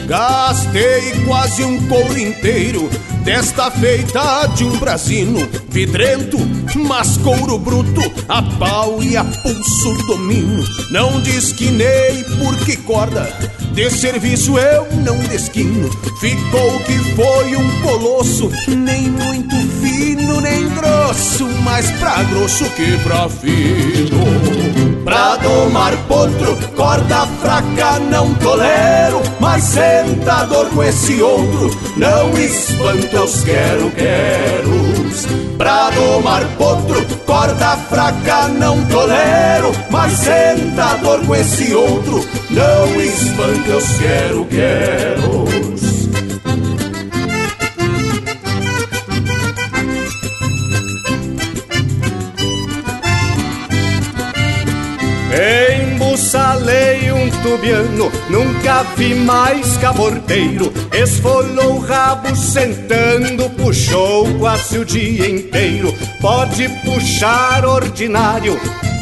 Gastei 0.09 1.13
quase 1.27 1.63
um 1.63 1.87
couro 1.87 2.19
inteiro 2.19 2.89
desta 3.25 3.71
feita 3.71 4.47
de 4.57 4.65
um 4.65 4.79
brasino 4.79 5.47
vidrento, 5.69 6.39
mas 6.75 7.19
couro 7.19 7.59
bruto, 7.59 8.01
a 8.27 8.41
pau 8.59 9.03
e 9.03 9.19
a 9.19 9.23
pulso 9.23 9.93
domino. 10.07 10.65
Não 10.91 11.21
desquinei 11.21 12.25
porque 12.43 12.79
corda 12.79 13.31
de 13.75 13.91
serviço 13.91 14.57
eu 14.59 14.87
não 15.05 15.19
desquino. 15.19 15.91
Ficou 16.19 16.81
que 16.81 16.99
foi 17.15 17.55
um 17.55 17.81
colosso, 17.83 18.51
nem 18.67 19.11
muito 19.11 19.57
fino 19.83 20.41
nem 20.41 20.69
grosso, 20.71 21.45
mas 21.63 21.91
pra 21.93 22.23
grosso 22.23 22.65
que 22.71 22.97
pra 23.05 23.29
fino. 23.29 24.88
Pra 25.09 25.37
domar 25.37 25.97
potro, 26.07 26.55
corda 26.77 27.27
fraca 27.41 27.99
não 27.99 28.35
tolero, 28.35 29.23
mas 29.41 29.65
sentador 29.65 30.67
com 30.67 30.85
esse 30.85 31.23
outro 31.23 31.71
não 31.97 32.31
espanta 32.37 33.23
os 33.23 33.43
quero-queros. 33.43 35.27
Pra 35.57 35.89
domar 35.89 36.45
potro, 36.59 37.03
corda 37.25 37.79
fraca 37.89 38.49
não 38.49 38.85
tolero, 38.85 39.73
mas 39.89 40.13
sentador 40.13 41.25
com 41.25 41.35
esse 41.35 41.73
outro 41.75 42.29
não 42.51 43.01
espanta 43.01 43.77
os 43.79 43.89
quero-queros. 43.97 45.68
Embuçalei 56.19 57.12
um 57.12 57.31
tubiano, 57.43 58.11
nunca 58.28 58.82
vi 58.97 59.15
mais 59.15 59.77
caborteiro. 59.77 60.73
Esfolou 60.93 61.77
o 61.77 61.78
rabo 61.78 62.35
sentando, 62.35 63.49
puxou 63.51 64.27
quase 64.36 64.78
o 64.78 64.85
dia 64.85 65.31
inteiro. 65.31 65.95
Pode 66.20 66.69
puxar 66.85 67.65
ordinário, 67.65 68.61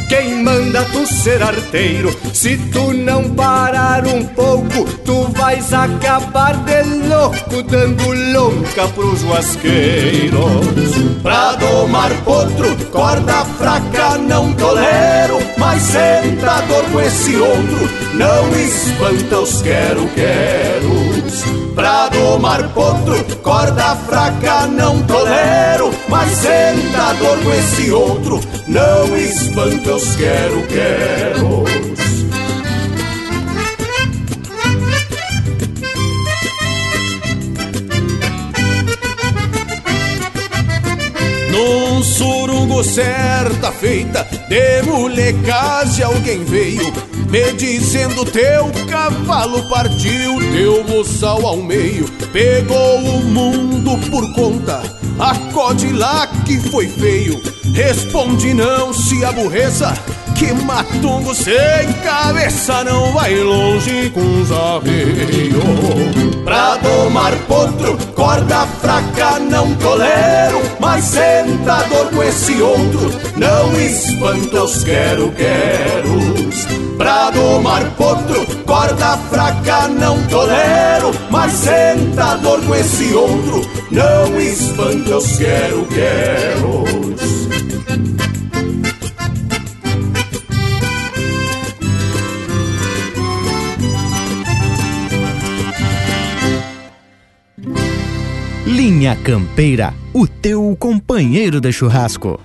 quem 0.09 0.43
manda 0.43 0.85
tu 0.85 1.07
ser 1.07 1.43
arteiro? 1.43 2.17
Se 2.33 2.57
tu 2.73 2.93
não 2.93 3.31
parar 3.31 4.07
um 4.07 4.25
pouco, 4.25 4.85
tu 5.05 5.25
vais 5.33 5.73
acabar 5.73 6.57
de 6.65 6.83
louco, 7.09 7.63
dando 7.63 8.13
louca 8.33 8.89
pros 8.89 9.23
vasqueiros. 9.23 10.67
Pra 11.23 11.53
domar 11.55 12.13
potro, 12.25 12.77
corda 12.91 13.45
fraca 13.59 14.19
não 14.19 14.53
tolero, 14.55 15.39
mas 15.59 15.83
sentador 15.83 16.85
com 16.93 17.01
esse 17.01 17.37
outro 17.37 17.91
não 18.15 18.49
espanta 18.51 19.41
os 19.41 19.63
quero-queros. 19.63 21.66
Pra 21.77 22.09
domar 22.09 22.71
potro, 22.71 23.23
corda 23.43 23.95
fraca 23.97 24.67
não 24.67 25.03
tolero, 25.03 25.91
mas 26.09 26.31
sentador 26.31 27.37
com 27.45 27.53
esse 27.53 27.91
outro 27.91 28.41
não 28.67 29.15
espanta 29.15 29.95
os 29.95 30.17
quero-queros. 30.17 31.71
Num 41.51 42.03
surungo 42.03 42.83
certa 42.83 43.71
feita 43.71 44.27
de 44.49 44.83
molecagem 44.83 46.05
alguém 46.07 46.43
veio 46.43 46.91
me 47.31 47.53
dizendo 47.53 48.25
teu 48.25 48.71
cavalo 48.89 49.63
partiu, 49.69 50.39
teu 50.53 50.83
moçal 50.85 51.47
ao 51.47 51.59
meio, 51.59 52.09
pegou 52.33 52.99
o 52.99 53.25
mundo 53.25 53.99
por 54.11 54.33
conta, 54.33 54.83
acode 55.19 55.93
lá 55.93 56.27
que 56.45 56.59
foi 56.71 56.89
feio. 56.89 57.41
Responde 57.73 58.55
não 58.55 58.93
se 58.93 59.25
aborreça, 59.25 59.93
Que 60.35 60.53
matungo 60.53 61.35
sem 61.35 61.93
cabeça 62.05 62.85
não 62.85 63.13
vai 63.13 63.35
longe 63.35 64.11
com 64.11 64.41
os 64.41 64.53
arreios. 64.53 65.57
Pra 66.45 66.77
domar 66.77 67.35
potro, 67.49 67.99
corda 68.15 68.67
fraca 68.81 69.41
não 69.41 69.75
tolero 69.75 70.61
Mas 70.79 71.05
sentador 71.05 72.07
com 72.15 72.23
esse 72.23 72.63
outro, 72.63 73.11
não 73.37 73.73
espanta 73.81 74.63
os 74.63 74.85
quero-queros 74.85 76.86
Pra 76.97 77.31
domar 77.31 77.85
potro, 77.97 78.47
corda 78.65 79.17
fraca 79.29 79.89
não 79.89 80.23
tolero 80.29 81.11
Mas 81.31 81.53
sentador 81.53 82.61
com 82.63 82.75
esse 82.75 83.13
outro, 83.15 83.61
não 83.91 84.41
espanta 84.41 85.17
os 85.19 85.37
quero-queros 85.37 86.87
Linha 98.67 99.17
Campeira, 99.17 99.95
o 100.13 100.27
teu 100.27 100.77
companheiro 100.79 101.61
de 101.61 101.73
churrasco. 101.73 102.41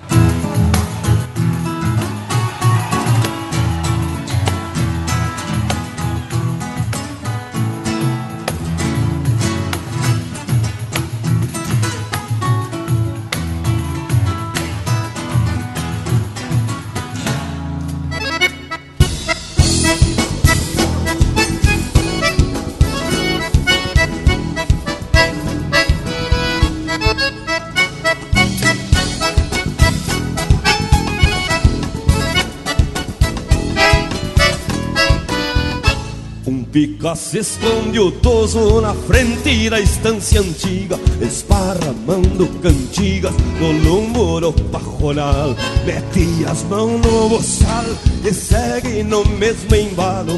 Se 37.15 37.39
esconde 37.39 37.99
o 37.99 38.11
toso 38.11 38.79
na 38.79 38.93
frente 38.93 39.69
da 39.71 39.79
estância 39.79 40.39
antiga 40.39 40.99
Esparramando 41.19 42.47
cantigas 42.61 43.33
no 43.59 44.39
do 44.39 44.53
pajonal 44.69 45.55
Mete 45.83 46.45
as 46.45 46.63
mãos 46.63 47.01
no 47.01 47.29
boçal 47.29 47.85
e 48.23 48.31
segue 48.31 49.01
no 49.01 49.25
mesmo 49.25 49.75
embalo 49.75 50.33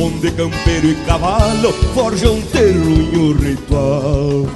Onde 0.00 0.32
campeiro 0.32 0.88
e 0.88 0.94
cavalo 1.06 1.72
forjam 1.94 2.40
terruinho 2.42 3.32
ritual. 3.32 4.46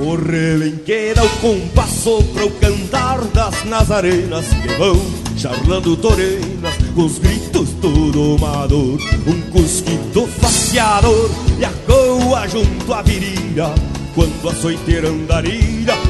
O 0.00 0.14
relenqueira 0.14 1.22
o 1.22 1.28
compasso 1.40 2.22
pro 2.32 2.50
cantar 2.52 3.20
das 3.26 3.64
nazarenas 3.64 4.46
que 4.46 4.68
vão 4.78 5.26
charlando 5.36 5.96
com 5.96 6.65
os 7.04 7.18
gritos 7.18 7.70
do 7.74 8.10
domador, 8.10 8.98
um 9.26 9.40
cusquito 9.50 10.26
faceador 10.26 11.30
e 11.58 11.64
a 11.64 11.70
coa 11.86 12.48
junto 12.48 12.92
à 12.92 13.02
virilha, 13.02 13.74
quando 14.14 14.48
a 14.48 14.54
soiteira 14.54 15.08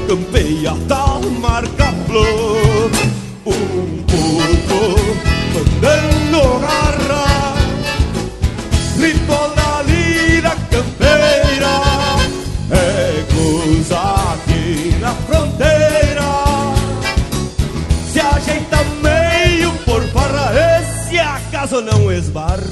campeia 0.07 0.75
tal 0.87 1.21
marca 1.41 1.93
flor. 2.07 2.91
Um 3.45 4.03
porco 4.07 4.97
mandando 5.55 6.61
garra, 6.61 7.36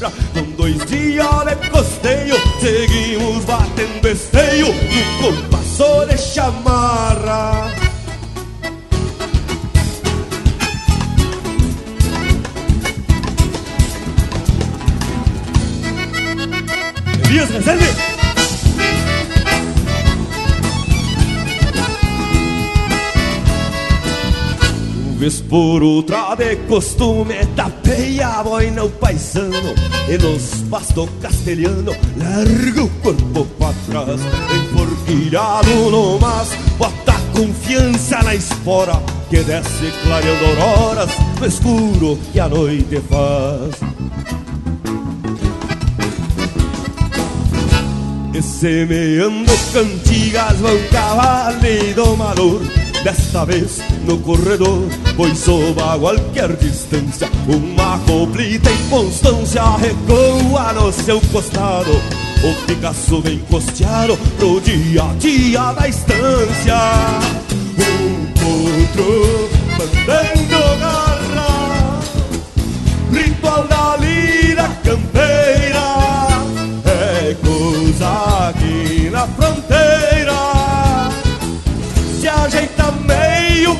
esbarra 0.04 0.12
Com 0.32 0.42
dois 0.56 0.84
dias 0.86 1.44
de 1.46 1.70
costeio 1.70 2.36
Seguimos 2.60 3.44
batendo 3.44 4.08
esteio 4.08 4.66
No 5.20 5.32
compasso 5.32 6.06
de 6.06 6.18
chamarra 6.18 7.70
Elias, 17.26 17.50
reserve! 17.50 18.13
Vez 25.24 25.40
por 25.40 25.82
outra 25.82 26.34
de 26.34 26.56
costume 26.68 27.34
Tapeia 27.56 28.28
a 28.28 28.42
boina 28.42 28.84
o 28.84 28.90
paisano 28.90 29.74
E 30.06 30.18
nos 30.18 30.62
pasto 30.70 31.08
castelhano 31.22 31.92
Larga 32.18 32.82
o 32.82 32.88
corpo 33.00 33.46
pra 33.58 33.72
trás 33.86 34.20
Enforquilhado 34.54 35.90
no 35.90 36.18
mas 36.18 36.48
Bota 36.76 37.14
confiança 37.34 38.22
na 38.22 38.34
espora 38.34 39.00
Que 39.30 39.42
desce 39.42 39.92
clareando 40.02 40.44
auroras 40.44 41.10
No 41.40 41.46
escuro 41.46 42.18
que 42.32 42.40
a 42.40 42.48
noite 42.48 43.00
faz. 43.08 43.80
E 48.34 48.42
semeando 48.42 49.52
cantigas 49.72 50.58
Vão 50.58 50.78
cavalo 50.90 51.64
e 51.64 51.94
domador 51.94 52.73
Desta 53.04 53.44
vez 53.44 53.82
no 54.06 54.16
corredor, 54.20 54.88
pois 55.14 55.36
sob 55.36 55.78
a 55.78 55.98
qualquer 55.98 56.56
distância, 56.56 57.28
uma 57.46 57.98
coplita 57.98 58.70
em 58.70 58.88
constância 58.88 59.62
recoa 59.76 60.72
no 60.72 60.90
seu 60.90 61.20
costado. 61.30 61.90
O 62.42 62.66
Picasso 62.66 63.20
vem 63.20 63.40
costeado 63.40 64.16
pro 64.38 64.58
dia 64.62 65.02
a 65.02 65.14
dia 65.18 65.72
da 65.74 65.86
estância. 65.86 66.78
Um 67.78 68.24
potro 68.32 69.50
mandando 69.76 70.78
garra, 70.80 72.00
ritual 73.12 73.68
da 73.68 73.96
lira 73.98 74.66
campeira, 74.82 75.84
é 76.86 77.36
coisa 77.44 78.48
aqui 78.48 79.10
na 79.10 79.26
fronteira 79.26 79.83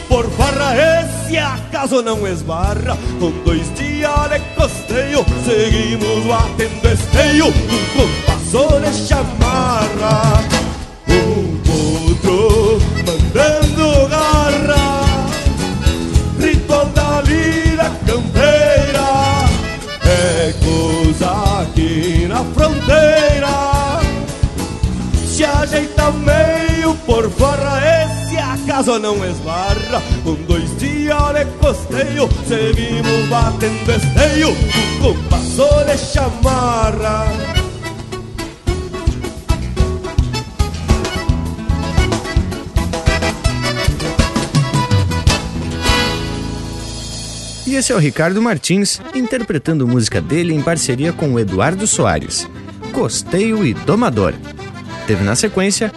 por 0.08 0.28
farra 0.30 0.74
Esse 0.76 1.36
acaso 1.36 2.02
não 2.02 2.26
esbarra. 2.26 2.96
Com 3.18 3.30
dois 3.44 3.72
dias 3.74 4.30
de 4.30 4.40
costeio 4.54 5.24
Seguimos 5.44 6.24
batendo 6.26 6.88
esteio. 6.88 7.46
Um 7.46 7.84
compasso 7.96 8.80
de 8.80 9.08
chamarra 9.08 10.44
Um 11.08 11.58
potro 11.58 12.78
mandando 13.06 14.08
garra. 14.08 15.04
Ritual 16.40 16.86
da 16.86 17.22
lira 17.22 17.90
campeira 18.06 19.44
É 20.04 20.54
coisa 20.64 21.62
aqui 21.62 22.26
na 22.28 22.44
fronteira. 22.44 23.24
Se 25.26 25.44
ajeita 25.44 26.10
meio 26.12 26.94
por 27.06 27.28
farra 27.30 27.80
casa 28.74 28.98
não 28.98 29.24
esbarra. 29.24 30.02
Com 30.24 30.34
dois 30.34 30.76
dias 30.78 31.32
de 31.32 31.44
costeio 31.60 32.28
Seguimos 32.44 33.28
batendo 33.28 33.92
esteio. 33.92 34.48
Com 35.00 35.14
compasso 35.14 35.84
de 35.84 35.96
chamarra. 35.96 37.26
E 47.66 47.76
esse 47.76 47.92
é 47.92 47.94
o 47.94 47.98
Ricardo 47.98 48.42
Martins 48.42 49.00
interpretando 49.14 49.86
música 49.86 50.20
dele 50.20 50.52
em 50.52 50.60
parceria 50.60 51.12
com 51.12 51.32
o 51.32 51.38
Eduardo 51.38 51.86
Soares, 51.86 52.48
Costeio 52.92 53.64
e 53.64 53.72
Domador. 53.72 54.34
Teve 55.06 55.22
na 55.22 55.34
sequência 55.36 55.92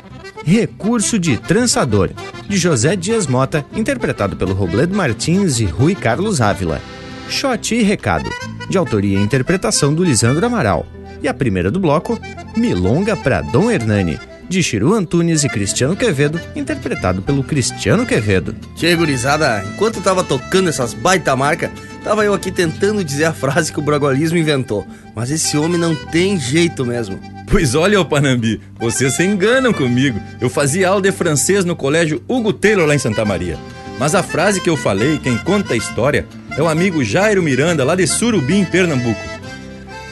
Recurso 0.47 1.19
de 1.19 1.35
Trançador, 1.35 2.09
de 2.47 2.55
José 2.55 2.95
Dias 2.95 3.27
Mota, 3.27 3.65
interpretado 3.75 4.37
pelo 4.37 4.53
Robledo 4.53 4.95
Martins 4.95 5.59
e 5.59 5.65
Rui 5.65 5.93
Carlos 5.93 6.39
Ávila. 6.39 6.81
Shot 7.27 7.75
e 7.75 7.83
Recado, 7.83 8.29
de 8.69 8.77
autoria 8.77 9.19
e 9.19 9.21
interpretação 9.21 9.93
do 9.93 10.05
Lisandro 10.05 10.45
Amaral. 10.45 10.87
E 11.21 11.27
a 11.27 11.33
primeira 11.33 11.69
do 11.69 11.81
bloco, 11.81 12.17
Milonga 12.55 13.13
para 13.17 13.41
Dom 13.41 13.69
Hernani, 13.69 14.17
de 14.47 14.63
Chiru 14.63 14.93
Antunes 14.93 15.43
e 15.43 15.49
Cristiano 15.49 15.97
Quevedo, 15.97 16.39
interpretado 16.55 17.21
pelo 17.21 17.43
Cristiano 17.43 18.05
Quevedo. 18.05 18.55
Tchê, 18.73 18.95
gurizada, 18.95 19.65
enquanto 19.73 19.99
tava 19.99 20.23
tocando 20.23 20.69
essas 20.69 20.93
baita 20.93 21.35
marca, 21.35 21.69
tava 22.05 22.23
eu 22.23 22.33
aqui 22.33 22.53
tentando 22.53 23.03
dizer 23.03 23.25
a 23.25 23.33
frase 23.33 23.73
que 23.73 23.79
o 23.79 23.83
bragualismo 23.83 24.37
inventou. 24.37 24.87
Mas 25.13 25.29
esse 25.29 25.57
homem 25.57 25.77
não 25.77 25.93
tem 25.93 26.39
jeito 26.39 26.85
mesmo. 26.85 27.19
Pois 27.49 27.75
olha, 27.75 27.99
ô 27.99 28.03
Panambi, 28.03 28.59
vocês 28.77 29.15
se 29.15 29.23
enganam 29.23 29.71
comigo. 29.71 30.19
Eu 30.39 30.49
fazia 30.49 30.89
aula 30.89 31.01
de 31.01 31.13
francês 31.13 31.63
no 31.63 31.77
colégio 31.77 32.21
Hugo 32.27 32.51
Taylor 32.51 32.85
lá 32.85 32.93
em 32.93 32.99
Santa 32.99 33.23
Maria. 33.23 33.57
Mas 33.97 34.13
a 34.13 34.21
frase 34.21 34.59
que 34.59 34.69
eu 34.69 34.75
falei, 34.75 35.17
quem 35.17 35.37
conta 35.37 35.73
a 35.73 35.77
história, 35.77 36.27
é 36.57 36.61
o 36.61 36.67
amigo 36.67 37.03
Jairo 37.03 37.41
Miranda, 37.41 37.85
lá 37.85 37.95
de 37.95 38.05
Surubim, 38.05 38.65
Pernambuco. 38.65 39.19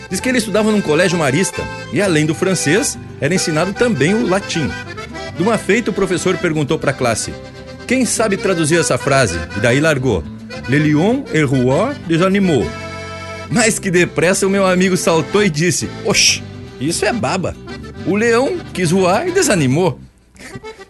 Diz 0.10 0.22
que 0.22 0.30
ele 0.30 0.38
estudava 0.38 0.72
num 0.72 0.80
colégio 0.80 1.20
marista 1.20 1.62
e, 1.92 2.02
além 2.02 2.26
do 2.26 2.34
francês, 2.34 2.98
era 3.20 3.36
ensinado 3.36 3.74
também 3.74 4.14
o 4.14 4.26
latim. 4.26 4.70
De 5.36 5.44
uma 5.44 5.58
feita, 5.58 5.92
o 5.92 5.94
professor 5.94 6.38
perguntou 6.38 6.80
para 6.80 6.92
a 6.92 6.94
classe: 6.94 7.34
Quem 7.86 8.06
sabe 8.06 8.38
traduzir 8.38 8.80
essa 8.80 8.98
frase? 8.98 9.38
E 9.58 9.60
daí 9.60 9.82
largou: 9.82 10.24
Le 10.70 10.80
lion 10.80 11.24
et 11.34 11.44
roi 11.44 11.94
des. 12.08 12.22
Mas 13.52 13.78
que 13.78 13.92
depressa 13.92 14.48
o 14.48 14.50
meu 14.50 14.66
amigo 14.66 14.96
saltou 14.96 15.44
e 15.44 15.50
disse: 15.50 15.90
Oxe, 16.06 16.42
isso 16.80 17.06
é 17.06 17.14
baba. 17.14 17.56
O 18.06 18.16
leão 18.16 18.58
quis 18.74 18.92
voar 18.92 19.28
e 19.28 19.32
desanimou. 19.32 20.00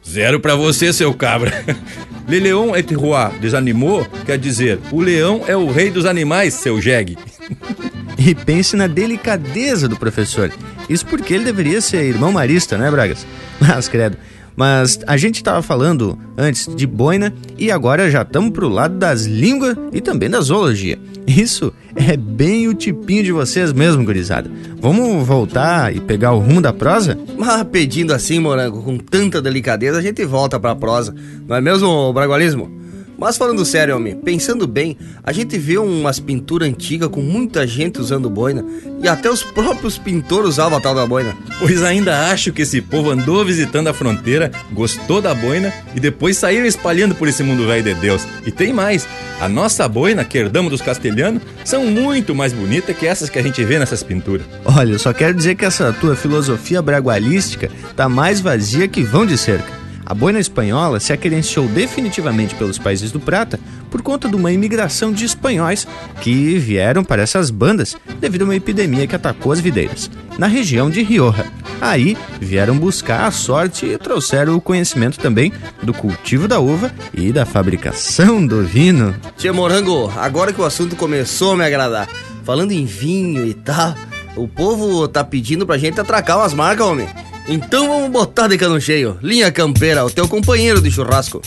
Zero 0.07 0.39
para 0.39 0.55
você, 0.55 0.91
seu 0.93 1.13
cabra. 1.13 1.51
Le 2.27 2.39
leon 2.39 2.75
et 2.75 2.91
roi 2.95 3.29
des 3.39 3.53
animaux 3.53 4.07
quer 4.25 4.37
dizer: 4.37 4.79
o 4.91 4.99
leão 4.99 5.43
é 5.47 5.55
o 5.55 5.69
rei 5.69 5.91
dos 5.91 6.05
animais, 6.05 6.53
seu 6.55 6.81
jegue. 6.81 7.17
E 8.17 8.33
pense 8.33 8.77
na 8.77 8.87
delicadeza 8.87 9.89
do 9.89 9.97
professor. 9.97 10.49
Isso 10.89 11.05
porque 11.05 11.33
ele 11.33 11.43
deveria 11.43 11.81
ser 11.81 12.05
irmão 12.05 12.31
marista, 12.31 12.77
né, 12.77 12.89
Bragas? 12.89 13.27
Mas, 13.59 13.89
credo. 13.89 14.17
Mas 14.55 14.99
a 15.05 15.17
gente 15.17 15.35
estava 15.35 15.61
falando 15.61 16.17
antes 16.37 16.73
de 16.73 16.87
boina 16.87 17.33
e 17.57 17.71
agora 17.71 18.09
já 18.09 18.21
estamos 18.21 18.51
pro 18.51 18.69
lado 18.69 18.97
das 18.97 19.25
línguas 19.25 19.75
e 19.91 19.99
também 19.99 20.29
da 20.29 20.39
zoologia. 20.39 20.97
Isso 21.27 21.73
é 21.95 22.15
bem 22.15 22.67
o 22.67 22.73
tipinho 22.73 23.23
de 23.23 23.31
vocês 23.31 23.73
mesmo, 23.73 24.05
gurizada. 24.05 24.49
Vamos 24.79 25.25
voltar 25.25 25.95
e 25.95 25.99
pegar 25.99 26.33
o 26.33 26.39
rumo 26.39 26.61
da 26.61 26.71
prosa? 26.71 27.17
Mas 27.37 27.63
pedindo 27.63 28.13
assim, 28.13 28.39
morango, 28.39 28.83
com 28.83 28.97
tanta 28.97 29.41
delicadeza, 29.41 29.97
a 29.97 30.01
gente 30.01 30.23
volta 30.23 30.59
pra 30.59 30.75
prosa. 30.75 31.13
Não 31.47 31.55
é 31.55 31.61
mesmo, 31.61 32.13
Bragualismo? 32.13 32.84
Mas 33.17 33.37
falando 33.37 33.63
sério, 33.65 33.95
homem, 33.95 34.15
pensando 34.15 34.67
bem, 34.67 34.97
a 35.23 35.31
gente 35.31 35.57
vê 35.57 35.77
umas 35.77 36.19
pinturas 36.19 36.67
antigas 36.67 37.09
com 37.09 37.21
muita 37.21 37.65
gente 37.65 37.99
usando 37.99 38.29
boina 38.29 38.65
e 39.01 39.07
até 39.07 39.29
os 39.29 39.43
próprios 39.43 39.97
pintores 39.97 40.49
usavam 40.49 40.77
a 40.77 40.81
tal 40.81 40.93
da 40.93 41.05
boina. 41.05 41.35
Pois 41.59 41.81
ainda 41.81 42.29
acho 42.29 42.51
que 42.51 42.63
esse 42.63 42.81
povo 42.81 43.11
andou 43.11 43.45
visitando 43.45 43.87
a 43.87 43.93
fronteira, 43.93 44.51
gostou 44.73 45.21
da 45.21 45.33
boina 45.33 45.73
e 45.95 45.99
depois 45.99 46.37
saíram 46.37 46.65
espalhando 46.65 47.15
por 47.15 47.27
esse 47.27 47.43
mundo 47.43 47.65
velho 47.65 47.83
de 47.83 47.93
Deus. 47.95 48.27
E 48.45 48.51
tem 48.51 48.73
mais, 48.73 49.07
a 49.39 49.47
nossa 49.47 49.87
boina, 49.87 50.25
que 50.25 50.37
herdamos 50.37 50.71
dos 50.71 50.81
castelhanos, 50.81 51.41
são 51.63 51.85
muito 51.85 52.35
mais 52.35 52.51
bonitas 52.51 52.95
que 52.97 53.07
essas 53.07 53.29
que 53.29 53.39
a 53.39 53.43
gente 53.43 53.63
vê 53.63 53.79
nessas 53.79 54.03
pinturas. 54.03 54.45
Olha, 54.65 54.91
eu 54.91 54.99
só 54.99 55.13
quero 55.13 55.33
dizer 55.33 55.55
que 55.55 55.65
essa 55.65 55.93
tua 55.93 56.15
filosofia 56.15 56.81
bragualística 56.81 57.69
tá 57.95 58.09
mais 58.09 58.41
vazia 58.41 58.87
que 58.87 59.03
vão 59.03 59.25
de 59.25 59.37
cerca. 59.37 59.84
A 60.05 60.13
boina 60.13 60.39
espanhola 60.39 60.99
se 60.99 61.11
aquerenciou 61.11 61.67
definitivamente 61.67 62.53
pelos 62.55 62.77
países 62.77 63.11
do 63.11 63.19
Prata 63.19 63.59
por 63.89 64.01
conta 64.01 64.29
de 64.29 64.35
uma 64.35 64.51
imigração 64.51 65.11
de 65.11 65.25
espanhóis 65.25 65.87
que 66.21 66.57
vieram 66.59 67.03
para 67.03 67.23
essas 67.23 67.49
bandas 67.49 67.95
devido 68.19 68.43
a 68.43 68.45
uma 68.45 68.55
epidemia 68.55 69.07
que 69.07 69.15
atacou 69.15 69.51
as 69.51 69.59
videiras, 69.59 70.11
na 70.37 70.45
região 70.45 70.89
de 70.89 71.01
Rioja. 71.01 71.45
Aí 71.81 72.15
vieram 72.39 72.77
buscar 72.77 73.25
a 73.25 73.31
sorte 73.31 73.85
e 73.85 73.97
trouxeram 73.97 74.55
o 74.55 74.61
conhecimento 74.61 75.17
também 75.17 75.51
do 75.81 75.93
cultivo 75.93 76.47
da 76.47 76.59
uva 76.59 76.93
e 77.13 77.31
da 77.31 77.45
fabricação 77.45 78.45
do 78.45 78.63
vinho. 78.63 79.15
Tia 79.37 79.53
Morango, 79.53 80.11
agora 80.17 80.53
que 80.53 80.61
o 80.61 80.65
assunto 80.65 80.95
começou 80.95 81.53
a 81.53 81.57
me 81.57 81.65
agradar, 81.65 82.07
falando 82.43 82.71
em 82.71 82.85
vinho 82.85 83.45
e 83.45 83.53
tal, 83.53 83.95
o 84.35 84.47
povo 84.47 85.07
tá 85.07 85.23
pedindo 85.23 85.65
pra 85.65 85.77
gente 85.77 85.99
atracar 85.99 86.37
umas 86.37 86.53
marcas, 86.53 86.85
homem. 86.85 87.07
Então 87.47 87.87
vamos 87.87 88.09
botar 88.09 88.47
de 88.47 88.57
cano 88.57 88.81
cheio. 88.81 89.19
Linha 89.21 89.51
Campeira, 89.51 90.03
o 90.03 90.09
teu 90.09 90.27
companheiro 90.27 90.81
de 90.81 90.89
churrasco. 90.89 91.41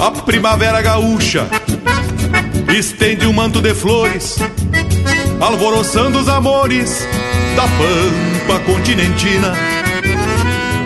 A 0.00 0.10
primavera 0.10 0.82
gaúcha 0.82 1.48
estende 2.74 3.26
um 3.26 3.32
manto 3.32 3.60
de 3.60 3.72
flores, 3.72 4.36
alvoroçando 5.40 6.18
os 6.18 6.28
amores 6.28 7.06
da 7.54 7.62
pampa 7.62 8.58
continentina. 8.64 9.54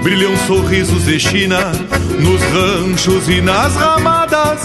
Brilham 0.03 0.37
sorrisos 0.47 1.07
de 1.07 1.19
China 1.19 1.73
nos 2.21 2.43
ranchos 2.43 3.29
e 3.29 3.41
nas 3.41 3.75
ramadas, 3.75 4.61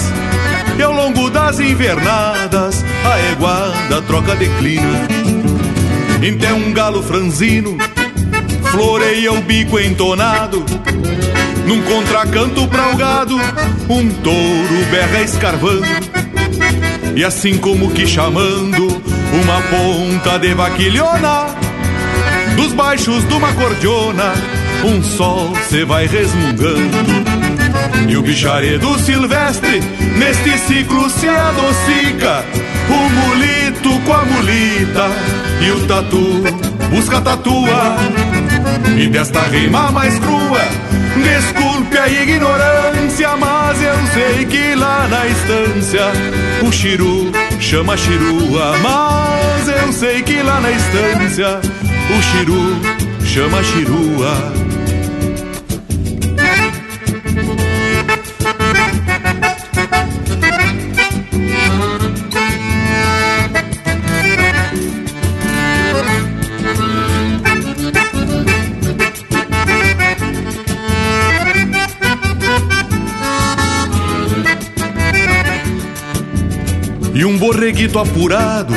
e 0.77 0.81
ao 0.81 0.91
longo 0.91 1.29
das 1.29 1.59
invernadas 1.59 2.83
a 3.05 3.31
eguada 3.31 4.01
troca 4.01 4.35
declina. 4.35 5.07
Então 6.21 6.57
um 6.57 6.73
galo 6.73 7.01
franzino 7.01 7.77
floreia 8.69 9.31
o 9.31 9.41
bico 9.41 9.79
entonado, 9.79 10.65
num 11.65 11.81
contracanto 11.83 12.67
pra 12.67 12.89
o 12.89 12.97
gado, 12.97 13.35
um 13.89 14.09
touro 14.09 14.85
berra 14.91 15.21
escarvando 15.21 16.13
e 17.15 17.23
assim 17.23 17.57
como 17.57 17.91
que 17.91 18.07
chamando 18.07 18.87
uma 19.33 19.61
ponta 19.63 20.37
de 20.39 20.53
vaquilhona 20.53 21.47
Dos 22.55 22.73
baixos 22.73 23.27
de 23.27 23.33
uma 23.33 23.51
cordiona 23.53 24.33
Um 24.83 25.01
sol 25.01 25.53
se 25.69 25.83
vai 25.85 26.07
resmungando. 26.07 27.23
E 28.09 28.17
o 28.17 28.21
bicharedo 28.21 28.97
silvestre 28.99 29.81
Neste 30.17 30.57
ciclo 30.59 31.09
se 31.09 31.27
adocica 31.27 32.43
O 32.89 33.09
mulito 33.09 33.99
com 34.05 34.13
a 34.13 34.25
mulita 34.25 35.09
E 35.61 35.71
o 35.71 35.87
tatu 35.87 36.43
busca 36.93 37.21
tatua. 37.21 37.95
E 38.97 39.07
desta 39.07 39.41
rima 39.41 39.91
mais 39.91 40.17
crua 40.19 40.59
Desculpe 41.21 41.97
a 41.97 42.07
ignorância, 42.07 43.35
mas 43.37 43.81
eu 43.81 43.95
sei 44.13 44.45
que 44.45 44.75
lá 44.75 45.07
na 45.07 45.27
estância 45.27 46.01
o 46.61 46.71
Chiru 46.71 47.31
chama 47.59 47.95
Chirua. 47.95 48.77
Mas 48.81 49.67
eu 49.67 49.93
sei 49.93 50.23
que 50.23 50.41
lá 50.41 50.59
na 50.59 50.71
estância 50.71 51.59
o 52.09 52.21
Chiru 52.21 52.79
chama 53.25 53.63
Chirua. 53.63 54.72
E 77.23 77.25
um 77.25 77.37
borreguito 77.37 77.99
apurado, 77.99 78.73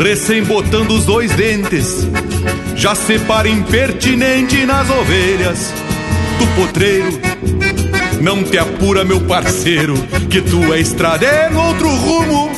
recém 0.00 0.44
botando 0.44 0.92
os 0.92 1.04
dois 1.04 1.32
dentes, 1.32 2.06
já 2.76 2.94
se 2.94 3.18
para 3.18 3.48
impertinente 3.48 4.64
nas 4.64 4.88
ovelhas 4.88 5.74
do 6.38 6.46
potreiro. 6.54 7.20
Não 8.20 8.44
te 8.44 8.56
apura, 8.58 9.04
meu 9.04 9.20
parceiro, 9.22 9.94
que 10.30 10.40
tu 10.40 10.72
é 10.72 10.78
estradeiro 10.78 11.58
outro 11.58 11.88
rumo. 11.88 12.52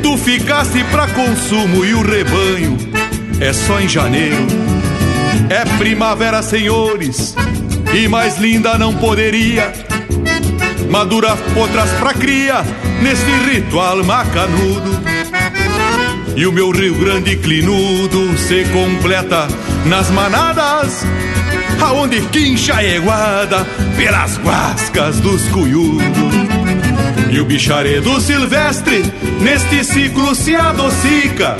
Tu 0.00 0.18
ficaste 0.18 0.84
pra 0.92 1.08
consumo 1.08 1.84
e 1.84 1.94
o 1.94 2.02
rebanho 2.02 2.78
é 3.40 3.52
só 3.52 3.80
em 3.80 3.88
janeiro. 3.88 4.46
É 5.50 5.64
primavera, 5.78 6.44
senhores, 6.44 7.34
e 7.92 8.06
mais 8.06 8.38
linda 8.38 8.78
não 8.78 8.94
poderia. 8.94 9.72
Madura 10.88 11.36
potras 11.56 11.90
pra 11.98 12.14
cria 12.14 12.62
neste 13.02 13.30
ritual 13.50 14.02
macanudo. 14.04 15.00
E 16.36 16.46
o 16.46 16.52
meu 16.52 16.70
Rio 16.70 16.94
Grande 16.96 17.36
clinudo 17.36 18.36
se 18.38 18.64
completa 18.66 19.46
nas 19.86 20.10
manadas 20.10 21.04
aonde 21.80 22.20
quincha 22.28 22.76
a 22.76 22.84
eguada 22.84 23.66
pelas 23.96 24.38
guascas 24.38 25.20
dos 25.20 25.42
cuyudos. 25.48 26.34
E 27.30 27.40
o 27.40 27.44
bicharedo 27.44 28.20
silvestre 28.20 29.02
neste 29.40 29.84
ciclo 29.84 30.34
se 30.34 30.54
adocica, 30.54 31.56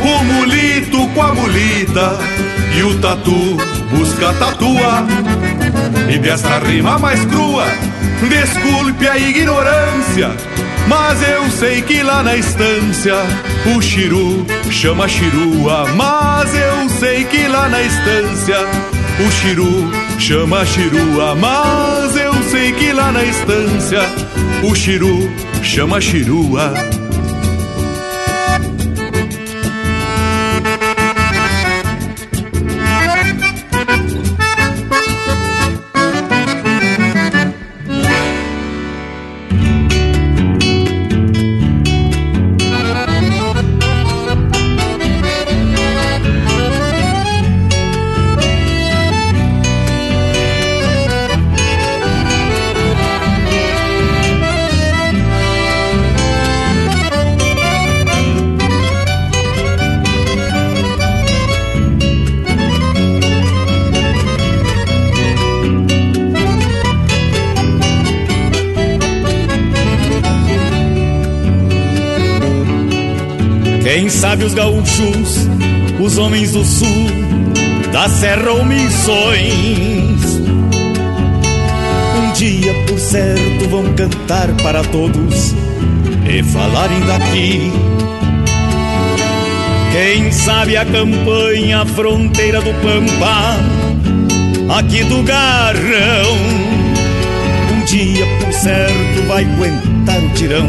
o 0.00 0.24
mulito 0.24 1.06
com 1.08 1.22
a 1.22 1.34
mulita 1.34 2.18
e 2.76 2.82
o 2.82 2.98
tatu 2.98 3.56
busca 3.90 4.32
tatua. 4.34 5.06
E 6.12 6.18
desta 6.18 6.58
rima 6.58 6.98
mais 6.98 7.24
crua, 7.24 7.66
desculpe 8.28 9.08
a 9.08 9.16
ignorância, 9.16 10.30
mas 10.88 11.22
eu 11.28 11.50
sei 11.50 11.82
que 11.82 12.02
lá 12.02 12.22
na 12.22 12.36
estância 12.36 13.14
o 13.74 13.80
chiru 13.80 14.46
chama 14.70 15.08
chirua. 15.08 15.86
Mas 15.94 16.54
eu 16.54 16.88
sei 16.88 17.24
que 17.24 17.46
lá 17.48 17.68
na 17.68 17.82
estância 17.82 18.58
o 19.18 19.30
chiru 19.32 19.90
chama 20.18 20.64
chirua. 20.64 21.34
Mas 21.34 22.16
eu 22.16 22.34
sei 22.50 22.72
que 22.72 22.92
lá 22.92 23.10
na 23.12 23.22
estância 23.24 24.02
o 24.62 24.74
chiru 24.74 25.30
chama 25.62 26.00
chirua. 26.00 26.74
Gaúchos, 74.94 75.48
os 76.00 76.18
homens 76.18 76.52
do 76.52 76.64
sul, 76.64 77.06
da 77.92 78.08
serra 78.08 78.50
ou 78.50 78.64
missões. 78.64 80.40
Um 82.16 82.32
dia, 82.32 82.74
por 82.86 82.98
certo, 82.98 83.68
vão 83.68 83.92
cantar 83.94 84.48
para 84.62 84.82
todos 84.84 85.54
e 86.28 86.42
falarem 86.42 87.00
daqui. 87.00 87.72
Quem 89.92 90.32
sabe 90.32 90.76
a 90.76 90.84
campanha, 90.84 91.82
a 91.82 91.86
fronteira 91.86 92.60
do 92.60 92.72
Pampa, 92.80 93.56
aqui 94.78 95.04
do 95.04 95.22
Garrão. 95.22 96.36
Um 97.72 97.84
dia, 97.84 98.26
por 98.40 98.52
certo, 98.52 99.28
vai 99.28 99.44
aguentar 99.44 100.18
o 100.18 100.30
tirão 100.30 100.66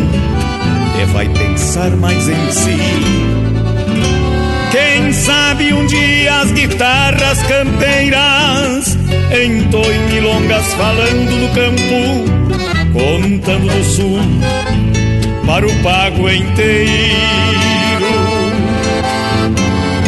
e 1.01 1.05
vai 1.11 1.27
pensar 1.29 1.89
mais 1.95 2.27
em 2.27 2.51
si. 2.51 3.44
Quem 4.95 5.11
sabe 5.11 5.73
um 5.73 5.85
dia 5.87 6.39
as 6.39 6.51
guitarras 6.53 7.43
campeiras 7.43 8.97
entoem 9.29 9.99
milongas 10.07 10.73
falando 10.75 11.37
do 11.37 11.53
campo, 11.53 12.93
contando 12.93 13.67
do 13.67 13.83
sul 13.83 14.21
para 15.45 15.67
o 15.67 15.83
pago 15.83 16.29
inteiro. 16.29 16.87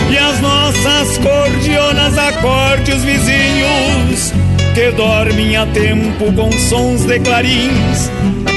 E 0.09 0.17
as 0.17 0.39
nossas 0.39 1.17
cordionas 1.17 2.17
acorde 2.17 2.93
os 2.93 3.03
vizinhos 3.03 4.33
que 4.73 4.89
dormem 4.91 5.57
a 5.57 5.65
tempo 5.65 6.31
com 6.31 6.49
sons 6.69 7.03
de 7.03 7.19
clarins, 7.19 8.09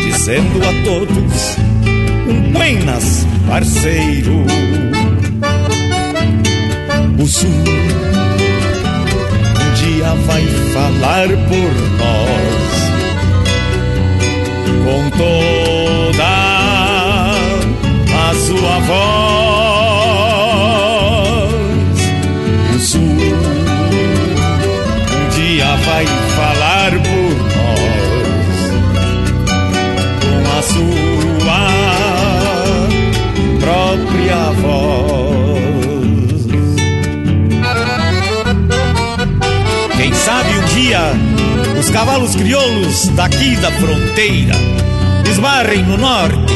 dizendo 0.05 0.61
a 0.63 0.85
todos 0.85 1.57
Buenas, 2.53 3.27
parceiro. 3.49 4.45
O 7.21 7.27
sul 7.27 7.51
um 7.51 7.55
dia 9.75 10.15
vai 10.25 10.43
falar 10.73 11.29
por 11.29 11.73
nós 11.99 12.73
com 14.85 15.11
toda 15.19 16.33
a 18.17 18.35
sua 18.35 18.77
voz. 18.89 19.21
O 22.75 22.79
sul 22.81 23.03
um 25.13 25.29
dia 25.35 25.77
vai 25.77 26.07
falar 26.07 26.93
por 26.93 27.35
nós 27.59 28.61
com 30.23 30.41
a 30.59 30.61
sua 30.63 31.61
própria 33.61 34.41
voz. 34.63 35.20
Os 41.81 41.89
cavalos 41.89 42.37
crioulos 42.37 43.09
daqui 43.17 43.57
da 43.57 43.73
fronteira 43.73 44.55
esbarrem 45.31 45.83
no 45.83 45.97
norte, 45.97 46.53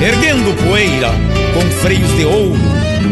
erguendo 0.00 0.54
poeira 0.66 1.10
com 1.52 1.60
freios 1.82 2.10
de 2.16 2.24
ouro. 2.24 2.58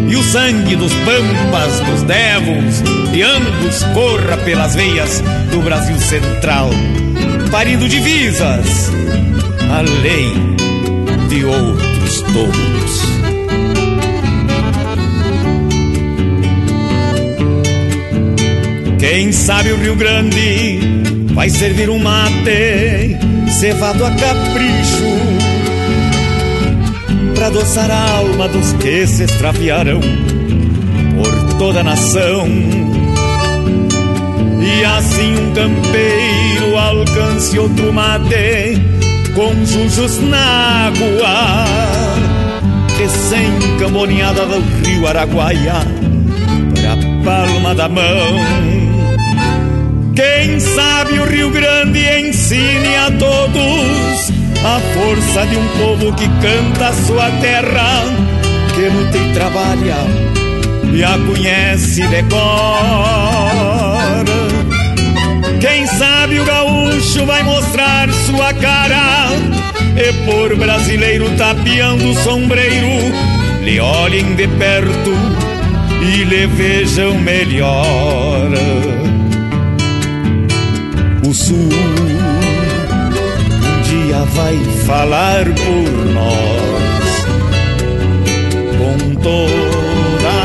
E 0.08 0.16
o 0.16 0.22
sangue 0.22 0.74
dos 0.74 0.92
pampas, 0.92 1.80
dos 1.80 2.02
devos, 2.04 2.82
de 3.12 3.22
ambos 3.22 3.82
corra 3.92 4.38
pelas 4.38 4.74
veias 4.74 5.22
do 5.52 5.60
Brasil 5.60 5.98
Central, 5.98 6.70
parindo 7.50 7.86
divisas, 7.88 8.90
além 9.70 10.56
de 11.28 11.44
outros 11.44 12.22
touros. 12.22 13.10
Quem 18.98 19.32
sabe 19.32 19.72
o 19.72 19.76
Rio 19.76 19.96
Grande 19.96 20.99
vai 21.34 21.48
servir 21.48 21.88
um 21.88 21.98
mate 21.98 23.16
cevado 23.58 24.04
a 24.04 24.10
capricho 24.10 25.40
para 27.34 27.46
adoçar 27.46 27.90
a 27.90 28.18
alma 28.18 28.48
dos 28.48 28.72
que 28.74 29.06
se 29.06 29.24
extraviaram 29.24 30.00
por 30.00 31.58
toda 31.58 31.80
a 31.80 31.84
nação. 31.84 32.46
E 34.62 34.84
assim 34.84 35.32
um 35.36 35.52
campeiro 35.54 36.76
alcance 36.76 37.58
outro 37.58 37.92
mate 37.92 38.78
com 39.34 39.64
jujos 39.64 40.18
na 40.28 40.88
água, 40.88 41.64
recém-camboneada 42.98 44.44
do 44.44 44.60
rio 44.84 45.06
Araguaia 45.06 45.74
pra 46.74 46.96
palma 47.24 47.74
da 47.74 47.88
mão. 47.88 48.89
Quem 50.14 50.58
sabe 50.58 51.18
o 51.18 51.24
Rio 51.24 51.50
Grande 51.50 52.00
ensine 52.20 52.96
a 52.96 53.10
todos 53.12 54.30
a 54.64 54.80
força 54.94 55.46
de 55.46 55.56
um 55.56 55.68
povo 55.78 56.12
que 56.14 56.28
canta 56.40 56.88
a 56.88 56.92
sua 56.92 57.30
terra, 57.40 58.04
que 58.74 58.88
luta 58.88 59.16
e 59.16 59.32
trabalha 59.32 59.96
e 60.92 61.04
a 61.04 61.16
conhece 61.18 62.06
de 62.08 62.22
cor. 62.24 62.40
Quem 65.60 65.86
sabe 65.86 66.40
o 66.40 66.44
gaúcho 66.44 67.24
vai 67.24 67.42
mostrar 67.42 68.10
sua 68.12 68.52
cara 68.54 69.28
e 69.96 70.12
por 70.24 70.56
brasileiro 70.56 71.30
tapeando 71.36 72.10
o 72.10 72.14
sombreiro, 72.14 73.14
lhe 73.62 73.78
olhem 73.78 74.34
de 74.34 74.48
perto 74.48 75.12
e 76.02 76.24
lhe 76.24 76.46
vejam 76.46 77.14
melhor 77.18 78.48
o 81.30 81.34
sul 81.34 81.56
um 81.56 81.68
dia 83.82 84.24
vai 84.34 84.56
falar 84.84 85.44
por 85.44 86.06
nós 86.12 87.24
com 88.78 89.14
toda 89.14 90.38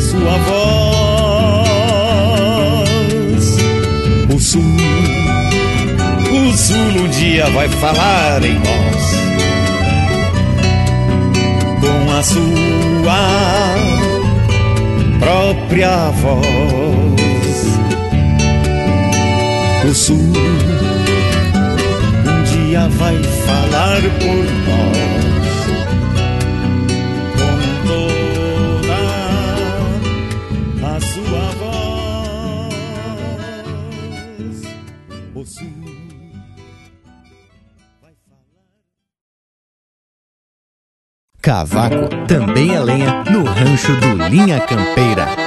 sua 0.00 0.38
voz. 0.48 1.06
O 4.32 4.38
sul, 4.38 4.62
o 6.30 6.56
sul 6.56 7.02
um 7.02 7.08
dia 7.08 7.50
vai 7.50 7.68
falar 7.68 8.44
em 8.44 8.54
nós 8.54 9.16
com 11.80 12.12
a 12.16 12.22
sua 12.22 13.18
própria 15.18 16.10
voz. 16.22 17.25
Sul 19.96 20.16
um 20.18 20.28
dia 22.44 22.86
vai 22.90 23.16
falar 23.22 24.02
por 24.20 24.44
nós 24.66 24.98
com 27.38 27.56
toda 27.88 29.00
a 30.86 31.00
sua 31.00 31.44
voz. 31.58 32.76
O 35.34 35.44
sul 35.46 35.86
Cavaco 41.40 42.08
também 42.28 42.74
é 42.74 42.80
lenha 42.80 43.24
no 43.30 43.44
rancho 43.44 43.96
do 43.96 44.14
Linha 44.28 44.60
Campeira. 44.60 45.45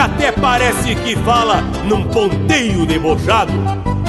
Até 0.00 0.32
parece 0.32 0.94
que 0.94 1.14
fala 1.16 1.60
num 1.84 2.04
ponteio 2.04 2.86
debochado. 2.86 3.52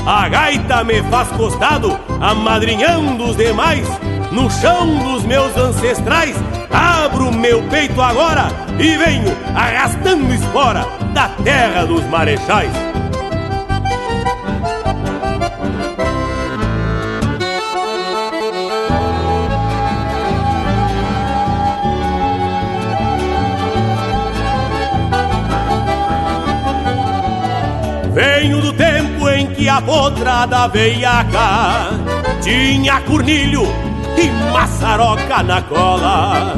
A 0.06 0.28
gaita 0.30 0.84
me 0.84 1.04
faz 1.04 1.28
costado, 1.30 2.00
amadrinhando 2.20 3.26
os 3.26 3.36
demais, 3.36 3.88
no 4.32 4.50
chão 4.50 4.98
dos 4.98 5.24
meus 5.24 5.56
ancestrais. 5.58 6.36
Abro 6.72 7.32
meu 7.32 7.62
peito 7.64 8.02
agora 8.02 8.48
e 8.80 8.98
venho 8.98 9.36
arrastando 9.54 10.34
espora 10.34 10.88
da 11.14 11.28
terra 11.44 11.86
dos 11.86 12.04
marechais. 12.08 12.91
Venho 28.22 28.62
do 28.62 28.72
tempo 28.72 29.28
em 29.30 29.48
que 29.48 29.68
a 29.68 29.82
potrada 29.82 30.68
veiaca 30.68 31.90
tinha 32.40 33.02
cornilho 33.02 33.64
e 34.16 34.30
maçaroca 34.54 35.42
na 35.42 35.60
cola. 35.64 36.54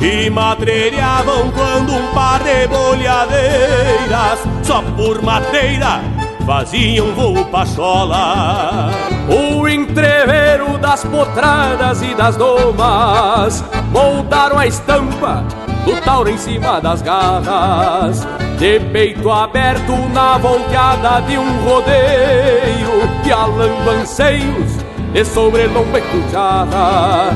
E 0.00 0.30
madreiravam 0.30 1.50
quando 1.50 1.94
um 1.94 2.14
par 2.14 2.40
de 2.44 2.68
bolhadeiras, 2.68 4.38
só 4.62 4.80
por 4.96 5.20
madeira, 5.20 6.00
faziam 6.46 7.12
voo 7.16 7.44
pachola. 7.46 8.90
O 9.28 9.68
entreveiro 9.68 10.78
das 10.78 11.02
potradas 11.02 12.02
e 12.02 12.14
das 12.14 12.36
domas 12.36 13.64
moldaram 13.90 14.60
a 14.60 14.66
estampa 14.68 15.44
do 15.84 16.00
tauro 16.02 16.30
em 16.30 16.38
cima 16.38 16.80
das 16.80 17.02
garras. 17.02 18.24
De 18.60 18.78
peito 18.92 19.30
aberto 19.30 19.96
na 20.12 20.36
volteada 20.36 21.22
de 21.22 21.38
um 21.38 21.64
rodeio, 21.64 23.08
pialando 23.24 23.90
anseios 23.90 24.76
de 25.14 25.24
sobrelombo 25.24 25.96
e 25.96 26.02
cuchara. 26.02 27.30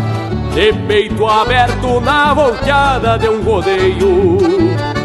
De 0.53 0.71
peito 0.87 1.27
aberto 1.27 1.99
na 2.03 2.35
volteada 2.35 3.19
de 3.19 3.31
um 3.31 3.43
rodeio, 3.43 4.37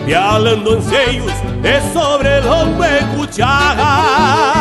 pialando 0.05 0.73
anseios 0.73 1.31
de 1.61 1.79
sobrelombo 1.93 2.83
e 2.83 3.15
cuchara. 3.15 4.58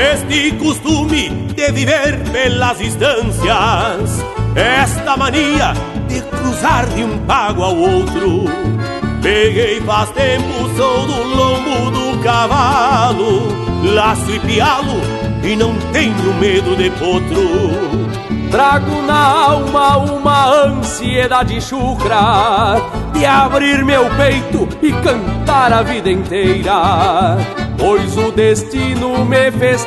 Este 0.00 0.52
costume 0.52 1.28
de 1.54 1.72
viver 1.72 2.18
pelas 2.32 2.78
distâncias, 2.78 4.24
esta 4.54 5.14
mania 5.14 5.74
de 6.08 6.22
cruzar 6.22 6.86
de 6.86 7.04
um 7.04 7.18
pago 7.26 7.62
ao 7.62 7.76
outro. 7.76 8.44
Peguei 9.20 9.78
faz 9.82 10.08
tempo, 10.12 10.74
sou 10.74 11.06
do 11.06 11.22
lombo 11.22 11.90
do 11.90 12.18
cavalo, 12.22 13.46
laço 13.92 14.30
e 14.30 14.40
pialo 14.40 15.02
e 15.44 15.54
não 15.54 15.76
tenho 15.92 16.32
medo 16.40 16.74
de 16.76 16.88
potro. 16.92 18.50
Trago 18.50 19.02
na 19.02 19.48
alma 19.48 19.98
uma 19.98 20.64
ansiedade 20.64 21.60
chucra 21.60 22.80
de 23.12 23.26
abrir 23.26 23.84
meu 23.84 24.08
peito 24.16 24.66
e 24.80 24.92
cantar 24.92 25.74
a 25.74 25.82
vida 25.82 26.10
inteira. 26.10 27.36
Pois 27.80 28.14
o 28.18 28.30
destino 28.30 29.24
me 29.24 29.50
fez 29.52 29.86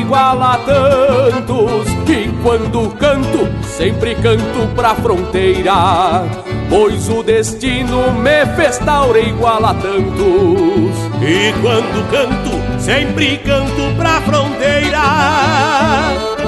igual 0.00 0.40
a 0.40 0.58
tantos 0.58 1.88
E 2.08 2.30
quando 2.40 2.88
canto, 2.96 3.48
sempre 3.64 4.14
canto 4.14 4.72
pra 4.76 4.94
fronteira. 4.94 6.22
Pois 6.70 7.08
o 7.08 7.24
destino 7.24 8.12
me 8.12 8.46
fez 8.54 8.78
igual 9.26 9.64
a 9.64 9.74
tantos 9.74 10.96
E 11.20 11.52
quando 11.60 12.08
canto, 12.12 12.80
sempre 12.80 13.38
canto 13.38 13.92
pra 13.96 14.20
fronteira 14.20 16.41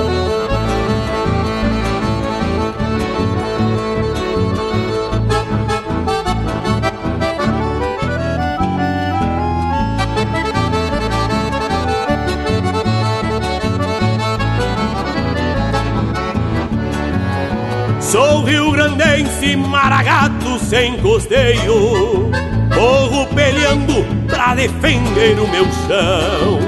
Sou 18.15 18.45
rio-grandense, 18.45 19.57
maragato 19.57 20.57
sem 20.61 20.97
costeio. 20.99 22.31
Corro 22.73 23.27
peleando 23.35 24.05
pra 24.29 24.55
defender 24.55 25.37
o 25.41 25.49
meu 25.49 25.65
chão. 25.65 26.61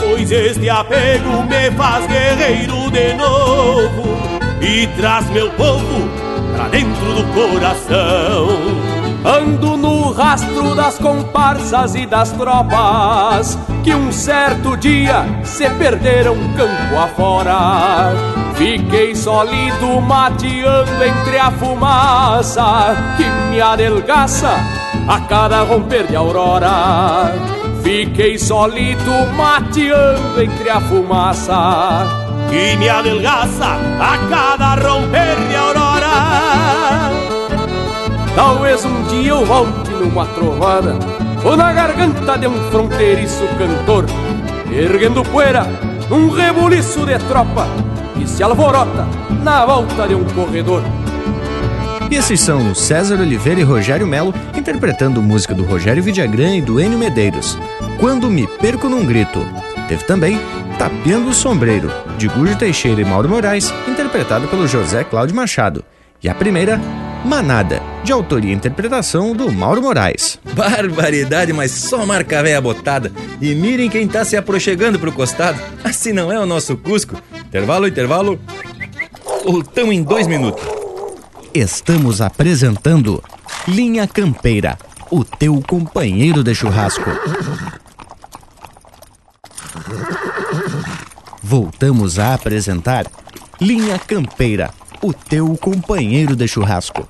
Pois 0.00 0.32
este 0.32 0.68
apego 0.68 1.44
me 1.44 1.70
faz 1.76 2.04
guerreiro 2.08 2.90
de 2.90 3.14
novo 3.14 4.18
E 4.60 4.88
traz 4.96 5.30
meu 5.30 5.48
povo 5.50 6.08
pra 6.56 6.66
dentro 6.66 7.22
do 7.22 7.24
coração. 7.32 8.48
Ando 9.24 9.76
no 9.76 10.10
rastro 10.10 10.74
das 10.74 10.98
comparsas 10.98 11.94
e 11.94 12.04
das 12.04 12.32
tropas 12.32 13.56
Que 13.82 13.94
um 13.94 14.12
certo 14.12 14.76
dia 14.76 15.24
se 15.44 15.70
perderam 15.70 16.36
campo 16.56 16.98
afora 16.98 18.33
Fiquei 18.56 19.16
sólido 19.16 20.00
mateando 20.00 21.04
entre 21.04 21.38
a 21.38 21.50
fumaça 21.50 22.94
Que 23.16 23.24
me 23.50 23.60
adelgaça 23.60 24.56
a 25.08 25.20
cada 25.20 25.62
romper 25.64 26.06
de 26.06 26.16
aurora. 26.16 27.32
Fiquei 27.82 28.38
sólido 28.38 29.10
mateando 29.36 30.40
entre 30.40 30.70
a 30.70 30.80
fumaça 30.80 32.06
Que 32.48 32.76
me 32.76 32.88
adelgaça 32.88 33.76
a 34.00 34.18
cada 34.30 34.74
romper 34.76 35.36
de 35.48 35.56
aurora. 35.56 37.10
Talvez 38.36 38.84
um 38.84 39.02
dia 39.04 39.30
eu 39.30 39.44
volte 39.44 39.90
numa 39.90 40.26
trovada 40.26 40.96
Ou 41.44 41.56
na 41.56 41.72
garganta 41.72 42.38
de 42.38 42.46
um 42.46 42.70
fronteiriço 42.70 43.46
cantor 43.58 44.06
Erguendo 44.72 45.22
poeira 45.24 45.66
num 46.08 46.30
rebuliço 46.30 47.06
de 47.06 47.18
tropa 47.18 47.66
Que 48.14 48.26
se 48.26 48.42
alvorota 48.42 49.06
na 49.42 49.64
volta 49.66 50.06
de 50.06 50.14
um 50.14 50.24
corredor 50.24 50.82
E 52.10 52.16
esses 52.16 52.40
são 52.40 52.70
o 52.70 52.74
César 52.74 53.20
Oliveira 53.20 53.60
e 53.60 53.64
Rogério 53.64 54.06
Melo 54.06 54.34
interpretando 54.56 55.22
música 55.22 55.54
do 55.54 55.64
Rogério 55.64 56.02
Vidagrã 56.02 56.56
e 56.56 56.62
do 56.62 56.80
Enio 56.80 56.98
Medeiros 56.98 57.58
Quando 57.98 58.30
Me 58.30 58.46
Perco 58.46 58.88
Num 58.88 59.04
Grito 59.04 59.44
Teve 59.88 60.04
também 60.04 60.38
Tapeando 60.78 61.30
o 61.30 61.34
Sombreiro, 61.34 61.90
de 62.18 62.26
Gujo 62.26 62.56
Teixeira 62.56 63.00
e 63.00 63.04
Mauro 63.04 63.28
Moraes, 63.28 63.72
interpretado 63.86 64.48
pelo 64.48 64.66
José 64.66 65.04
Cláudio 65.04 65.36
Machado. 65.36 65.84
E 66.22 66.28
a 66.28 66.34
primeira, 66.34 66.80
Manada, 67.24 67.80
de 68.02 68.12
autoria 68.12 68.52
e 68.52 68.54
interpretação 68.54 69.34
do 69.34 69.50
Mauro 69.50 69.80
Moraes. 69.80 70.38
Barbaridade, 70.52 71.52
mas 71.52 71.70
só 71.70 72.04
marca 72.04 72.42
véia 72.42 72.60
botada. 72.60 73.10
E 73.40 73.54
mirem 73.54 73.88
quem 73.88 74.06
tá 74.06 74.24
se 74.24 74.36
aproximando 74.36 74.98
pro 74.98 75.12
costado. 75.12 75.58
Assim 75.82 76.12
não 76.12 76.30
é 76.30 76.38
o 76.38 76.44
nosso 76.44 76.76
Cusco. 76.76 77.16
Intervalo, 77.54 77.86
intervalo. 77.86 78.40
Voltamos 79.44 79.94
em 79.94 80.02
dois 80.02 80.26
minutos. 80.26 80.60
Estamos 81.54 82.20
apresentando 82.20 83.22
Linha 83.68 84.08
Campeira, 84.08 84.76
o 85.08 85.24
teu 85.24 85.62
companheiro 85.62 86.42
de 86.42 86.52
churrasco. 86.52 87.08
Voltamos 91.40 92.18
a 92.18 92.34
apresentar 92.34 93.06
Linha 93.60 94.00
Campeira, 94.00 94.72
o 95.00 95.12
teu 95.12 95.56
companheiro 95.56 96.34
de 96.34 96.48
churrasco. 96.48 97.06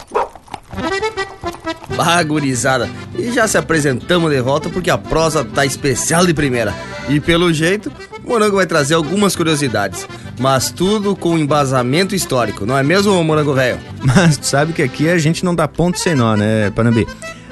Bagurizada, 1.96 2.90
e 3.18 3.32
já 3.32 3.48
se 3.48 3.56
apresentamos 3.56 4.30
de 4.30 4.42
volta 4.42 4.68
porque 4.68 4.90
a 4.90 4.98
prosa 4.98 5.42
tá 5.42 5.64
especial 5.64 6.26
de 6.26 6.34
primeira. 6.34 6.74
E 7.08 7.18
pelo 7.18 7.50
jeito, 7.50 7.90
o 8.22 8.28
Morango 8.28 8.56
vai 8.56 8.66
trazer 8.66 8.94
algumas 8.94 9.34
curiosidades, 9.34 10.06
mas 10.38 10.70
tudo 10.70 11.14
com 11.14 11.38
embasamento 11.38 12.14
histórico, 12.14 12.66
não 12.66 12.76
é 12.76 12.82
mesmo, 12.82 13.22
Morango 13.22 13.54
Velho? 13.54 13.78
Mas 14.02 14.36
tu 14.36 14.46
sabe 14.46 14.72
que 14.72 14.82
aqui 14.82 15.08
a 15.08 15.16
gente 15.16 15.44
não 15.44 15.54
dá 15.54 15.66
ponto 15.66 15.98
sem 15.98 16.14
nó, 16.14 16.36
né, 16.36 16.70
Panambi? 16.70 17.06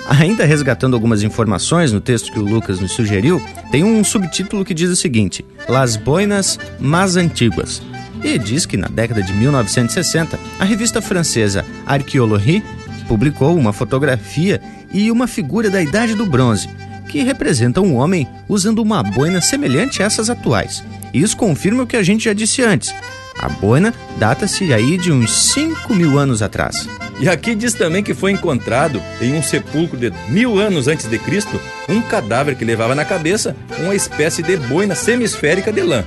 Ainda 0.07 0.45
resgatando 0.45 0.95
algumas 0.95 1.23
informações 1.23 1.93
no 1.93 2.01
texto 2.01 2.33
que 2.33 2.39
o 2.39 2.45
Lucas 2.45 2.81
nos 2.81 2.93
sugeriu, 2.93 3.41
tem 3.71 3.85
um 3.85 4.03
subtítulo 4.03 4.65
que 4.65 4.75
diz 4.75 4.91
o 4.91 4.97
seguinte: 4.97 5.45
Las 5.69 5.97
Boinas 5.97 6.59
Más 6.81 7.17
Antiguas. 7.17 7.81
E 8.23 8.39
diz 8.39 8.67
que 8.67 8.77
na 8.77 8.89
década 8.89 9.23
de 9.23 9.33
1960, 9.33 10.39
a 10.59 10.65
revista 10.65 11.01
francesa 11.01 11.65
Archéologie 11.87 12.63
publicou 13.09 13.57
uma 13.57 13.73
fotografia 13.73 14.61
e 14.93 15.11
uma 15.11 15.27
figura 15.27 15.69
da 15.71 15.83
Idade 15.83 16.15
do 16.15 16.27
Bronze, 16.27 16.69
que 17.09 17.23
representa 17.23 17.81
um 17.81 17.97
homem 17.97 18.29
usando 18.49 18.79
uma 18.81 19.03
boina 19.03 19.41
semelhante 19.41 20.03
a 20.03 20.07
essas 20.07 20.31
atuais. 20.31 20.85
Isso 21.13 21.37
confirma 21.37 21.83
o 21.83 21.87
que 21.87 21.97
a 21.97 22.03
gente 22.03 22.25
já 22.25 22.33
disse 22.33 22.63
antes. 22.63 22.95
A 23.39 23.49
boina 23.49 23.95
data-se 24.19 24.73
aí 24.73 24.97
de 24.97 25.11
uns 25.11 25.33
5 25.53 25.95
mil 25.95 26.19
anos 26.19 26.43
atrás. 26.43 26.89
E 27.21 27.29
aqui 27.29 27.55
diz 27.55 27.75
também 27.75 28.03
que 28.03 28.15
foi 28.15 28.33
encontrado 28.33 29.01
em 29.21 29.35
um 29.35 29.43
sepulcro 29.43 29.99
de 29.99 30.13
mil 30.29 30.59
anos 30.59 30.89
antes 30.89 31.09
de 31.09 31.19
Cristo 31.19 31.61
um 31.89 32.01
cadáver 32.01 32.57
que 32.57 32.65
levava 32.65 32.95
na 32.95 33.05
cabeça 33.05 33.57
uma 33.79 33.95
espécie 33.95 34.43
de 34.43 34.57
boina 34.57 34.95
semisférica 34.95 35.73
de 35.73 35.83
lã. 35.83 36.05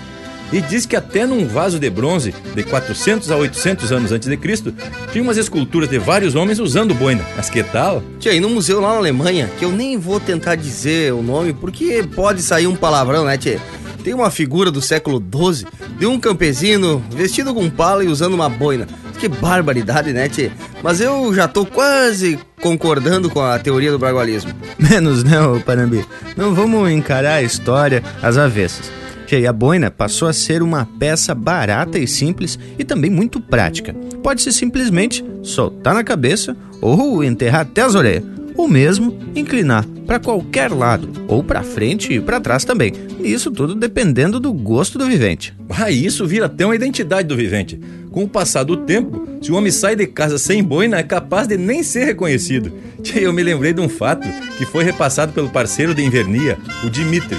E 0.52 0.62
diz 0.62 0.86
que 0.86 0.96
até 0.96 1.26
num 1.26 1.48
vaso 1.48 1.80
de 1.80 1.90
bronze 1.90 2.34
de 2.54 2.64
400 2.64 3.32
a 3.32 3.38
800 3.38 3.92
anos 3.92 4.12
antes 4.12 4.30
de 4.30 4.38
Cristo 4.38 4.74
tinha 5.12 5.24
umas 5.24 5.38
esculturas 5.38 5.90
de 5.90 5.98
vários 5.98 6.36
homens 6.36 6.60
usando 6.60 6.94
boina. 6.94 7.26
Mas 7.36 7.50
que 7.50 7.64
tal? 7.64 8.04
Tia, 8.20 8.34
e 8.34 8.40
no 8.40 8.50
museu 8.50 8.80
lá 8.80 8.90
na 8.90 8.98
Alemanha, 8.98 9.50
que 9.58 9.66
eu 9.66 9.72
nem 9.72 9.98
vou 9.98 10.20
tentar 10.20 10.56
dizer 10.56 11.14
o 11.14 11.22
nome 11.22 11.52
porque 11.52 12.08
pode 12.16 12.42
sair 12.42 12.68
um 12.68 12.76
palavrão, 12.76 13.26
né, 13.26 13.38
tia? 13.38 13.60
Tem 14.06 14.14
uma 14.14 14.30
figura 14.30 14.70
do 14.70 14.84
século 14.84 15.18
XII 15.20 15.66
de 15.98 16.06
um 16.06 16.20
campesino 16.20 17.04
vestido 17.10 17.56
com 17.56 17.68
pala 17.72 18.04
e 18.04 18.08
usando 18.08 18.36
uma 18.36 18.48
boina. 18.48 18.88
Que 19.20 19.28
barbaridade, 19.28 20.14
né, 20.14 20.30
tia? 20.30 20.52
Mas 20.84 21.02
eu 21.02 21.34
já 21.34 21.48
tô 21.48 21.66
quase 21.66 22.38
concordando 22.62 23.32
com 23.32 23.42
a 23.42 23.58
teoria 23.58 23.92
do 23.92 23.98
bragualismo. 23.98 24.54
Menos 24.78 25.24
não, 25.24 25.60
Panambi. 25.60 26.06
Não 26.38 26.54
vamos 26.54 26.88
encarar 26.92 27.38
a 27.38 27.42
história 27.42 28.04
às 28.22 28.38
avessas. 28.38 28.92
E 29.32 29.48
a 29.48 29.52
boina 29.52 29.90
passou 29.90 30.28
a 30.28 30.34
ser 30.34 30.62
uma 30.62 30.88
peça 31.00 31.34
barata 31.34 31.98
e 31.98 32.08
simples 32.08 32.60
e 32.78 32.84
também 32.84 33.10
muito 33.10 33.42
prática. 33.42 33.96
Pode-se 34.22 34.54
simplesmente 34.54 35.26
soltar 35.42 35.96
na 35.96 36.04
cabeça 36.04 36.56
ou 36.80 37.24
enterrar 37.24 37.62
até 37.62 37.82
as 37.82 37.96
orelhas, 37.96 38.24
ou 38.58 38.68
mesmo 38.68 39.18
inclinar 39.36 39.86
para 40.06 40.20
qualquer 40.20 40.72
lado, 40.72 41.10
ou 41.28 41.44
para 41.44 41.64
frente 41.64 42.14
e 42.14 42.20
para 42.20 42.40
trás 42.40 42.64
também. 42.64 42.94
Isso 43.20 43.50
tudo 43.52 43.74
dependendo 43.74 44.40
do 44.40 44.54
gosto 44.54 44.98
do 44.98 45.06
vivente. 45.06 45.54
Ah, 45.70 45.90
isso 45.90 46.28
vira 46.28 46.46
até 46.46 46.66
uma 46.66 46.76
identidade 46.76 47.28
do 47.28 47.36
vivente. 47.36 47.80
Com 48.12 48.24
o 48.24 48.30
passar 48.30 48.64
do 48.64 48.78
tempo, 48.78 49.28
se 49.42 49.52
o 49.52 49.56
homem 49.56 49.72
sai 49.72 49.96
de 49.96 50.08
casa 50.08 50.38
sem 50.38 50.64
boina, 50.64 50.98
é 50.98 51.04
capaz 51.04 51.48
de 51.48 51.58
nem 51.58 51.84
ser 51.84 52.06
reconhecido. 52.06 52.72
Eu 53.16 53.34
me 53.34 53.44
lembrei 53.44 53.74
de 53.74 53.82
um 53.82 53.90
fato 53.90 54.28
que 54.58 54.66
foi 54.66 54.84
repassado 54.84 55.34
pelo 55.34 55.50
parceiro 55.50 55.94
de 55.94 56.04
invernia, 56.04 56.58
o 56.84 56.90
Dimitri. 56.90 57.38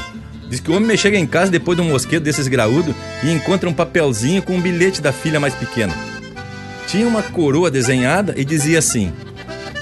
Diz 0.49 0.61
que 0.61 0.71
o 0.71 0.77
homem 0.77 0.97
chega 0.97 1.17
em 1.17 1.27
casa 1.27 1.51
depois 1.51 1.77
de 1.77 1.83
um 1.83 1.89
mosquedo 1.89 2.23
desses 2.23 2.47
graúdo 2.47 2.95
e 3.25 3.33
encontra 3.33 3.69
um 3.69 3.75
papelzinho 3.75 4.43
com 4.43 4.55
um 4.55 4.61
bilhete 4.61 5.01
da 5.01 5.13
filha 5.13 5.41
mais 5.41 5.55
pequena. 5.55 5.95
Tinha 6.87 7.07
uma 7.07 7.23
coroa 7.23 7.71
desenhada 7.71 8.33
e 8.37 8.45
dizia 8.45 8.79
assim: 8.79 9.13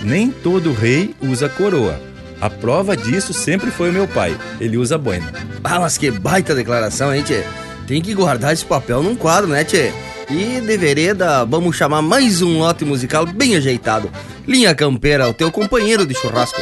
Nem 0.05 0.31
todo 0.31 0.75
rei 0.75 1.15
usa 1.23 1.49
coroa. 1.49 1.99
A 2.39 2.51
prova 2.51 2.95
disso 2.95 3.33
sempre 3.33 3.71
foi 3.71 3.89
o 3.89 3.93
meu 3.93 4.07
pai. 4.07 4.37
Ele 4.61 4.77
usa 4.77 4.99
boina. 4.99 5.33
Ah, 5.65 5.81
mas 5.81 5.97
que 5.97 6.11
baita 6.11 6.55
declaração, 6.55 7.15
hein, 7.15 7.23
tchê? 7.23 7.43
Tem 7.87 8.03
que 8.03 8.13
guardar 8.13 8.53
esse 8.53 8.67
papel 8.67 9.03
num 9.03 9.17
quadro, 9.17 9.49
né, 9.51 9.65
tchê? 9.65 9.91
E 10.29 10.61
de 10.61 10.77
vereda, 10.77 11.43
vamos 11.47 11.75
chamar 11.75 12.03
mais 12.03 12.43
um 12.43 12.59
lote 12.59 12.85
musical 12.85 13.25
bem 13.25 13.57
ajeitado. 13.57 14.11
Linha 14.47 14.75
Campeira, 14.75 15.27
o 15.27 15.33
teu 15.33 15.51
companheiro 15.51 16.05
de 16.05 16.15
churrasco. 16.15 16.61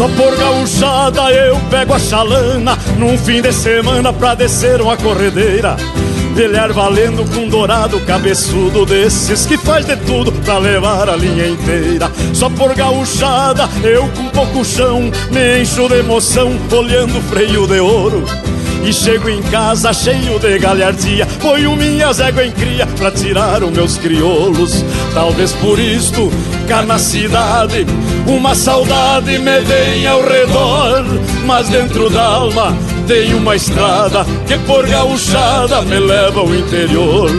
Só 0.00 0.08
por 0.08 0.34
gauchada 0.34 1.30
eu 1.30 1.60
pego 1.68 1.92
a 1.92 1.98
chalana 1.98 2.74
Num 2.96 3.18
fim 3.18 3.42
de 3.42 3.52
semana 3.52 4.10
pra 4.10 4.34
descer 4.34 4.80
uma 4.80 4.96
corredeira. 4.96 5.76
Velhar 6.34 6.72
valendo 6.72 7.22
com 7.34 7.46
dourado 7.46 8.00
cabeçudo 8.06 8.86
Desses 8.86 9.44
que 9.44 9.58
faz 9.58 9.84
de 9.84 9.96
tudo 9.98 10.32
pra 10.32 10.56
levar 10.56 11.10
a 11.10 11.16
linha 11.16 11.46
inteira. 11.46 12.10
Só 12.32 12.48
por 12.48 12.74
gauchada 12.74 13.68
eu 13.84 14.08
com 14.16 14.30
pouco 14.30 14.64
chão 14.64 15.10
Me 15.30 15.60
encho 15.60 15.86
de 15.86 15.98
emoção 15.98 16.50
olhando 16.72 17.18
o 17.18 17.22
freio 17.24 17.66
de 17.66 17.78
ouro 17.78 18.24
e 18.82 18.92
chego 18.92 19.28
em 19.28 19.42
casa 19.42 19.92
cheio 19.92 20.38
de 20.38 20.58
galhardia 20.58 21.26
Ponho 21.40 21.76
minhas 21.76 22.20
éguas 22.20 22.46
em 22.46 22.50
cria 22.52 22.86
pra 22.86 23.10
tirar 23.10 23.62
os 23.62 23.70
meus 23.70 23.98
crioulos. 23.98 24.84
Talvez 25.12 25.52
por 25.52 25.78
isto, 25.78 26.30
cá 26.66 26.82
na 26.82 26.98
cidade 26.98 27.86
Uma 28.26 28.54
saudade 28.54 29.38
me 29.38 29.60
vem 29.60 30.06
ao 30.06 30.22
redor. 30.22 31.04
Mas 31.44 31.68
dentro 31.68 32.08
da 32.10 32.22
alma 32.22 32.76
tem 33.06 33.34
uma 33.34 33.56
estrada 33.56 34.24
Que 34.46 34.56
por 34.58 34.86
gauchada 34.86 35.82
me 35.82 35.98
leva 35.98 36.40
ao 36.40 36.54
interior. 36.54 37.30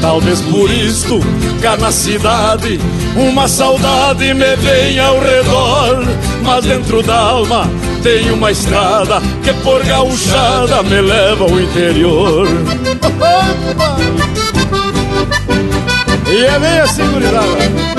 Talvez 0.00 0.40
por 0.42 0.70
isto, 0.70 1.20
cá 1.60 1.76
na 1.76 1.90
cidade 1.90 2.80
Uma 3.16 3.48
saudade 3.48 4.32
me 4.32 4.56
vem 4.56 4.98
ao 4.98 5.20
redor. 5.20 6.04
Mas 6.42 6.64
dentro 6.64 7.02
da 7.02 7.18
alma 7.18 7.68
tem 8.06 8.30
uma 8.30 8.52
estrada 8.52 9.20
que 9.42 9.52
por 9.64 9.84
gauchada 9.84 10.80
me 10.84 11.00
leva 11.00 11.42
ao 11.42 11.60
interior. 11.60 12.46
E 16.30 16.44
é 16.44 16.58
bem 16.60 16.78
assim, 16.78 17.04
gurizada. 17.10 17.96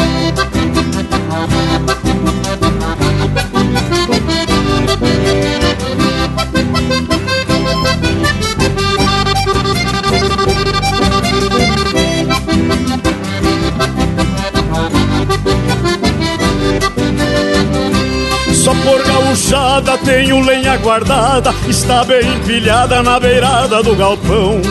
Por 19.37 19.51
gauchada 19.51 19.97
tenho 19.99 20.41
lenha 20.41 20.77
guardada 20.77 21.53
Está 21.67 22.03
bem 22.03 22.21
empilhada 22.35 23.03
na 23.03 23.19
beirada 23.19 23.83
do 23.83 23.95
galpão. 23.95 24.61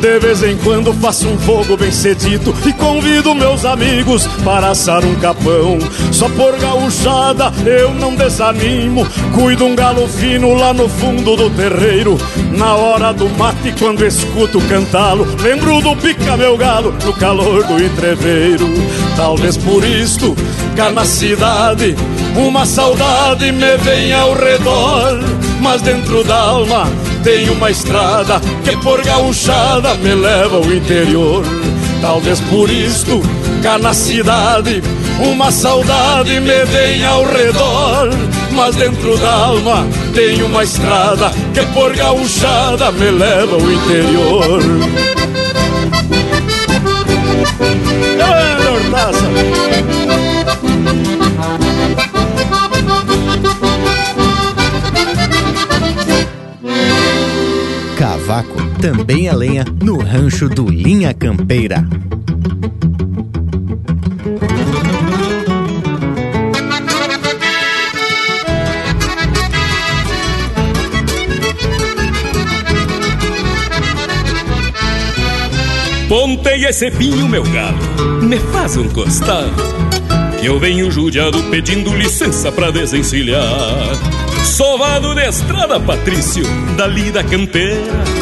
De 0.00 0.18
vez 0.20 0.44
em 0.44 0.56
quando 0.58 0.92
faço 0.92 1.26
um 1.26 1.36
fogo 1.38 1.76
bem 1.76 1.90
cedito 1.90 2.54
E 2.64 2.72
convido 2.72 3.34
meus 3.34 3.64
amigos 3.64 4.26
para 4.44 4.70
assar 4.70 5.04
um 5.04 5.14
capão. 5.16 5.78
Só 6.12 6.28
por 6.30 6.56
gauchada 6.58 7.52
eu 7.64 7.94
não 7.94 8.14
desanimo 8.14 9.06
Cuido 9.34 9.64
um 9.64 9.74
galo 9.74 10.06
fino 10.08 10.54
lá 10.54 10.72
no 10.72 10.88
fundo 10.88 11.36
do 11.36 11.50
terreiro. 11.50 12.18
Na 12.56 12.74
hora 12.74 13.12
do 13.12 13.28
mate 13.30 13.74
quando 13.78 14.04
escuto 14.04 14.60
cantá-lo 14.62 15.26
Lembro 15.40 15.80
do 15.80 15.96
pica 15.96 16.36
meu 16.36 16.56
galo 16.56 16.92
no 17.04 17.12
calor 17.14 17.64
do 17.64 17.82
entreveiro. 17.82 18.68
Talvez 19.16 19.56
por 19.56 19.84
isto 19.84 20.36
cá 20.76 20.90
na 20.90 21.04
cidade 21.04 21.96
Uma 22.46 22.64
saudade 22.64 23.50
me 23.50 23.76
vem 23.78 24.12
ao 24.12 24.32
redor 24.32 25.18
Mas 25.60 25.82
dentro 25.82 26.22
da 26.24 26.36
alma 26.36 26.86
tem 27.22 27.50
uma 27.50 27.70
estrada 27.70 28.40
que 28.64 28.76
por 28.78 29.02
gauchada 29.02 29.94
me 29.96 30.14
leva 30.14 30.56
ao 30.56 30.72
interior. 30.72 31.44
Talvez 32.00 32.40
por 32.42 32.70
isto, 32.70 33.20
cá 33.62 33.76
na 33.76 33.92
cidade, 33.92 34.82
uma 35.18 35.50
saudade 35.50 36.40
me 36.40 36.64
vem 36.64 37.04
ao 37.04 37.24
redor. 37.24 38.10
Mas 38.52 38.76
dentro 38.76 39.16
da 39.18 39.32
alma 39.32 39.86
tem 40.14 40.42
uma 40.42 40.62
estrada 40.62 41.30
que 41.52 41.60
por 41.74 41.94
gauchada 41.94 42.92
me 42.92 43.10
leva 43.10 43.56
ao 43.56 43.72
interior. 43.72 45.27
Também 58.78 59.26
a 59.26 59.34
lenha 59.34 59.64
no 59.82 59.96
rancho 59.96 60.50
do 60.50 60.68
Linha 60.68 61.14
Campeira. 61.14 61.82
Pontei 76.06 76.66
esse 76.66 76.90
pinho, 76.90 77.26
meu 77.28 77.42
galo, 77.44 77.78
me 78.22 78.38
faz 78.38 78.76
um 78.76 78.88
costado 78.88 79.52
Que 80.40 80.46
eu 80.46 80.58
venho 80.58 80.90
judiado 80.90 81.42
pedindo 81.44 81.94
licença 81.94 82.50
pra 82.50 82.70
desencilhar 82.70 83.44
Sovado 84.44 85.14
de 85.14 85.28
estrada, 85.28 85.78
Patrício, 85.78 86.44
dali 86.76 87.10
da 87.10 87.22
campeira 87.22 88.17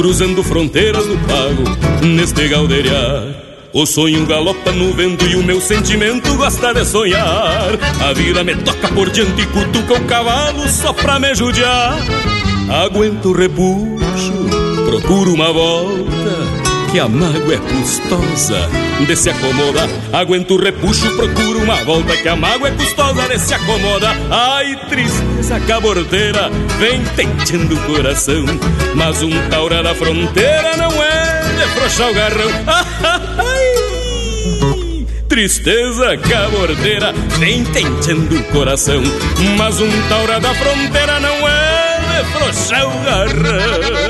Cruzando 0.00 0.42
fronteiras 0.42 1.06
do 1.06 1.14
pago, 1.28 2.06
neste 2.06 2.48
galdeiriar 2.48 3.34
o 3.70 3.84
sonho 3.84 4.24
galopa 4.24 4.72
no 4.72 4.94
vento 4.94 5.26
e 5.26 5.36
o 5.36 5.42
meu 5.42 5.60
sentimento 5.60 6.34
gosta 6.36 6.72
de 6.72 6.86
sonhar. 6.86 7.68
A 8.02 8.10
vida 8.14 8.42
me 8.42 8.56
toca 8.56 8.88
por 8.88 9.10
diante 9.10 9.42
e 9.42 9.46
cutuca 9.46 9.92
o 9.92 10.04
cavalo 10.06 10.66
só 10.70 10.94
pra 10.94 11.18
me 11.18 11.34
judiar. 11.34 11.98
Aguento 12.82 13.28
o 13.28 13.32
repuxo, 13.34 14.32
procuro 14.86 15.34
uma 15.34 15.52
volta 15.52 16.59
que 16.90 16.98
a 16.98 17.08
mágoa 17.08 17.54
é 17.54 17.58
custosa 17.58 18.68
de 19.06 19.16
se 19.16 19.30
acomoda. 19.30 19.88
Aguento 20.12 20.54
o 20.54 20.60
repuxo, 20.60 21.08
procuro 21.16 21.62
uma 21.62 21.76
volta 21.84 22.16
que 22.16 22.28
a 22.28 22.34
mágoa 22.34 22.68
é 22.68 22.72
custosa 22.72 23.28
de 23.28 23.38
se 23.38 23.54
acomoda. 23.54 24.08
Ai, 24.30 24.76
tristeza 24.88 25.60
cabordeira, 25.60 26.50
vem 26.78 27.02
tentando 27.14 27.76
o 27.76 27.80
coração. 27.86 28.44
Mas 28.94 29.22
um 29.22 29.30
taura 29.48 29.82
da 29.82 29.94
fronteira 29.94 30.76
não 30.76 30.90
é 31.02 31.42
de 31.58 31.66
frouxar 31.74 32.10
o 32.10 32.14
garrão. 32.14 32.50
Ai, 33.38 35.06
tristeza 35.28 36.16
cabordeira, 36.16 37.12
vem 37.38 37.64
tentando 37.66 38.36
o 38.36 38.44
coração. 38.44 39.02
Mas 39.56 39.80
um 39.80 40.08
taura 40.08 40.40
da 40.40 40.52
fronteira 40.54 41.20
não 41.20 41.48
é 41.48 42.00
de 42.00 42.24
frouxar 42.32 42.86
o 42.86 43.04
garrão. 43.04 44.09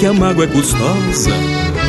que 0.00 0.06
a 0.06 0.14
mágoa 0.14 0.44
é 0.44 0.46
custosa 0.46 1.30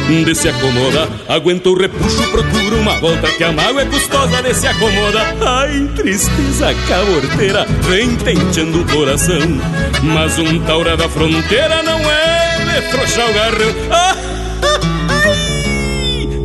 de 0.09 0.35
se 0.35 0.49
acomoda. 0.49 1.07
Aguento 1.29 1.67
o 1.67 1.79
repuxo, 1.79 2.21
procuro 2.29 2.77
uma 2.77 2.99
volta 2.99 3.31
que 3.31 3.41
a 3.41 3.53
mágoa 3.53 3.83
é 3.83 3.85
custosa 3.85 4.43
de 4.43 4.53
se 4.53 4.67
acomoda. 4.67 5.33
Ai, 5.39 5.89
tristeza 5.95 6.75
caborteira, 6.89 7.65
vem 7.87 8.13
tenteando 8.17 8.81
o 8.81 8.85
coração. 8.85 9.39
Mas 10.03 10.37
um 10.37 10.59
taura 10.59 10.97
da 10.97 11.07
fronteira 11.07 11.81
não 11.83 11.99
é 11.99 12.57
de 12.65 12.81
frouxar 12.89 13.29
o 13.29 13.33
garrão. 13.33 13.75
Ah, 13.89 14.15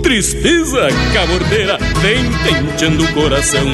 tristeza 0.05 0.86
cabordeira, 1.12 1.78
vem 2.01 2.30
tenteando 2.44 3.02
o 3.02 3.12
coração. 3.12 3.66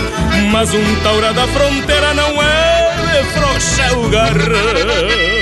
Mas 0.51 0.73
um 0.73 0.97
taura 1.03 1.35
da 1.35 1.47
fronteira 1.47 2.15
não 2.15 2.43
é 2.43 2.95
de 3.13 3.23
frouxar 3.33 3.99
o 3.99 4.09
garrão. 4.09 5.42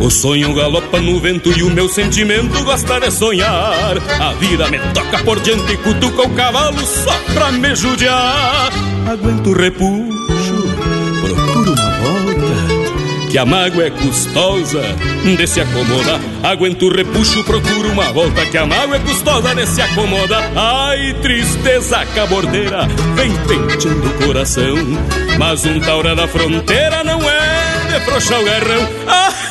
O 0.00 0.10
sonho 0.10 0.54
galopa 0.54 0.98
no 0.98 1.20
vento 1.20 1.52
e 1.56 1.62
o 1.62 1.70
meu 1.70 1.86
sentimento 1.86 2.64
gosta 2.64 2.98
de 2.98 3.10
sonhar. 3.10 3.96
A 4.18 4.32
vida 4.32 4.66
me 4.70 4.78
toca 4.94 5.22
por 5.22 5.38
diante 5.40 5.74
e 5.74 5.76
cutuca 5.76 6.22
o 6.22 6.30
cavalo 6.30 6.80
só 6.86 7.12
pra 7.34 7.52
me 7.52 7.76
judiar. 7.76 8.72
Aguento 9.06 9.50
o 9.50 9.52
repuxo, 9.52 10.54
procuro 11.20 11.72
uma 11.72 11.90
volta, 11.98 13.30
que 13.30 13.36
a 13.36 13.44
mágoa 13.44 13.84
é 13.84 13.90
custosa 13.90 14.82
de 15.36 15.46
se 15.46 15.60
acomoda. 15.60 16.18
Aguento 16.42 16.86
o 16.86 16.94
repuxo, 16.94 17.44
procuro 17.44 17.90
uma 17.90 18.10
volta, 18.10 18.46
que 18.46 18.56
a 18.56 18.64
mágoa 18.64 18.96
é 18.96 19.00
custosa 19.00 19.54
de 19.54 19.66
se 19.66 19.82
acomoda. 19.82 20.50
Ai, 20.56 21.14
tristeza 21.20 22.06
cabordeira, 22.14 22.88
vem 23.14 23.32
penteando 23.46 24.08
o 24.08 24.26
coração. 24.26 24.76
Mas 25.38 25.66
um 25.66 25.78
taura 25.78 26.16
da 26.16 26.26
fronteira 26.26 27.04
não 27.04 27.20
é 27.20 27.98
de 27.98 28.04
frouxar 28.06 28.40
o 28.40 28.44
garrão. 28.44 28.88
Ah! 29.06 29.49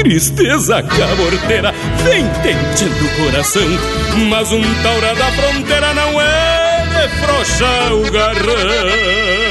Tristeza 0.00 0.82
caborteira 0.82 1.74
vem 2.02 2.26
tentando 2.42 3.04
o 3.04 3.22
coração, 3.22 3.68
mas 4.30 4.50
um 4.50 4.62
taura 4.82 5.14
da 5.14 5.30
fronteira 5.32 5.92
não 5.92 6.18
é 6.18 6.86
de 6.88 7.08
frouxar 7.22 7.92
o 7.92 8.10
garrão. 8.10 9.49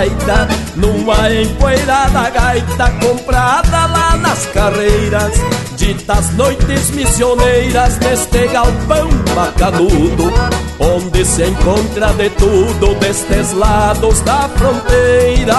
De 0.00 0.16
taita 0.16 0.48
Numa 0.76 1.30
empoeirada 1.30 2.30
gaita 2.30 2.90
comprada 3.04 3.86
lá 3.86 4.16
nas 4.16 4.46
carreiras. 4.46 5.32
Ditas 5.76 6.30
noites 6.34 6.90
missioneiras 6.90 7.98
neste 7.98 8.46
galpão 8.48 9.08
bacanudo 9.34 10.32
Onde 10.78 11.24
se 11.24 11.44
encontra 11.44 12.12
de 12.14 12.30
tudo 12.30 12.94
destes 13.00 13.52
lados 13.52 14.20
da 14.20 14.48
fronteira. 14.56 15.54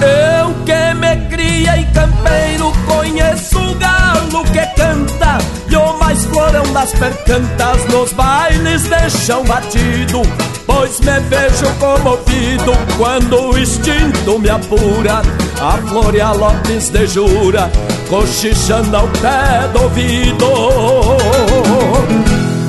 Eu 0.00 0.54
que 0.64 0.94
me 0.94 1.28
criei 1.28 1.86
campeiro 1.92 2.72
conheço 2.86 3.58
o 3.58 3.74
galo 3.74 4.44
que 4.44 4.66
canta 4.80 5.38
E 5.68 5.76
o 5.76 5.98
mais 5.98 6.24
florão 6.26 6.72
das 6.72 6.92
percantas 6.92 7.84
nos 7.92 8.12
bailes 8.12 8.82
de 8.82 9.10
chão 9.10 9.44
batido 9.44 10.22
Pois 10.68 11.00
me 11.00 11.18
vejo 11.20 11.66
comovido 11.80 12.72
quando 12.98 13.50
o 13.50 13.58
instinto 13.58 14.38
me 14.38 14.50
apura. 14.50 15.22
A 15.60 15.78
Floria 15.88 16.30
Lopes 16.32 16.90
de 16.90 17.06
Jura, 17.06 17.70
cochichando 18.08 18.94
ao 18.94 19.08
pé 19.08 19.66
do 19.72 19.82
ouvido. 19.84 20.46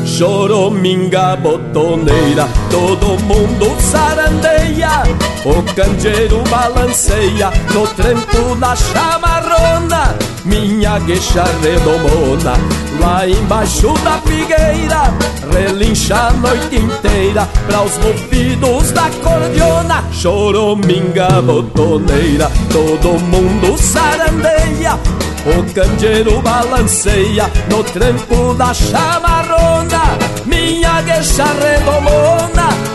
Chorominga 0.05 1.35
botoneira, 1.35 2.47
todo 2.69 3.17
mundo 3.23 3.73
sarandeia 3.79 5.03
O 5.45 5.63
candeeiro 5.73 6.43
balanceia 6.49 7.51
no 7.73 7.87
tranco 7.87 8.55
da 8.55 8.75
chamarrona 8.75 10.15
Minha 10.49 10.99
gueixa 10.99 11.43
redomona 11.61 12.53
Lá 12.99 13.27
embaixo 13.27 13.93
da 14.03 14.17
figueira 14.19 15.13
Relincha 15.53 16.15
a 16.15 16.31
noite 16.31 16.75
inteira 16.75 17.47
Pra 17.67 17.83
os 17.83 17.95
bufidos 17.97 18.91
da 18.91 19.09
cordiona 19.23 20.03
Chorominga 20.11 21.41
botoneira. 21.41 22.51
Todo 22.71 23.19
mundo 23.19 23.77
sarandeia 23.77 24.99
o 25.45 25.73
candeeiro 25.73 26.41
balanceia 26.41 27.49
no 27.71 27.81
tranco 27.81 28.53
da 28.55 28.73
chamarrona 28.73 30.01
Minha 30.45 31.01
gueixa 31.01 31.45
redomona 31.45 32.88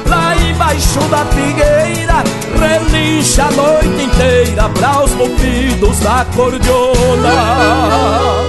embaixo 0.54 1.00
da 1.10 1.24
figueira 1.26 2.22
Relincha 2.58 3.44
a 3.44 3.50
noite 3.50 4.04
inteira 4.04 4.68
para 4.70 5.02
os 5.02 5.10
movidos 5.12 5.98
da 6.00 6.24
cordiona 6.34 8.43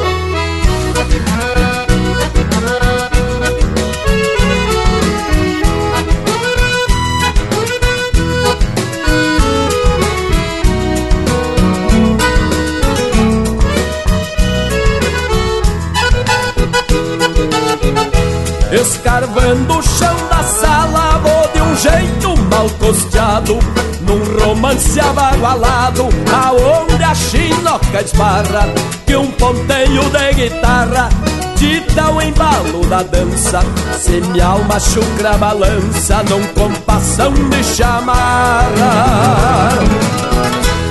romance 24.96 25.00
abagualado 25.00 26.10
Aonde 26.32 27.04
a 27.04 27.14
chinoca 27.14 28.02
esbarra 28.02 28.68
Que 29.06 29.16
um 29.16 29.30
ponteio 29.32 30.04
de 30.10 30.34
guitarra 30.34 31.10
Dita 31.56 32.12
o 32.12 32.22
embalo 32.22 32.86
da 32.88 33.04
dança 33.04 33.62
Se 34.00 34.22
minha 34.22 34.46
alma 34.46 34.80
chucra 34.80 35.38
balança 35.38 36.24
Num 36.24 36.44
compassão 36.48 37.34
de 37.34 37.64
chamarra. 37.64 38.70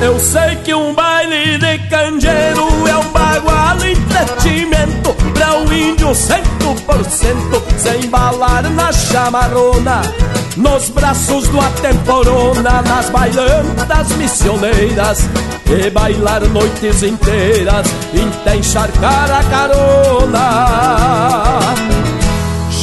Eu 0.00 0.18
sei 0.18 0.56
que 0.56 0.74
um 0.74 0.94
baile 0.94 1.58
de 1.58 1.78
canjeiro 1.88 2.88
é 2.88 2.96
um 2.96 3.12
bagual 3.12 3.76
entretimento 3.76 5.13
Pra 5.34 5.58
o 5.58 5.72
índio 5.72 6.14
cento 6.14 6.74
por 6.86 7.04
cento 7.04 7.62
Se 7.76 8.06
embalar 8.06 8.70
na 8.70 8.92
chamarrona. 8.92 10.02
Nos 10.56 10.88
braços 10.88 11.48
do 11.48 11.60
atemporona 11.60 12.80
Nas 12.82 13.10
bailantas 13.10 14.08
missioneiras 14.16 15.28
E 15.66 15.90
bailar 15.90 16.42
noites 16.48 17.02
inteiras 17.02 17.86
E 18.12 18.20
encharcar 18.56 19.30
a 19.32 19.42
carona 19.44 20.94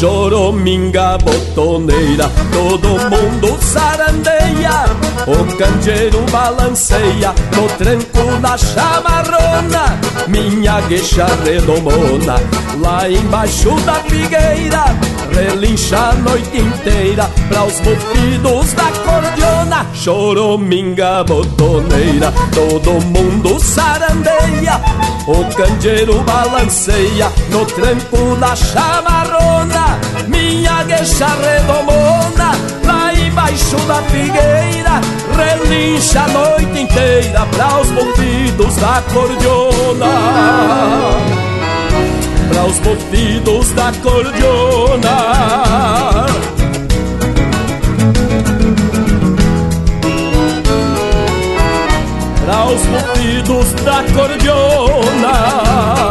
Chorominga 0.02 1.16
botoneira, 1.20 2.28
todo 2.52 2.88
mundo 2.88 3.56
sarandeia 3.62 4.86
O 5.28 5.56
candeeiro 5.56 6.20
balanceia 6.32 7.36
no 7.56 7.68
tranco 7.78 8.42
da 8.42 8.58
chamarrona. 8.58 10.00
Minha 10.28 10.82
gueixa 10.82 11.28
redomona, 11.46 12.38
lá 12.82 13.08
embaixo 13.08 13.76
da 13.82 13.94
figueira. 13.94 14.86
Relincha 15.32 16.10
a 16.10 16.14
noite 16.14 16.58
inteira 16.58 17.30
pra 17.48 17.64
os 17.64 17.80
bufidos 17.82 18.74
da 18.74 18.92
cordiona. 19.06 19.86
Chorominga 19.94 21.24
botoneira, 21.26 22.34
todo 22.56 23.00
mundo 23.06 23.60
sarandeia 23.60 24.82
O 25.28 25.46
candeeiro 25.56 26.20
balanceia 26.24 27.32
no 27.52 27.66
tranco 27.68 28.36
da 28.38 28.56
chamarrona 28.56 29.91
Minha 30.62 30.84
gueixa 30.84 31.26
redomona, 31.26 32.52
lá 32.86 33.12
embaixo 33.16 33.78
da 33.88 33.96
figueira 34.04 35.02
Relincha 35.36 36.22
a 36.22 36.28
noite 36.28 36.82
inteira 36.82 37.48
pra 37.48 37.80
os 37.80 37.90
bufidos 37.90 38.76
da 38.76 39.02
cordiona 39.12 40.06
para 42.54 42.66
os 42.66 42.80
movidos 42.82 43.72
da 43.72 43.92
cordiona. 44.04 45.18
Para 52.46 52.66
os 52.66 52.86
movidos 52.86 53.74
da 53.84 54.04
cordiona. 54.14 56.11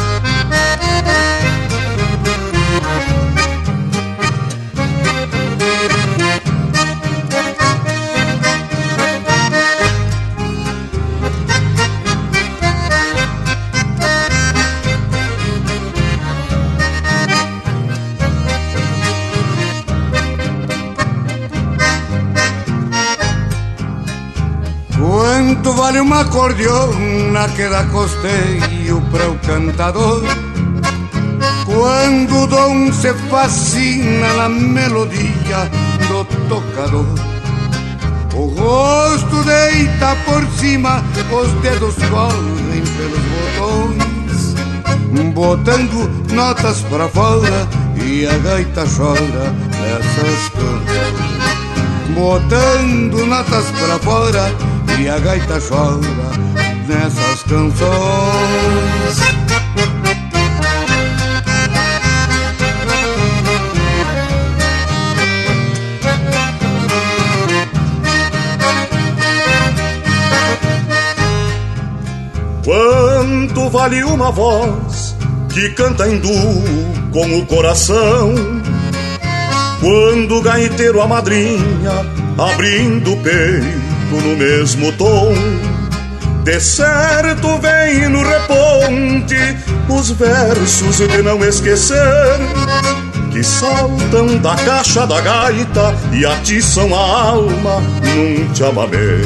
Quanto 25.51 25.73
vale 25.73 25.99
uma 25.99 26.23
cordiona 26.23 27.49
que 27.49 27.67
dá 27.67 27.83
costeio 27.83 29.01
para 29.11 29.29
o 29.29 29.37
cantador? 29.39 30.23
Quando 31.65 32.43
o 32.43 32.47
dom 32.47 32.93
se 32.93 33.13
fascina 33.29 34.33
na 34.35 34.47
melodia 34.47 35.69
do 36.07 36.23
tocador 36.47 37.05
O 38.33 38.45
rosto 38.45 39.43
deita 39.43 40.15
por 40.23 40.41
cima, 40.57 41.03
os 41.29 41.51
dedos 41.61 41.95
correm 41.95 42.83
pelos 42.95 43.19
botões 43.59 44.55
Botando 45.33 46.09
notas 46.33 46.79
para 46.83 47.09
fora 47.09 47.67
e 48.01 48.25
a 48.25 48.37
gaita 48.37 48.85
chora 48.85 49.53
nessas 49.81 50.49
canções 50.53 52.15
Botando 52.15 53.25
notas 53.25 53.65
para 53.71 53.99
fora 53.99 54.70
e 55.01 55.09
a 55.09 55.17
gaita 55.17 55.59
chora 55.59 55.99
nessas 56.87 57.43
canções. 57.43 57.81
Quanto 72.63 73.69
vale 73.71 74.03
uma 74.03 74.31
voz 74.31 75.15
que 75.51 75.69
canta 75.71 76.07
em 76.07 76.19
duo 76.19 76.63
com 77.11 77.39
o 77.39 77.45
coração? 77.47 78.35
Quando 79.79 80.37
o 80.37 80.41
gaiteiro 80.43 81.01
a 81.01 81.07
madrinha 81.07 82.05
abrindo 82.37 83.13
o 83.13 83.17
peito 83.17 83.80
no 84.19 84.35
mesmo 84.35 84.91
tom. 84.93 85.33
De 86.43 86.59
certo 86.59 87.59
vem 87.59 88.09
no 88.09 88.23
reponte 88.23 89.37
os 89.87 90.11
versos 90.11 90.97
de 90.97 91.21
não 91.21 91.43
esquecer 91.43 92.39
que 93.31 93.43
saltam 93.43 94.37
da 94.39 94.55
caixa 94.55 95.07
da 95.07 95.21
gaita 95.21 95.95
e 96.11 96.25
atiçam 96.25 96.93
a 96.93 97.29
alma 97.29 97.81
num 98.03 98.53
chamamé. 98.53 99.21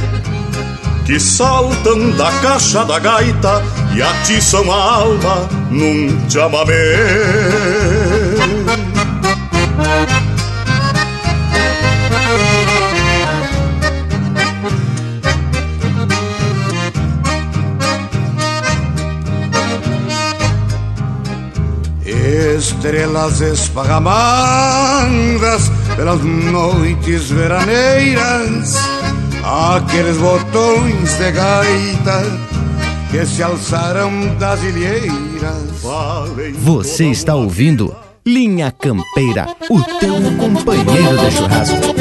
Que 1.05 1.19
saltam 1.19 2.11
da 2.11 2.31
caixa 2.41 2.85
da 2.85 2.99
gaita 2.99 3.63
e 3.95 4.01
atiçam 4.01 4.71
a 4.71 4.75
alma 4.75 5.49
num 5.71 6.29
chamamé. 6.29 6.95
Estrelas 22.85 23.41
esparramadas 23.41 25.71
pelas 25.95 26.23
noites 26.23 27.31
veraneiras, 27.31 28.75
aqueles 29.43 30.17
botões 30.17 31.17
de 31.17 31.31
gaita 31.31 32.21
que 33.09 33.25
se 33.25 33.41
alçaram 33.41 34.35
das 34.35 34.61
ilheiras. 34.61 35.81
Você 36.59 37.05
está 37.05 37.33
ouvindo 37.33 37.91
Linha 38.23 38.71
Campeira, 38.71 39.47
o 39.67 39.81
teu 39.99 40.21
companheiro 40.37 41.17
de 41.17 41.31
churrasco. 41.31 41.95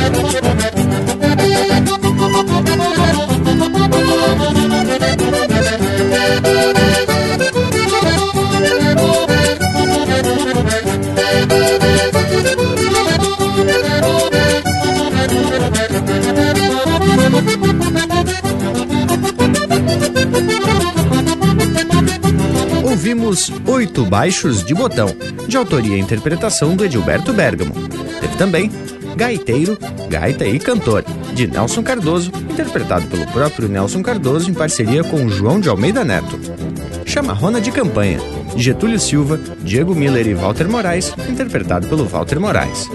Ouvimos 23.24 23.50
Oito 23.66 24.04
Baixos 24.04 24.62
de 24.62 24.74
Botão, 24.74 25.08
de 25.48 25.56
autoria 25.56 25.96
e 25.96 26.00
interpretação 26.00 26.76
do 26.76 26.84
Edilberto 26.84 27.32
Bergamo. 27.32 27.72
Teve 28.20 28.36
também 28.36 28.70
Gaiteiro, 29.16 29.78
Gaita 30.10 30.44
e 30.46 30.58
Cantor, 30.58 31.02
de 31.32 31.46
Nelson 31.46 31.82
Cardoso, 31.82 32.30
interpretado 32.50 33.06
pelo 33.06 33.26
próprio 33.28 33.66
Nelson 33.66 34.02
Cardoso 34.02 34.50
em 34.50 34.54
parceria 34.54 35.02
com 35.02 35.26
João 35.30 35.58
de 35.58 35.70
Almeida 35.70 36.04
Neto. 36.04 36.38
Chamarrona 37.06 37.62
de 37.62 37.72
Campanha, 37.72 38.18
de 38.54 38.62
Getúlio 38.62 39.00
Silva, 39.00 39.40
Diego 39.62 39.94
Miller 39.94 40.26
e 40.26 40.34
Walter 40.34 40.68
Moraes, 40.68 41.14
interpretado 41.26 41.88
pelo 41.88 42.04
Walter 42.04 42.38
Moraes. 42.38 42.90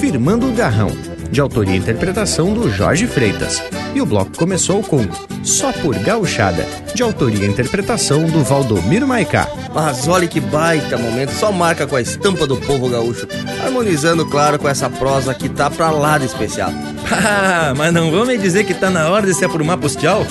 Firmando 0.00 0.48
o 0.48 0.54
Garrão, 0.54 0.90
de 1.30 1.40
autoria 1.40 1.76
e 1.76 1.78
interpretação 1.78 2.52
do 2.52 2.68
Jorge 2.68 3.06
Freitas. 3.06 3.62
E 3.94 4.00
o 4.00 4.06
bloco 4.06 4.36
começou 4.36 4.82
com 4.82 5.06
Só 5.44 5.72
por 5.72 5.96
Gauchada, 6.00 6.66
de 6.94 7.02
autoria 7.02 7.46
e 7.46 7.48
interpretação 7.48 8.26
do 8.26 8.42
Valdomiro 8.42 9.06
Maicá. 9.06 9.48
Mas 9.80 10.08
olha 10.08 10.26
que 10.26 10.40
baita 10.40 10.98
momento, 10.98 11.30
só 11.30 11.52
marca 11.52 11.86
com 11.86 11.94
a 11.94 12.00
estampa 12.00 12.48
do 12.48 12.56
povo 12.56 12.88
gaúcho, 12.88 13.28
harmonizando, 13.64 14.26
claro, 14.26 14.58
com 14.58 14.68
essa 14.68 14.90
prosa 14.90 15.32
que 15.32 15.48
tá 15.48 15.70
pra 15.70 15.90
lá 15.90 16.18
de 16.18 16.26
especial. 16.26 16.70
Ah, 17.10 17.72
mas 17.74 17.90
não 17.90 18.10
vão 18.10 18.26
me 18.26 18.36
dizer 18.36 18.64
que 18.64 18.74
tá 18.74 18.90
na 18.90 19.08
hora 19.08 19.24
de 19.24 19.32
se 19.32 19.42
aprumar 19.42 19.78
pros 19.78 19.96
tchau? 19.96 20.26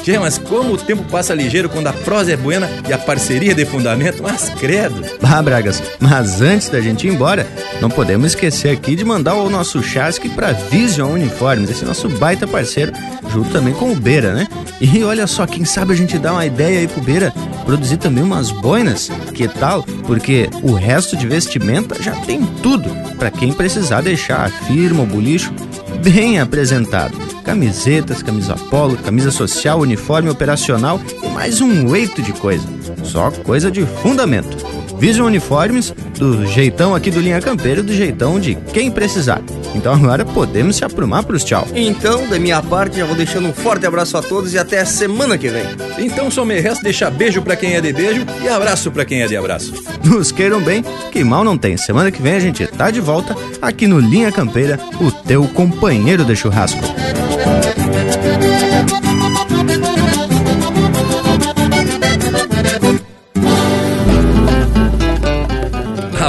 Tchê, 0.00 0.16
mas 0.16 0.38
como 0.38 0.74
o 0.74 0.78
tempo 0.78 1.02
passa 1.10 1.34
ligeiro 1.34 1.68
quando 1.68 1.88
a 1.88 1.92
prosa 1.92 2.32
é 2.32 2.36
buena 2.36 2.70
e 2.88 2.92
a 2.92 2.98
parceria 2.98 3.52
de 3.52 3.64
fundamento, 3.64 4.22
mas 4.22 4.48
credo. 4.50 5.04
Ah, 5.22 5.42
Bragas, 5.42 5.82
mas 5.98 6.40
antes 6.40 6.68
da 6.68 6.80
gente 6.80 7.08
ir 7.08 7.12
embora, 7.12 7.46
não 7.80 7.90
podemos 7.90 8.28
esquecer 8.28 8.70
aqui 8.70 8.94
de 8.94 9.04
mandar 9.04 9.34
o 9.34 9.50
nosso 9.50 9.82
chasque 9.82 10.28
para 10.28 10.52
Vision 10.52 11.10
Uniformes, 11.12 11.68
esse 11.68 11.84
nosso 11.84 12.08
baita 12.08 12.46
parceiro, 12.46 12.92
junto 13.28 13.50
também 13.50 13.74
com 13.74 13.90
o 13.90 13.96
Beira, 13.96 14.32
né? 14.34 14.46
E 14.80 15.02
olha 15.02 15.26
só, 15.26 15.46
quem 15.46 15.64
sabe 15.64 15.92
a 15.92 15.96
gente 15.96 16.16
dá 16.16 16.32
uma 16.32 16.46
ideia 16.46 16.78
aí 16.78 16.86
pro 16.86 17.02
Beira 17.02 17.34
produzir 17.70 17.98
também 17.98 18.24
umas 18.24 18.50
boinas, 18.50 19.08
que 19.32 19.46
tal? 19.46 19.84
Porque 20.04 20.50
o 20.60 20.72
resto 20.72 21.16
de 21.16 21.24
vestimenta 21.24 22.02
já 22.02 22.16
tem 22.16 22.44
tudo 22.60 22.90
para 23.16 23.30
quem 23.30 23.52
precisar 23.52 24.00
deixar 24.00 24.44
a 24.44 24.48
firma, 24.48 25.04
o 25.04 25.06
bolicho 25.06 25.54
bem 26.02 26.40
apresentado. 26.40 27.16
Camisetas, 27.44 28.24
camisa 28.24 28.56
polo, 28.56 28.96
camisa 28.96 29.30
social, 29.30 29.78
uniforme 29.78 30.28
operacional 30.28 31.00
e 31.22 31.28
mais 31.28 31.60
um 31.60 31.94
eito 31.94 32.20
de 32.20 32.32
coisa. 32.32 32.66
Só 33.04 33.30
coisa 33.30 33.70
de 33.70 33.86
fundamento. 33.86 34.66
Vision 34.98 35.28
Uniformes, 35.28 35.94
do 36.18 36.44
jeitão 36.48 36.92
aqui 36.92 37.08
do 37.08 37.20
Linha 37.20 37.40
Campeira, 37.40 37.84
do 37.84 37.94
jeitão 37.94 38.40
de 38.40 38.56
quem 38.72 38.90
precisar. 38.90 39.40
Então 39.74 39.92
agora 39.94 40.24
podemos 40.24 40.76
se 40.76 40.84
aprumar 40.84 41.22
pros 41.22 41.44
tchau. 41.44 41.66
Então, 41.74 42.26
da 42.28 42.38
minha 42.38 42.62
parte, 42.62 42.98
já 42.98 43.04
vou 43.04 43.16
deixando 43.16 43.48
um 43.48 43.52
forte 43.52 43.86
abraço 43.86 44.16
a 44.16 44.22
todos 44.22 44.52
e 44.54 44.58
até 44.58 44.80
a 44.80 44.86
semana 44.86 45.38
que 45.38 45.48
vem. 45.48 45.64
Então 45.98 46.30
só 46.30 46.44
me 46.44 46.58
resta 46.60 46.82
deixar 46.82 47.10
beijo 47.10 47.42
pra 47.42 47.56
quem 47.56 47.74
é 47.74 47.80
de 47.80 47.92
beijo 47.92 48.24
e 48.42 48.48
abraço 48.48 48.90
pra 48.90 49.04
quem 49.04 49.22
é 49.22 49.26
de 49.26 49.36
abraço. 49.36 49.72
Nos 50.04 50.32
queiram 50.32 50.60
bem, 50.60 50.84
que 51.10 51.22
mal 51.22 51.44
não 51.44 51.56
tem. 51.56 51.76
Semana 51.76 52.10
que 52.10 52.22
vem 52.22 52.34
a 52.34 52.40
gente 52.40 52.66
tá 52.66 52.90
de 52.90 53.00
volta 53.00 53.36
aqui 53.60 53.86
no 53.86 53.98
Linha 53.98 54.32
Campeira, 54.32 54.78
o 55.00 55.10
teu 55.10 55.46
companheiro 55.48 56.24
de 56.24 56.34
churrasco. 56.34 56.99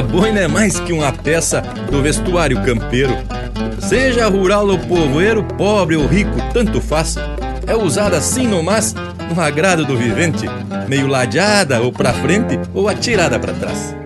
A 0.01 0.03
boina 0.03 0.39
é 0.39 0.47
mais 0.47 0.79
que 0.79 0.91
uma 0.91 1.11
peça 1.11 1.61
do 1.91 2.01
vestuário 2.01 2.59
campeiro. 2.63 3.15
Seja 3.79 4.27
rural 4.27 4.67
ou 4.67 4.79
povoeiro, 4.79 5.43
pobre 5.43 5.95
ou 5.95 6.07
rico, 6.07 6.41
tanto 6.51 6.81
faz. 6.81 7.17
É 7.67 7.75
usada 7.75 8.17
assim 8.17 8.47
no 8.47 8.63
mas, 8.63 8.95
no 9.29 9.39
agrado 9.39 9.85
do 9.85 9.95
vivente, 9.95 10.47
meio 10.87 11.05
ladeada 11.05 11.79
ou 11.81 11.93
pra 11.93 12.13
frente 12.13 12.59
ou 12.73 12.89
atirada 12.89 13.37
para 13.37 13.53
trás. 13.53 14.00